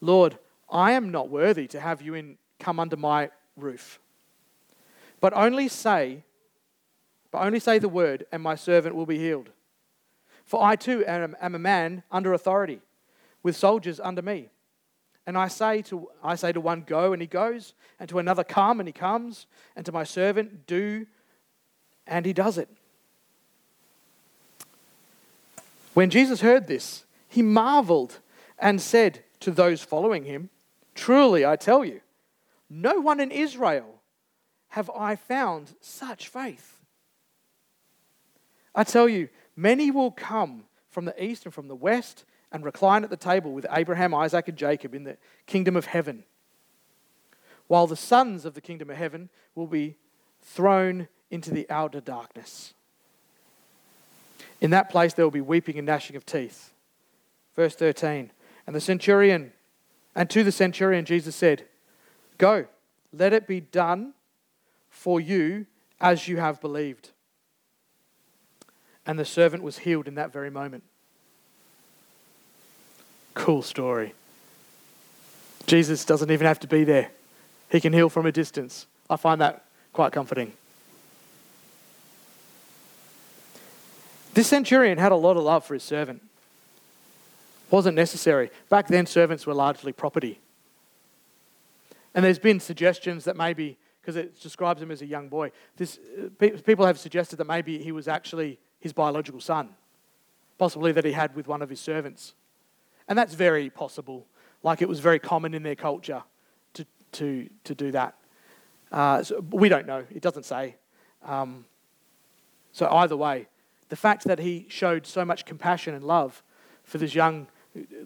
Lord, 0.00 0.38
I 0.70 0.92
am 0.92 1.10
not 1.10 1.28
worthy 1.28 1.66
to 1.68 1.80
have 1.80 2.02
you 2.02 2.14
in, 2.14 2.38
come 2.58 2.80
under 2.80 2.96
my 2.96 3.30
roof. 3.56 4.00
But 5.20 5.32
only 5.34 5.68
say, 5.68 6.24
but 7.30 7.42
only 7.42 7.60
say 7.60 7.78
the 7.78 7.88
word, 7.88 8.26
and 8.32 8.42
my 8.42 8.54
servant 8.54 8.94
will 8.94 9.06
be 9.06 9.18
healed. 9.18 9.50
For 10.44 10.62
I 10.62 10.76
too 10.76 11.04
am, 11.06 11.36
am 11.40 11.54
a 11.54 11.58
man 11.58 12.02
under 12.10 12.32
authority, 12.32 12.80
with 13.42 13.56
soldiers 13.56 14.00
under 14.00 14.22
me. 14.22 14.48
And 15.26 15.38
I 15.38 15.48
say 15.48 15.82
to 15.82 16.08
I 16.24 16.34
say 16.34 16.52
to 16.52 16.60
one, 16.60 16.82
go, 16.82 17.12
and 17.12 17.22
he 17.22 17.28
goes, 17.28 17.74
and 18.00 18.08
to 18.08 18.18
another, 18.18 18.42
come, 18.42 18.80
and 18.80 18.88
he 18.88 18.92
comes, 18.92 19.46
and 19.76 19.86
to 19.86 19.92
my 19.92 20.02
servant, 20.02 20.66
do, 20.66 21.06
and 22.06 22.26
he 22.26 22.32
does 22.32 22.58
it. 22.58 22.68
When 25.94 26.10
Jesus 26.10 26.40
heard 26.40 26.66
this, 26.66 27.04
he 27.28 27.42
marveled 27.42 28.18
and 28.58 28.80
said 28.80 29.22
to 29.40 29.50
those 29.50 29.82
following 29.82 30.24
him, 30.24 30.50
Truly, 30.94 31.46
I 31.46 31.56
tell 31.56 31.84
you, 31.84 32.00
no 32.68 33.00
one 33.00 33.20
in 33.20 33.30
Israel 33.30 34.00
have 34.70 34.90
I 34.90 35.16
found 35.16 35.74
such 35.80 36.28
faith. 36.28 36.79
I 38.74 38.84
tell 38.84 39.08
you, 39.08 39.28
many 39.56 39.90
will 39.90 40.10
come 40.10 40.64
from 40.90 41.04
the 41.04 41.24
east 41.24 41.44
and 41.44 41.54
from 41.54 41.68
the 41.68 41.76
west 41.76 42.24
and 42.52 42.64
recline 42.64 43.04
at 43.04 43.10
the 43.10 43.16
table 43.16 43.52
with 43.52 43.66
Abraham, 43.70 44.14
Isaac, 44.14 44.48
and 44.48 44.56
Jacob 44.56 44.94
in 44.94 45.04
the 45.04 45.16
kingdom 45.46 45.76
of 45.76 45.86
heaven, 45.86 46.24
while 47.68 47.86
the 47.86 47.96
sons 47.96 48.44
of 48.44 48.54
the 48.54 48.60
kingdom 48.60 48.90
of 48.90 48.96
heaven 48.96 49.28
will 49.54 49.66
be 49.66 49.96
thrown 50.42 51.08
into 51.30 51.50
the 51.50 51.68
outer 51.70 52.00
darkness. 52.00 52.74
In 54.60 54.70
that 54.70 54.90
place 54.90 55.14
there 55.14 55.24
will 55.24 55.30
be 55.30 55.40
weeping 55.40 55.78
and 55.78 55.86
gnashing 55.86 56.16
of 56.16 56.26
teeth. 56.26 56.72
Verse 57.54 57.74
13. 57.74 58.30
And 58.66 58.76
the 58.76 58.80
centurion, 58.80 59.52
and 60.14 60.28
to 60.30 60.44
the 60.44 60.52
centurion, 60.52 61.04
Jesus 61.04 61.36
said, 61.36 61.66
Go, 62.38 62.66
let 63.12 63.32
it 63.32 63.46
be 63.46 63.60
done 63.60 64.14
for 64.88 65.20
you 65.20 65.66
as 66.00 66.28
you 66.28 66.38
have 66.38 66.60
believed. 66.60 67.10
And 69.06 69.18
the 69.18 69.24
servant 69.24 69.62
was 69.62 69.78
healed 69.78 70.06
in 70.08 70.14
that 70.14 70.32
very 70.32 70.50
moment. 70.50 70.84
Cool 73.34 73.62
story. 73.62 74.14
Jesus 75.66 76.04
doesn't 76.04 76.30
even 76.30 76.46
have 76.46 76.60
to 76.60 76.66
be 76.66 76.84
there. 76.84 77.10
He 77.70 77.80
can 77.80 77.92
heal 77.92 78.08
from 78.08 78.26
a 78.26 78.32
distance. 78.32 78.86
I 79.08 79.16
find 79.16 79.40
that 79.40 79.64
quite 79.92 80.12
comforting. 80.12 80.52
This 84.34 84.48
centurion 84.48 84.98
had 84.98 85.12
a 85.12 85.16
lot 85.16 85.36
of 85.36 85.42
love 85.42 85.64
for 85.64 85.74
his 85.74 85.82
servant. 85.82 86.22
Wasn't 87.70 87.96
necessary. 87.96 88.50
Back 88.68 88.88
then, 88.88 89.06
servants 89.06 89.46
were 89.46 89.54
largely 89.54 89.92
property. 89.92 90.40
And 92.14 92.24
there's 92.24 92.38
been 92.38 92.58
suggestions 92.58 93.24
that 93.24 93.36
maybe, 93.36 93.76
because 94.00 94.16
it 94.16 94.40
describes 94.40 94.82
him 94.82 94.90
as 94.90 95.02
a 95.02 95.06
young 95.06 95.28
boy, 95.28 95.52
this, 95.76 95.98
uh, 96.18 96.46
people 96.64 96.84
have 96.84 96.98
suggested 96.98 97.36
that 97.36 97.46
maybe 97.46 97.78
he 97.78 97.92
was 97.92 98.08
actually 98.08 98.58
his 98.80 98.92
biological 98.92 99.40
son, 99.40 99.68
possibly 100.58 100.92
that 100.92 101.04
he 101.04 101.12
had 101.12 101.36
with 101.36 101.46
one 101.46 101.62
of 101.62 101.70
his 101.70 101.80
servants. 101.80 102.34
And 103.08 103.18
that's 103.18 103.34
very 103.34 103.70
possible. 103.70 104.26
Like 104.62 104.82
it 104.82 104.88
was 104.88 105.00
very 105.00 105.18
common 105.18 105.54
in 105.54 105.62
their 105.62 105.76
culture 105.76 106.22
to, 106.74 106.86
to, 107.12 107.48
to 107.64 107.74
do 107.74 107.92
that. 107.92 108.14
Uh, 108.90 109.22
so 109.22 109.44
we 109.50 109.68
don't 109.68 109.86
know. 109.86 110.04
It 110.12 110.22
doesn't 110.22 110.44
say. 110.44 110.76
Um, 111.24 111.64
so 112.72 112.88
either 112.90 113.16
way, 113.16 113.46
the 113.88 113.96
fact 113.96 114.24
that 114.24 114.38
he 114.38 114.66
showed 114.68 115.06
so 115.06 115.24
much 115.24 115.44
compassion 115.44 115.94
and 115.94 116.04
love 116.04 116.42
for 116.84 116.98
this 116.98 117.14
young, 117.14 117.46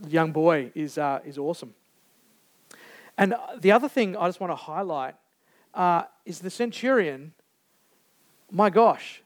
young 0.09 0.33
boy 0.33 0.73
is, 0.75 0.99
uh, 0.99 1.21
is 1.25 1.39
awesome. 1.39 1.75
And 3.17 3.35
the 3.59 3.71
other 3.71 3.89
thing 3.89 4.17
I 4.17 4.27
just 4.27 4.41
want 4.41 4.51
to 4.51 4.57
highlight 4.57 5.15
uh, 5.75 6.05
is 6.25 6.41
the 6.41 6.51
centurion. 6.51 7.33
My 8.51 8.71
gosh, 8.71 9.23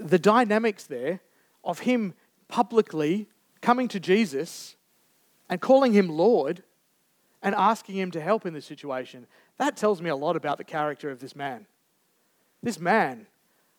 the 0.00 0.18
dynamics 0.18 0.86
there 0.86 1.20
of 1.62 1.80
him 1.80 2.14
publicly 2.48 3.28
coming 3.60 3.88
to 3.88 4.00
Jesus 4.00 4.76
and 5.48 5.60
calling 5.60 5.92
him 5.92 6.08
Lord 6.08 6.62
and 7.42 7.54
asking 7.54 7.96
him 7.96 8.10
to 8.12 8.20
help 8.20 8.46
in 8.46 8.54
this 8.54 8.66
situation, 8.66 9.26
that 9.58 9.76
tells 9.76 10.00
me 10.02 10.10
a 10.10 10.16
lot 10.16 10.36
about 10.36 10.58
the 10.58 10.64
character 10.64 11.10
of 11.10 11.20
this 11.20 11.36
man. 11.36 11.66
This 12.62 12.78
man, 12.78 13.26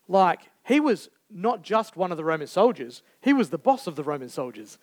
like, 0.07 0.49
he 0.65 0.79
was 0.79 1.09
not 1.29 1.61
just 1.63 1.95
one 1.95 2.11
of 2.11 2.17
the 2.17 2.23
Roman 2.23 2.47
soldiers, 2.47 3.03
he 3.21 3.33
was 3.33 3.49
the 3.49 3.57
boss 3.57 3.87
of 3.87 3.95
the 3.95 4.03
Roman 4.03 4.29
soldiers. 4.29 4.77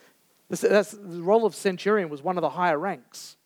That's, 0.49 0.93
the 0.93 1.23
role 1.23 1.45
of 1.45 1.55
centurion 1.55 2.09
was 2.09 2.23
one 2.23 2.39
of 2.39 2.43
the 2.43 2.51
higher 2.51 2.79
ranks. 2.79 3.37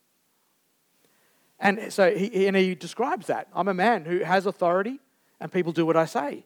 And 1.59 1.93
so 1.93 2.15
he, 2.15 2.47
and 2.47 2.57
he 2.57 2.75
describes 2.75 3.27
that. 3.27 3.49
I'm 3.55 3.69
a 3.69 3.75
man 3.75 4.05
who 4.05 4.19
has 4.21 4.47
authority 4.47 5.01
and 5.41 5.51
people 5.51 5.73
do 5.73 5.87
what 5.87 5.97
I 5.97 6.05
say. 6.05 6.45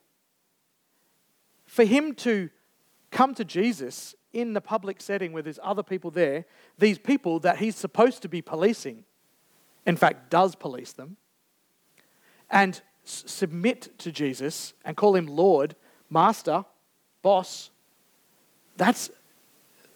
For 1.66 1.84
him 1.84 2.14
to 2.16 2.50
come 3.10 3.34
to 3.34 3.44
Jesus 3.44 4.14
in 4.32 4.52
the 4.52 4.60
public 4.60 5.00
setting 5.00 5.32
where 5.32 5.42
there's 5.42 5.58
other 5.62 5.82
people 5.82 6.10
there, 6.10 6.44
these 6.78 6.98
people 6.98 7.40
that 7.40 7.58
he's 7.58 7.76
supposed 7.76 8.22
to 8.22 8.28
be 8.28 8.42
policing, 8.42 9.04
in 9.86 9.96
fact, 9.96 10.30
does 10.30 10.54
police 10.54 10.92
them, 10.92 11.16
and 12.50 12.80
s- 13.04 13.24
submit 13.26 13.98
to 13.98 14.12
Jesus 14.12 14.74
and 14.84 14.96
call 14.96 15.16
him 15.16 15.26
Lord, 15.26 15.74
Master, 16.10 16.64
Boss, 17.22 17.70
that's, 18.76 19.10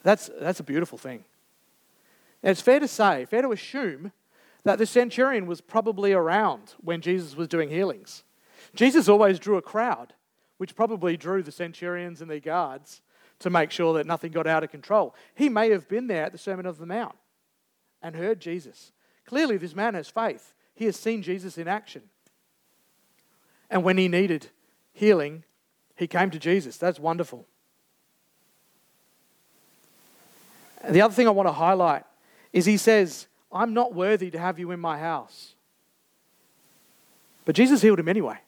that's, 0.02 0.30
that's 0.40 0.60
a 0.60 0.64
beautiful 0.64 0.98
thing. 0.98 1.24
And 2.42 2.50
it's 2.50 2.62
fair 2.62 2.80
to 2.80 2.88
say, 2.88 3.26
fair 3.26 3.42
to 3.42 3.52
assume, 3.52 4.12
that 4.64 4.78
the 4.78 4.86
centurion 4.86 5.46
was 5.46 5.60
probably 5.60 6.12
around 6.12 6.74
when 6.80 7.00
Jesus 7.00 7.36
was 7.36 7.48
doing 7.48 7.68
healings. 7.68 8.24
Jesus 8.74 9.08
always 9.08 9.38
drew 9.38 9.56
a 9.56 9.62
crowd, 9.62 10.14
which 10.60 10.76
probably 10.76 11.16
drew 11.16 11.42
the 11.42 11.50
centurions 11.50 12.20
and 12.20 12.30
their 12.30 12.38
guards 12.38 13.00
to 13.38 13.48
make 13.48 13.70
sure 13.70 13.94
that 13.94 14.04
nothing 14.04 14.30
got 14.30 14.46
out 14.46 14.62
of 14.62 14.70
control. 14.70 15.14
He 15.34 15.48
may 15.48 15.70
have 15.70 15.88
been 15.88 16.06
there 16.06 16.26
at 16.26 16.32
the 16.32 16.38
Sermon 16.38 16.66
of 16.66 16.76
the 16.76 16.84
Mount 16.84 17.14
and 18.02 18.14
heard 18.14 18.40
Jesus. 18.40 18.92
Clearly, 19.24 19.56
this 19.56 19.74
man 19.74 19.94
has 19.94 20.10
faith. 20.10 20.52
He 20.74 20.84
has 20.84 20.96
seen 20.96 21.22
Jesus 21.22 21.56
in 21.56 21.66
action. 21.66 22.02
And 23.70 23.84
when 23.84 23.96
he 23.96 24.06
needed 24.06 24.48
healing, 24.92 25.44
he 25.96 26.06
came 26.06 26.30
to 26.30 26.38
Jesus. 26.38 26.76
That's 26.76 27.00
wonderful. 27.00 27.46
And 30.82 30.94
the 30.94 31.00
other 31.00 31.14
thing 31.14 31.26
I 31.26 31.30
want 31.30 31.48
to 31.48 31.54
highlight 31.54 32.04
is 32.52 32.66
he 32.66 32.76
says, 32.76 33.28
I'm 33.50 33.72
not 33.72 33.94
worthy 33.94 34.30
to 34.30 34.38
have 34.38 34.58
you 34.58 34.72
in 34.72 34.80
my 34.80 34.98
house. 34.98 35.54
But 37.46 37.54
Jesus 37.54 37.80
healed 37.80 37.98
him 37.98 38.10
anyway. 38.10 38.40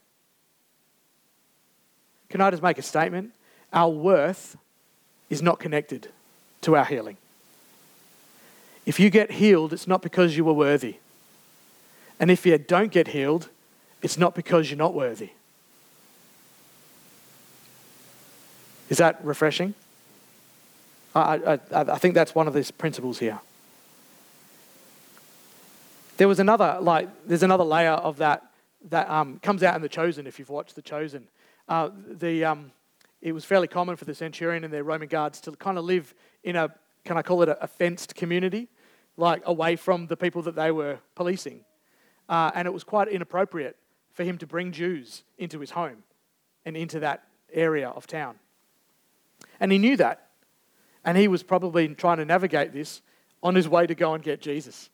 Can 2.33 2.41
I 2.41 2.51
just 2.51 2.63
make 2.63 2.79
a 2.79 2.83
statement? 2.83 3.33
Our 3.75 3.91
worth 3.91 4.57
is 5.29 5.43
not 5.43 5.59
connected 5.61 6.09
to 6.63 6.75
our 6.75 6.85
healing. 6.87 7.19
If 8.87 8.99
you 8.99 9.11
get 9.11 9.33
healed, 9.33 9.75
it's 9.75 9.87
not 9.87 10.01
because 10.01 10.35
you 10.35 10.43
were 10.43 10.55
worthy. 10.55 10.97
And 12.19 12.31
if 12.31 12.47
you 12.47 12.57
don't 12.57 12.91
get 12.91 13.09
healed, 13.09 13.51
it's 14.01 14.17
not 14.17 14.35
because 14.35 14.71
you're 14.71 14.79
not 14.79 14.95
worthy. 14.95 15.33
Is 18.89 18.97
that 18.97 19.23
refreshing? 19.23 19.75
I, 21.15 21.37
I, 21.37 21.59
I 21.71 21.99
think 21.99 22.15
that's 22.15 22.35
one 22.35 22.49
of 22.49 22.55
these 22.55 22.71
principles 22.71 23.19
here. 23.19 23.41
There 26.17 26.29
was 26.29 26.41
another, 26.41 26.79
like, 26.81 27.11
there's 27.27 27.43
another 27.43 27.65
layer 27.65 27.91
of 27.93 28.17
that 28.17 28.43
that 28.89 29.11
um, 29.11 29.39
comes 29.41 29.63
out 29.63 29.77
in 29.77 29.83
The 29.83 29.89
Chosen, 29.91 30.27
if 30.27 30.39
you've 30.39 30.49
watched 30.49 30.77
The 30.77 30.83
Chosen. 30.83 31.29
Uh, 31.69 31.91
the, 32.07 32.45
um, 32.45 32.73
it 33.21 33.33
was 33.33 33.45
fairly 33.45 33.69
common 33.69 33.97
for 33.97 34.05
the 34.05 34.15
centurion 34.15 34.65
and 34.65 34.73
their 34.73 34.85
Roman 34.85 35.09
guards 35.09 35.41
to 35.43 35.53
kind 35.53 35.79
of 35.79 35.85
live 35.85 36.15
in 36.43 36.57
a, 36.57 36.75
can 37.05 37.17
I 37.17 37.23
call 37.23 37.43
it 37.43 37.49
a, 37.49 37.63
a 37.63 37.67
fenced 37.67 38.15
community, 38.15 38.69
like 39.17 39.43
away 39.45 39.77
from 39.77 40.07
the 40.07 40.17
people 40.17 40.43
that 40.43 40.55
they 40.55 40.71
were 40.71 40.99
policing. 41.15 41.65
Uh, 42.29 42.51
and 42.55 42.67
it 42.67 42.73
was 42.73 42.85
quite 42.85 43.09
inappropriate 43.09 43.77
for 44.13 44.25
him 44.25 44.39
to 44.39 44.47
bring 44.47 44.73
Jews 44.73 45.23
into 45.39 45.61
his 45.61 45.71
home 45.71 46.03
and 46.65 46.77
into 46.77 47.01
that 47.01 47.25
area 47.53 47.89
of 47.89 48.07
town. 48.07 48.37
And 49.61 49.73
he 49.73 49.79
knew 49.79 49.97
that. 49.97 50.29
And 51.05 51.19
he 51.19 51.29
was 51.29 51.43
probably 51.43 51.89
trying 51.89 52.19
to 52.19 52.25
navigate 52.25 52.73
this 52.73 53.03
on 53.43 53.55
his 53.55 53.69
way 53.69 53.87
to 53.87 53.95
go 53.95 54.15
and 54.15 54.23
get 54.23 54.41
Jesus. 54.41 54.89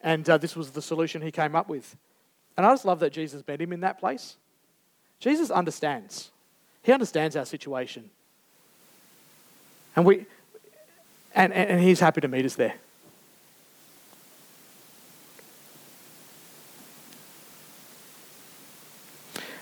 And 0.00 0.28
uh, 0.28 0.38
this 0.38 0.54
was 0.54 0.70
the 0.70 0.82
solution 0.82 1.22
he 1.22 1.32
came 1.32 1.56
up 1.56 1.68
with. 1.68 1.96
And 2.56 2.64
I 2.64 2.72
just 2.72 2.84
love 2.84 3.00
that 3.00 3.12
Jesus 3.12 3.46
met 3.46 3.60
him 3.60 3.72
in 3.72 3.80
that 3.80 3.98
place. 3.98 4.36
Jesus 5.20 5.50
understands. 5.50 6.30
He 6.82 6.92
understands 6.92 7.36
our 7.36 7.44
situation. 7.44 8.10
And, 9.96 10.04
we, 10.04 10.26
and, 11.34 11.52
and 11.52 11.80
he's 11.80 12.00
happy 12.00 12.20
to 12.20 12.28
meet 12.28 12.44
us 12.44 12.54
there. 12.54 12.74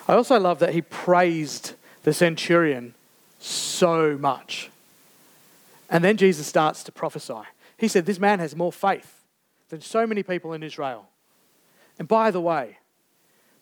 I 0.08 0.14
also 0.14 0.38
love 0.38 0.60
that 0.60 0.72
he 0.72 0.82
praised 0.82 1.72
the 2.04 2.12
centurion 2.12 2.94
so 3.40 4.16
much. 4.16 4.70
And 5.90 6.04
then 6.04 6.16
Jesus 6.16 6.46
starts 6.46 6.84
to 6.84 6.92
prophesy. 6.92 7.42
He 7.76 7.88
said, 7.88 8.06
This 8.06 8.18
man 8.18 8.38
has 8.38 8.54
more 8.54 8.72
faith 8.72 9.24
than 9.68 9.80
so 9.80 10.06
many 10.06 10.22
people 10.22 10.52
in 10.52 10.62
Israel. 10.62 11.08
And 11.98 12.06
by 12.06 12.30
the 12.30 12.40
way, 12.40 12.78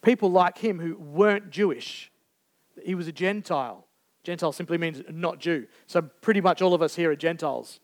people 0.05 0.31
like 0.31 0.59
him 0.59 0.79
who 0.79 0.97
weren't 0.97 1.51
Jewish 1.51 2.13
he 2.83 2.95
was 2.95 3.09
a 3.09 3.13
Gentile. 3.13 3.87
Gentile 4.23 4.53
simply 4.53 4.79
means 4.79 5.03
not 5.11 5.39
Jew. 5.39 5.67
So 5.87 6.03
pretty 6.03 6.41
much 6.41 6.63
all 6.63 6.75
of 6.75 6.83
us 6.83 6.97
here 6.97 7.11
are 7.11 7.17
Gentiles, 7.17 7.81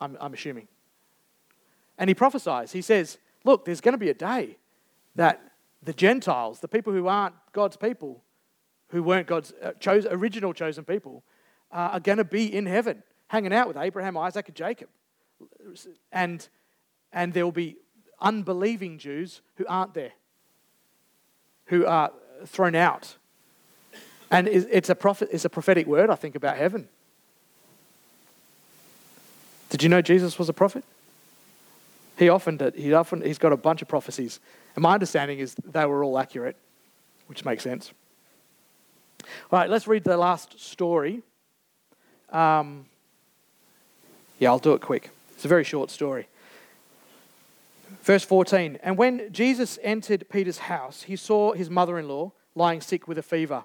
I'm, 0.00 0.16
I'm 0.20 0.32
assuming. 0.32 0.68
And 1.98 2.08
he 2.08 2.14
prophesies. 2.14 2.72
He 2.72 2.82
says, 2.82 3.18
Look, 3.44 3.64
there's 3.64 3.80
going 3.80 3.94
to 3.94 3.98
be 3.98 4.08
a 4.08 4.14
day 4.14 4.56
that 5.16 5.42
the 5.82 5.92
Gentiles, 5.92 6.60
the 6.60 6.68
people 6.68 6.92
who 6.92 7.08
aren't 7.08 7.34
God's 7.52 7.76
people, 7.76 8.22
who 8.88 9.02
weren't 9.02 9.26
God's 9.26 9.52
uh, 9.60 9.72
chose, 9.80 10.06
original 10.08 10.52
chosen 10.52 10.84
people, 10.84 11.24
uh, 11.72 11.90
are 11.92 12.00
going 12.00 12.18
to 12.18 12.24
be 12.24 12.54
in 12.54 12.66
heaven, 12.66 13.02
hanging 13.26 13.52
out 13.52 13.66
with 13.66 13.76
Abraham, 13.76 14.16
Isaac, 14.16 14.46
and 14.46 14.56
Jacob. 14.56 14.88
And, 16.12 16.46
and 17.12 17.34
there 17.34 17.44
will 17.44 17.50
be 17.50 17.78
unbelieving 18.20 18.98
Jews 18.98 19.42
who 19.56 19.66
aren't 19.66 19.94
there, 19.94 20.12
who 21.72 21.86
are 21.86 22.12
thrown 22.44 22.74
out 22.74 23.16
and 24.30 24.48
it's 24.48 24.88
a, 24.88 24.94
prophet, 24.94 25.28
it's 25.32 25.44
a 25.44 25.50
prophetic 25.50 25.86
word, 25.86 26.08
I 26.08 26.14
think, 26.14 26.34
about 26.34 26.56
heaven. 26.56 26.88
Did 29.68 29.82
you 29.82 29.90
know 29.90 30.00
Jesus 30.00 30.38
was 30.38 30.48
a 30.48 30.54
prophet? 30.54 30.84
He 32.18 32.30
often 32.30 32.56
did. 32.56 32.74
He 32.74 32.94
often, 32.94 33.20
he's 33.20 33.36
got 33.36 33.52
a 33.52 33.58
bunch 33.58 33.82
of 33.82 33.88
prophecies. 33.88 34.40
And 34.74 34.82
my 34.82 34.94
understanding 34.94 35.38
is 35.38 35.54
they 35.70 35.84
were 35.84 36.02
all 36.02 36.18
accurate, 36.18 36.56
which 37.26 37.44
makes 37.44 37.62
sense. 37.62 37.92
All 39.50 39.58
right, 39.58 39.68
let's 39.68 39.86
read 39.86 40.04
the 40.04 40.16
last 40.16 40.58
story. 40.58 41.22
Um, 42.30 42.86
yeah, 44.38 44.48
I'll 44.48 44.58
do 44.58 44.72
it 44.72 44.80
quick. 44.80 45.10
It's 45.34 45.44
a 45.44 45.48
very 45.48 45.64
short 45.64 45.90
story. 45.90 46.26
Verse 48.02 48.24
14 48.24 48.78
And 48.82 48.98
when 48.98 49.32
Jesus 49.32 49.78
entered 49.82 50.28
Peter's 50.28 50.58
house, 50.58 51.04
he 51.04 51.16
saw 51.16 51.52
his 51.52 51.70
mother 51.70 51.98
in 51.98 52.08
law 52.08 52.32
lying 52.54 52.80
sick 52.80 53.08
with 53.08 53.16
a 53.16 53.22
fever. 53.22 53.64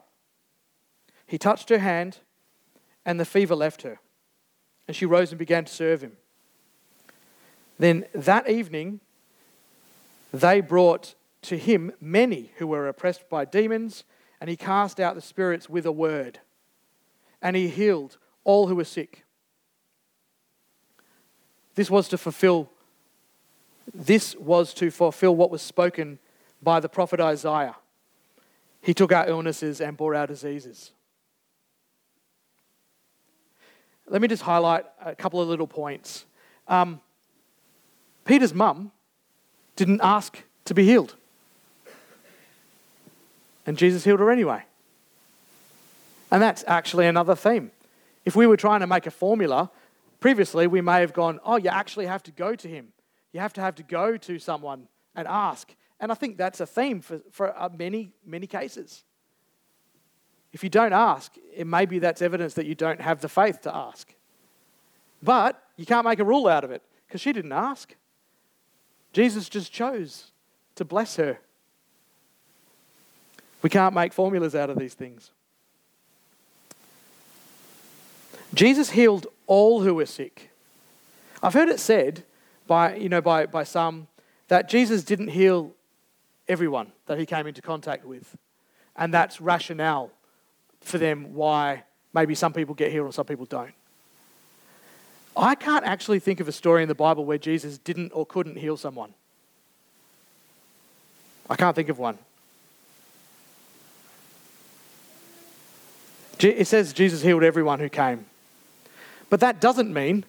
He 1.25 1.38
touched 1.38 1.69
her 1.69 1.79
hand, 1.79 2.19
and 3.05 3.19
the 3.19 3.25
fever 3.25 3.55
left 3.55 3.81
her, 3.81 3.99
and 4.88 4.95
she 4.95 5.05
rose 5.05 5.31
and 5.31 5.39
began 5.39 5.65
to 5.65 5.73
serve 5.73 6.01
him. 6.01 6.17
Then 7.79 8.05
that 8.13 8.49
evening, 8.49 9.01
they 10.31 10.61
brought 10.61 11.15
to 11.43 11.57
him 11.57 11.91
many 11.99 12.51
who 12.57 12.67
were 12.67 12.88
oppressed 12.88 13.29
by 13.29 13.43
demons, 13.43 14.03
and 14.39 14.49
he 14.49 14.55
cast 14.55 14.99
out 14.99 15.15
the 15.15 15.21
spirits 15.21 15.69
with 15.69 15.85
a 15.85 15.91
word, 15.91 16.39
and 17.41 17.55
he 17.55 17.67
healed 17.67 18.17
all 18.43 18.67
who 18.67 18.75
were 18.75 18.85
sick. 18.85 19.25
This 21.75 21.91
was 21.91 22.07
to 22.09 22.17
fulfill 22.17 22.69
this 23.93 24.35
was 24.35 24.73
to 24.75 24.91
fulfill 24.91 25.35
what 25.35 25.49
was 25.49 25.61
spoken 25.61 26.19
by 26.61 26.79
the 26.79 26.89
prophet 26.89 27.19
Isaiah. 27.19 27.75
He 28.81 28.93
took 28.93 29.11
our 29.11 29.27
illnesses 29.27 29.81
and 29.81 29.97
bore 29.97 30.15
our 30.15 30.27
diseases. 30.27 30.91
Let 34.09 34.21
me 34.21 34.27
just 34.27 34.43
highlight 34.43 34.85
a 35.03 35.15
couple 35.15 35.41
of 35.41 35.49
little 35.49 35.67
points. 35.67 36.25
Um, 36.67 37.01
Peter's 38.25 38.53
mum 38.53 38.91
didn't 39.75 40.01
ask 40.01 40.41
to 40.65 40.73
be 40.73 40.85
healed. 40.85 41.15
And 43.65 43.77
Jesus 43.77 44.05
healed 44.05 44.21
her 44.21 44.31
anyway. 44.31 44.63
And 46.31 46.41
that's 46.41 46.63
actually 46.67 47.07
another 47.07 47.35
theme. 47.35 47.71
If 48.25 48.35
we 48.35 48.47
were 48.47 48.57
trying 48.57 48.81
to 48.81 48.88
make 48.88 49.05
a 49.05 49.11
formula, 49.11 49.69
previously 50.19 50.67
we 50.67 50.81
may 50.81 51.01
have 51.01 51.13
gone, 51.13 51.39
oh, 51.45 51.57
you 51.57 51.69
actually 51.69 52.05
have 52.05 52.23
to 52.23 52.31
go 52.31 52.55
to 52.55 52.67
him. 52.67 52.93
You 53.34 53.39
have 53.39 53.53
to 53.53 53.61
have 53.61 53.75
to 53.75 53.84
go 53.84 54.17
to 54.17 54.39
someone 54.39 54.88
and 55.15 55.28
ask. 55.28 55.73
And 55.99 56.11
I 56.11 56.15
think 56.15 56.38
that's 56.38 56.59
a 56.59 56.65
theme 56.65 57.01
for, 57.01 57.21
for 57.32 57.57
uh, 57.57 57.69
many, 57.75 58.11
many 58.25 58.47
cases. 58.47 59.03
If 60.53 60.63
you 60.63 60.69
don't 60.69 60.93
ask, 60.93 61.34
it 61.53 61.67
may 61.67 61.86
be 61.86 61.99
that's 61.99 62.21
evidence 62.21 62.53
that 62.55 62.65
you 62.65 62.75
don't 62.75 63.01
have 63.01 63.21
the 63.21 63.30
faith 63.30 63.61
to 63.61 63.75
ask. 63.75 64.13
But 65.21 65.61
you 65.75 65.86
can't 65.86 66.05
make 66.05 66.19
a 66.19 66.23
rule 66.23 66.47
out 66.47 66.63
of 66.63 66.71
it 66.71 66.82
because 67.07 67.21
she 67.21 67.34
didn't 67.34 67.51
ask. 67.51 67.95
Jesus 69.13 69.49
just 69.49 69.71
chose 69.71 70.32
to 70.75 70.86
bless 70.86 71.15
her. 71.15 71.39
We 73.61 73.69
can't 73.69 73.95
make 73.95 74.13
formulas 74.13 74.55
out 74.55 74.69
of 74.69 74.78
these 74.78 74.93
things. 74.93 75.32
Jesus 78.53 78.91
healed 78.91 79.28
all 79.45 79.82
who 79.82 79.95
were 79.95 80.05
sick. 80.05 80.51
I've 81.41 81.53
heard 81.53 81.69
it 81.69 81.80
said 81.80 82.23
by, 82.68 82.95
you 82.95 83.09
know, 83.09 83.22
by, 83.22 83.45
by 83.45 83.63
some 83.63 84.07
that 84.47 84.70
Jesus 84.70 85.03
didn't 85.03 85.30
heal 85.30 85.72
everyone 86.47 86.91
that 87.05 87.18
he 87.18 87.26
came 87.26 87.47
into 87.47 87.61
contact 87.61 88.05
with. 88.05 88.38
And 88.95 89.13
that's 89.13 89.41
rationale 89.41 90.11
for 90.82 90.97
them 90.97 91.34
why 91.34 91.84
maybe 92.13 92.36
some 92.36 92.53
people 92.53 92.76
get 92.76 92.91
healed 92.91 93.05
and 93.05 93.13
some 93.13 93.26
people 93.26 93.45
don't. 93.45 93.74
I 95.36 95.53
can't 95.53 95.86
actually 95.86 96.20
think 96.20 96.39
of 96.39 96.47
a 96.47 96.51
story 96.51 96.82
in 96.82 96.88
the 96.88 96.95
Bible 96.95 97.24
where 97.26 97.38
Jesus 97.38 97.78
didn't 97.78 98.11
or 98.13 98.26
couldn't 98.26 98.57
heal 98.57 98.76
someone. 98.76 99.13
I 101.49 101.55
can't 101.55 101.76
think 101.76 101.89
of 101.89 101.99
one. 101.99 102.18
It 106.39 106.68
says 106.68 106.93
Jesus 106.93 107.22
healed 107.22 107.43
everyone 107.43 107.80
who 107.80 107.89
came. 107.89 108.26
But 109.30 109.39
that 109.39 109.59
doesn't 109.59 109.93
mean 109.93 110.26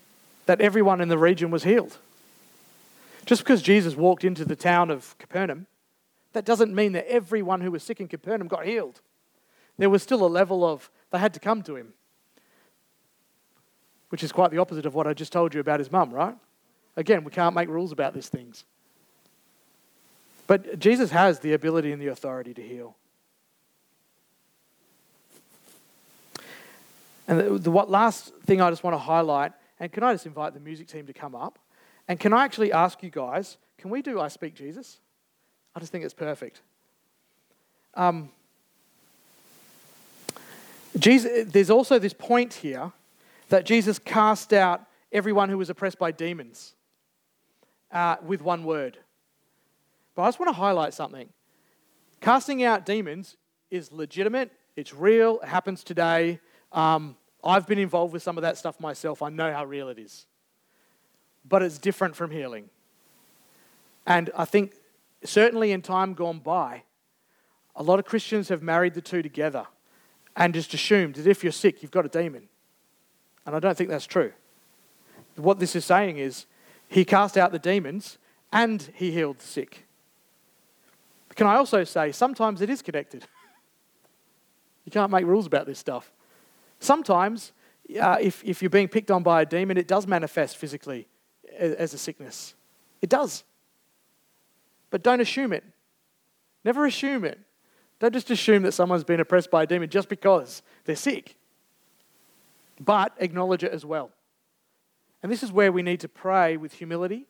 that 0.47 0.61
everyone 0.61 1.01
in 1.01 1.09
the 1.09 1.18
region 1.18 1.51
was 1.51 1.64
healed. 1.64 1.99
Just 3.29 3.43
because 3.43 3.61
Jesus 3.61 3.95
walked 3.95 4.24
into 4.24 4.47
the 4.47 4.57
town 4.57 4.91
of 4.91 5.14
Capernaum, 5.18 5.66
that 6.33 6.47
doesn't 6.47 6.74
mean 6.74 6.93
that 6.93 7.07
everyone 7.12 7.61
who 7.61 7.70
was 7.70 7.83
sick 7.83 8.01
in 8.01 8.09
Capernaum 8.09 8.49
got 8.49 8.64
healed. 8.64 9.03
There 9.76 9.91
was 9.91 10.03
still 10.03 10.24
a 10.24 10.26
level 10.26 10.64
of, 10.64 10.91
they 11.11 11.18
had 11.18 11.35
to 11.35 11.41
come 11.41 11.62
to 11.64 11.76
him, 11.76 11.93
which 14.09 14.22
is 14.22 14.33
quite 14.33 14.51
the 14.51 14.57
opposite 14.57 14.87
of 14.87 14.95
what 14.95 15.07
I 15.07 15.12
just 15.12 15.31
told 15.31 15.53
you 15.53 15.61
about 15.61 15.79
his 15.79 15.93
mum, 15.93 16.11
right? 16.11 16.35
Again, 16.97 17.22
we 17.22 17.31
can't 17.31 17.55
make 17.55 17.68
rules 17.68 17.93
about 17.93 18.14
these 18.14 18.31
things. 18.31 18.64
But 20.47 20.79
Jesus 20.79 21.11
has 21.11 21.41
the 21.41 21.53
ability 21.53 21.93
and 21.93 22.01
the 22.01 22.07
authority 22.07 22.55
to 22.55 22.62
heal. 22.62 22.97
And 27.29 27.39
the, 27.39 27.59
the 27.59 27.70
what 27.70 27.91
last 27.91 28.33
thing 28.47 28.62
I 28.62 28.70
just 28.70 28.83
want 28.83 28.95
to 28.95 28.99
highlight, 28.99 29.53
and 29.79 29.93
can 29.93 30.03
I 30.03 30.14
just 30.14 30.24
invite 30.24 30.55
the 30.55 30.61
music 30.61 30.89
team 30.89 31.07
to 31.09 31.12
come 31.12 31.35
up? 31.35 31.59
And 32.09 32.18
can 32.18 32.32
I 32.32 32.44
actually 32.44 32.72
ask 32.72 33.02
you 33.02 33.11
guys, 33.11 33.59
can 33.76 33.90
we 33.90 34.02
do 34.02 34.18
I 34.18 34.28
Speak 34.28 34.54
Jesus? 34.54 34.98
I 35.74 35.80
just 35.80 35.92
think 35.92 36.04
it's 36.04 36.14
perfect. 36.14 36.62
Um, 37.94 38.30
Jesus, 40.98 41.46
there's 41.52 41.70
also 41.70 41.98
this 41.98 42.14
point 42.14 42.54
here 42.54 42.92
that 43.50 43.66
Jesus 43.66 43.98
cast 43.98 44.52
out 44.52 44.84
everyone 45.12 45.48
who 45.48 45.59
was 45.59 45.70
oppressed 45.70 45.98
by 45.98 46.11
demons 46.11 46.74
uh, 47.92 48.16
with 48.24 48.42
one 48.42 48.64
word. 48.64 48.98
But 50.14 50.22
I 50.22 50.26
just 50.28 50.40
want 50.40 50.48
to 50.48 50.54
highlight 50.54 50.94
something. 50.94 51.28
Casting 52.20 52.64
out 52.64 52.84
demons 52.84 53.36
is 53.70 53.92
legitimate, 53.92 54.50
it's 54.74 54.92
real, 54.92 55.38
it 55.40 55.48
happens 55.48 55.84
today. 55.84 56.40
Um, 56.72 57.16
I've 57.44 57.66
been 57.66 57.78
involved 57.78 58.12
with 58.12 58.22
some 58.22 58.36
of 58.36 58.42
that 58.42 58.56
stuff 58.56 58.80
myself. 58.80 59.22
I 59.22 59.28
know 59.28 59.52
how 59.52 59.64
real 59.64 59.88
it 59.88 59.98
is 59.98 60.26
but 61.49 61.62
it's 61.62 61.78
different 61.78 62.14
from 62.14 62.30
healing. 62.30 62.68
And 64.07 64.30
I 64.36 64.44
think, 64.44 64.74
certainly 65.24 65.72
in 65.72 65.82
time 65.82 66.14
gone 66.14 66.38
by, 66.38 66.82
a 67.76 67.82
lot 67.82 67.99
of 67.99 68.05
Christians 68.05 68.49
have 68.49 68.62
married 68.62 68.94
the 68.94 69.01
two 69.01 69.22
together 69.22 69.66
and 70.36 70.55
just 70.55 70.74
assumed 70.74 71.16
that 71.16 71.26
if 71.26 71.42
you're 71.42 71.53
sick, 71.53 71.82
you've 71.82 71.90
got 71.90 72.05
a 72.05 72.09
demon. 72.09 72.49
And 73.46 73.55
I 73.55 73.61
don't 73.61 73.76
think 73.76 73.90
that's 73.90 74.07
true. 74.07 74.32
What 75.36 75.59
this 75.59 75.76
is 75.76 75.84
saying 75.84 76.18
is, 76.18 76.46
he 76.88 77.05
cast 77.05 77.36
out 77.36 77.53
the 77.53 77.59
demons 77.59 78.18
and 78.53 78.88
he 78.94 79.11
healed 79.11 79.38
the 79.38 79.46
sick. 79.46 79.86
Can 81.34 81.46
I 81.46 81.57
also 81.57 81.84
say, 81.84 82.11
sometimes 82.12 82.62
it 82.62 82.70
is 82.70 82.82
connected. 82.82 83.24
you 84.84 84.90
can't 84.90 85.12
make 85.12 85.24
rules 85.24 85.46
about 85.46 85.66
this 85.66 85.78
stuff. 85.78 86.11
Sometimes, 86.80 87.53
uh, 88.01 88.16
if, 88.20 88.42
if 88.42 88.62
you're 88.62 88.70
being 88.70 88.88
picked 88.88 89.11
on 89.11 89.22
by 89.22 89.42
a 89.42 89.46
demon, 89.46 89.76
it 89.76 89.86
does 89.86 90.07
manifest 90.07 90.57
physically 90.57 91.07
as 91.59 91.94
a 91.94 91.98
sickness. 91.98 92.54
It 93.02 93.11
does. 93.11 93.44
But 94.90 95.02
don't 95.02 95.20
assume 95.20 95.52
it. 95.52 95.64
Never 96.64 96.86
assume 96.86 97.24
it. 97.24 97.38
Don't 98.00 98.12
just 98.12 98.30
assume 98.30 98.62
that 98.62 98.72
someone's 98.72 99.04
been 99.04 99.20
oppressed 99.20 99.50
by 99.50 99.64
a 99.64 99.66
demon 99.66 99.90
just 99.90 100.09
because 100.09 100.62
they're 100.84 100.96
sick. 100.96 101.36
But 102.80 103.12
acknowledge 103.18 103.64
it 103.64 103.72
as 103.72 103.84
well. 103.84 104.11
And 105.22 105.32
this 105.32 105.42
is 105.42 105.50
where 105.50 105.72
we 105.72 105.82
need 105.82 106.00
to 106.00 106.09
pray 106.09 106.56
with 106.56 106.74
humility 106.74 107.26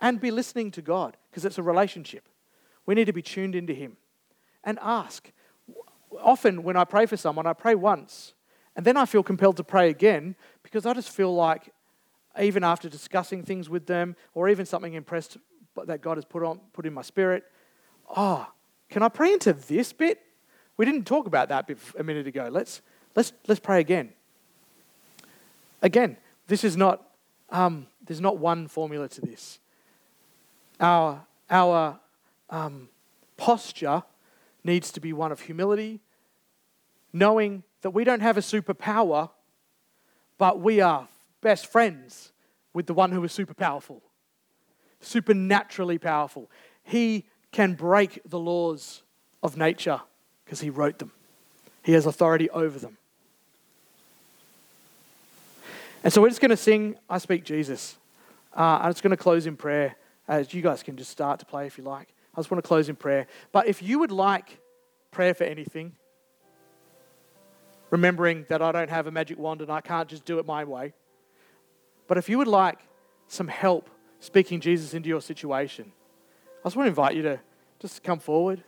and 0.00 0.20
be 0.20 0.30
listening 0.30 0.70
to 0.72 0.82
God 0.82 1.16
because 1.30 1.44
it's 1.44 1.58
a 1.58 1.62
relationship. 1.62 2.28
We 2.86 2.94
need 2.94 3.04
to 3.04 3.12
be 3.12 3.22
tuned 3.22 3.54
into 3.54 3.72
Him 3.72 3.96
and 4.64 4.78
ask. 4.82 5.30
Often, 6.20 6.64
when 6.64 6.76
I 6.76 6.84
pray 6.84 7.06
for 7.06 7.16
someone, 7.16 7.46
I 7.46 7.52
pray 7.52 7.76
once 7.76 8.34
and 8.74 8.84
then 8.84 8.96
I 8.96 9.06
feel 9.06 9.22
compelled 9.22 9.58
to 9.58 9.64
pray 9.64 9.90
again 9.90 10.34
because 10.62 10.86
I 10.86 10.94
just 10.94 11.10
feel 11.10 11.34
like 11.34 11.72
even 12.38 12.62
after 12.64 12.88
discussing 12.88 13.42
things 13.42 13.68
with 13.68 13.86
them, 13.86 14.16
or 14.34 14.48
even 14.48 14.66
something 14.66 14.94
impressed 14.94 15.36
that 15.86 16.00
God 16.00 16.16
has 16.16 16.24
put 16.24 16.42
on 16.42 16.60
put 16.72 16.86
in 16.86 16.92
my 16.92 17.02
spirit. 17.02 17.44
Oh, 18.16 18.46
can 18.88 19.02
I 19.02 19.08
pray 19.08 19.32
into 19.32 19.52
this 19.52 19.92
bit? 19.92 20.20
We 20.76 20.84
didn't 20.84 21.06
talk 21.06 21.26
about 21.26 21.48
that 21.48 21.70
a 21.98 22.02
minute 22.02 22.26
ago. 22.26 22.48
Let's 22.50 22.82
let's 23.14 23.32
let's 23.46 23.60
pray 23.60 23.80
again. 23.80 24.10
Again, 25.82 26.16
this 26.46 26.64
is 26.64 26.76
not 26.76 27.02
um, 27.50 27.86
there's 28.04 28.20
not 28.20 28.38
one 28.38 28.68
formula 28.68 29.08
to 29.08 29.20
this. 29.20 29.58
Our 30.78 31.24
our 31.48 32.00
um, 32.48 32.88
posture 33.36 34.02
needs 34.64 34.92
to 34.92 35.00
be 35.00 35.12
one 35.12 35.32
of 35.32 35.40
humility, 35.40 36.00
knowing 37.12 37.62
that 37.82 37.90
we 37.90 38.04
don't 38.04 38.20
have 38.20 38.36
a 38.36 38.42
superpower, 38.42 39.30
but 40.38 40.60
we 40.60 40.80
are 40.80 41.08
best 41.40 41.66
friends 41.66 42.32
with 42.72 42.86
the 42.86 42.94
one 42.94 43.12
who 43.12 43.22
is 43.24 43.32
super 43.32 43.54
powerful, 43.54 44.02
supernaturally 45.00 45.98
powerful. 45.98 46.50
He 46.82 47.24
can 47.52 47.74
break 47.74 48.20
the 48.24 48.38
laws 48.38 49.02
of 49.42 49.56
nature 49.56 50.00
because 50.44 50.60
he 50.60 50.70
wrote 50.70 50.98
them, 50.98 51.12
he 51.82 51.92
has 51.92 52.06
authority 52.06 52.50
over 52.50 52.78
them. 52.78 52.96
And 56.02 56.12
so 56.12 56.22
we're 56.22 56.30
just 56.30 56.40
going 56.40 56.50
to 56.50 56.56
sing 56.56 56.96
I 57.08 57.18
Speak 57.18 57.44
Jesus. 57.44 57.96
Uh, 58.56 58.80
and 58.82 58.90
it's 58.90 59.00
going 59.00 59.10
to 59.10 59.16
close 59.16 59.46
in 59.46 59.56
prayer. 59.56 59.96
As 60.26 60.54
you 60.54 60.62
guys 60.62 60.82
can 60.82 60.96
just 60.96 61.10
start 61.10 61.40
to 61.40 61.46
play 61.46 61.66
if 61.66 61.76
you 61.76 61.84
like. 61.84 62.14
I 62.34 62.38
just 62.38 62.50
want 62.50 62.62
to 62.62 62.66
close 62.66 62.88
in 62.88 62.96
prayer. 62.96 63.26
But 63.52 63.66
if 63.66 63.82
you 63.82 63.98
would 63.98 64.12
like 64.12 64.58
prayer 65.10 65.34
for 65.34 65.44
anything, 65.44 65.92
remembering 67.90 68.46
that 68.48 68.62
I 68.62 68.70
don't 68.72 68.88
have 68.88 69.08
a 69.08 69.10
magic 69.10 69.38
wand 69.38 69.60
and 69.60 69.70
I 69.70 69.80
can't 69.80 70.08
just 70.08 70.24
do 70.24 70.38
it 70.38 70.46
my 70.46 70.64
way, 70.64 70.94
but 72.10 72.18
if 72.18 72.28
you 72.28 72.38
would 72.38 72.48
like 72.48 72.80
some 73.28 73.46
help 73.46 73.88
speaking 74.18 74.58
Jesus 74.58 74.94
into 74.94 75.08
your 75.08 75.20
situation, 75.20 75.92
I 76.58 76.66
just 76.66 76.74
want 76.74 76.86
to 76.86 76.88
invite 76.88 77.14
you 77.14 77.22
to 77.22 77.38
just 77.78 78.02
come 78.02 78.18
forward 78.18 78.64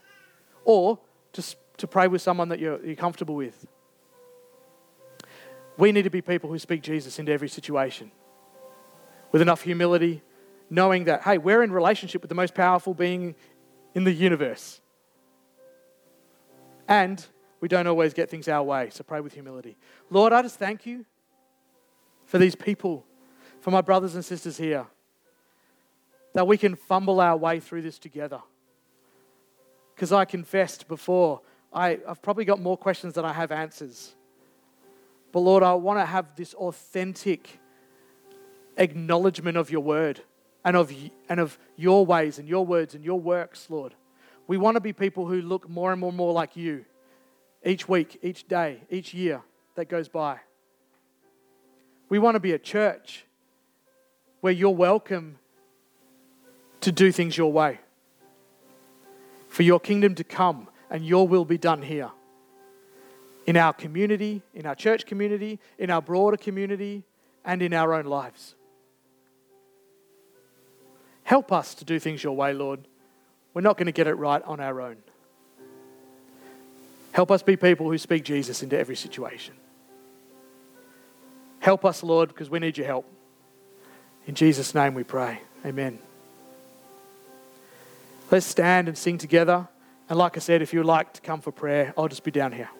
or 0.65 1.01
just 1.33 1.57
to 1.79 1.89
pray 1.89 2.07
with 2.07 2.23
someone 2.23 2.51
that 2.51 2.61
you're, 2.61 2.81
you're 2.87 2.95
comfortable 2.95 3.35
with. 3.35 3.67
We 5.77 5.91
need 5.91 6.03
to 6.03 6.11
be 6.11 6.23
people 6.23 6.51
who 6.51 6.59
speak 6.61 6.83
Jesus 6.83 7.19
into 7.19 7.33
every 7.33 7.49
situation 7.49 8.13
with 9.33 9.43
enough 9.43 9.63
humility, 9.63 10.23
knowing 10.71 11.03
that, 11.07 11.23
hey, 11.23 11.37
we're 11.37 11.65
in 11.65 11.73
relationship 11.73 12.23
with 12.23 12.29
the 12.29 12.37
most 12.37 12.55
powerful 12.55 12.95
being 12.95 13.35
in 13.93 14.05
the 14.05 14.13
universe. 14.13 14.81
And 16.87 17.27
we 17.61 17.67
don't 17.67 17.89
always 17.89 18.15
get 18.15 18.31
things 18.31 18.47
our 18.47 18.63
way, 18.63 18.91
so 18.91 19.03
pray 19.03 19.21
with 19.21 19.35
humility. 19.35 19.77
Lord, 20.11 20.33
I 20.33 20.43
just 20.43 20.61
thank 20.61 20.87
you 20.87 21.05
for 22.25 22.39
these 22.39 22.55
people, 22.55 23.05
for 23.63 23.71
my 23.71 23.81
brothers 23.81 24.17
and 24.17 24.25
sisters 24.25 24.57
here, 24.57 24.87
that 26.35 26.49
we 26.49 26.59
can 26.59 26.75
fumble 26.75 27.21
our 27.21 27.37
way 27.37 27.61
through 27.61 27.81
this 27.83 27.97
together. 27.97 28.41
Because 29.95 30.11
I 30.11 30.25
confessed 30.25 30.89
before, 30.89 31.41
I, 31.73 32.01
I've 32.09 32.21
probably 32.21 32.45
got 32.45 32.61
more 32.61 32.77
questions 32.77 33.15
than 33.15 33.25
I 33.25 33.33
have 33.33 33.53
answers. 33.53 34.17
But 35.31 35.41
Lord, 35.41 35.63
I 35.63 35.75
want 35.75 36.01
to 36.01 36.05
have 36.05 36.35
this 36.35 36.55
authentic 36.55 37.61
acknowledgement 38.77 39.57
of 39.57 39.71
your 39.71 39.83
word 39.83 40.21
and 40.65 40.77
of, 40.77 40.93
and 41.29 41.39
of 41.39 41.57
your 41.77 42.05
ways 42.05 42.41
and 42.41 42.49
your 42.49 42.67
words 42.67 42.97
and 42.97 43.05
your 43.05 43.21
works, 43.21 43.69
Lord. 43.71 43.95
We 44.49 44.57
want 44.57 44.75
to 44.75 44.81
be 44.81 44.93
people 44.93 45.29
who 45.29 45.41
look 45.41 45.69
more 45.69 45.93
and 45.93 46.01
more 46.01 46.09
and 46.09 46.17
more 46.17 46.33
like 46.33 46.57
you 46.57 46.85
each 47.65 47.89
week, 47.89 48.19
each 48.23 48.49
day, 48.49 48.81
each 48.91 49.15
year 49.15 49.41
that 49.77 49.89
goes 49.89 50.09
by. 50.09 50.41
We 52.09 52.19
want 52.19 52.35
to 52.35 52.41
be 52.41 52.55
a 52.55 52.59
church 52.59 53.25
where 54.43 54.53
you're 54.53 54.71
welcome 54.71 55.39
to 56.81 56.91
do 56.91 57.13
things 57.13 57.37
your 57.37 57.53
way, 57.53 57.79
for 59.49 59.63
your 59.63 59.79
kingdom 59.79 60.17
to 60.17 60.25
come 60.25 60.67
and 60.91 61.07
your 61.07 61.27
will 61.27 61.45
be 61.45 61.57
done 61.57 61.81
here. 61.81 62.11
In 63.47 63.57
our 63.57 63.73
community, 63.73 64.43
in 64.53 64.67
our 64.67 64.75
church 64.75 65.07
community, 65.07 65.61
in 65.79 65.91
our 65.91 66.03
broader 66.03 66.37
community, 66.37 67.05
and 67.45 67.63
in 67.63 67.73
our 67.73 67.95
own 67.95 68.05
lives. 68.05 68.57
Help 71.23 71.53
us 71.53 71.75
to 71.77 71.85
do 71.85 72.01
things 72.01 72.25
your 72.25 72.35
way, 72.35 72.53
Lord. 72.53 72.81
We're 73.55 73.63
not 73.63 73.77
going 73.77 73.87
to 73.87 73.93
get 73.93 74.09
it 74.09 74.15
right 74.15 74.43
on 74.43 74.59
our 74.59 74.81
own. 74.81 74.97
Help 77.13 77.31
us 77.31 77.45
be 77.45 77.57
people 77.57 77.89
who 77.89 77.97
speak 77.97 78.25
Jesus 78.25 78.63
into 78.63 78.77
every 78.77 78.97
situation. 78.97 79.55
Help 81.61 81.85
us, 81.85 82.03
Lord, 82.03 82.29
because 82.29 82.51
we 82.51 82.59
need 82.59 82.77
your 82.77 82.89
help. 82.89 83.07
In 84.27 84.35
Jesus' 84.35 84.75
name 84.75 84.95
we 84.95 85.05
pray. 85.05 85.41
Amen. 85.65 85.99
Let's 88.31 88.47
stand 88.47 88.89
and 88.89 88.97
sing 88.97 89.19
together. 89.19 89.69
And 90.09 90.19
like 90.19 90.37
I 90.37 90.41
said, 90.41 90.63
if 90.63 90.73
you'd 90.73 90.87
like 90.87 91.13
to 91.15 91.21
come 91.21 91.41
for 91.41 91.53
prayer, 91.53 91.93
I'll 91.97 92.09
just 92.09 92.25
be 92.25 92.31
down 92.31 92.53
here. 92.53 92.71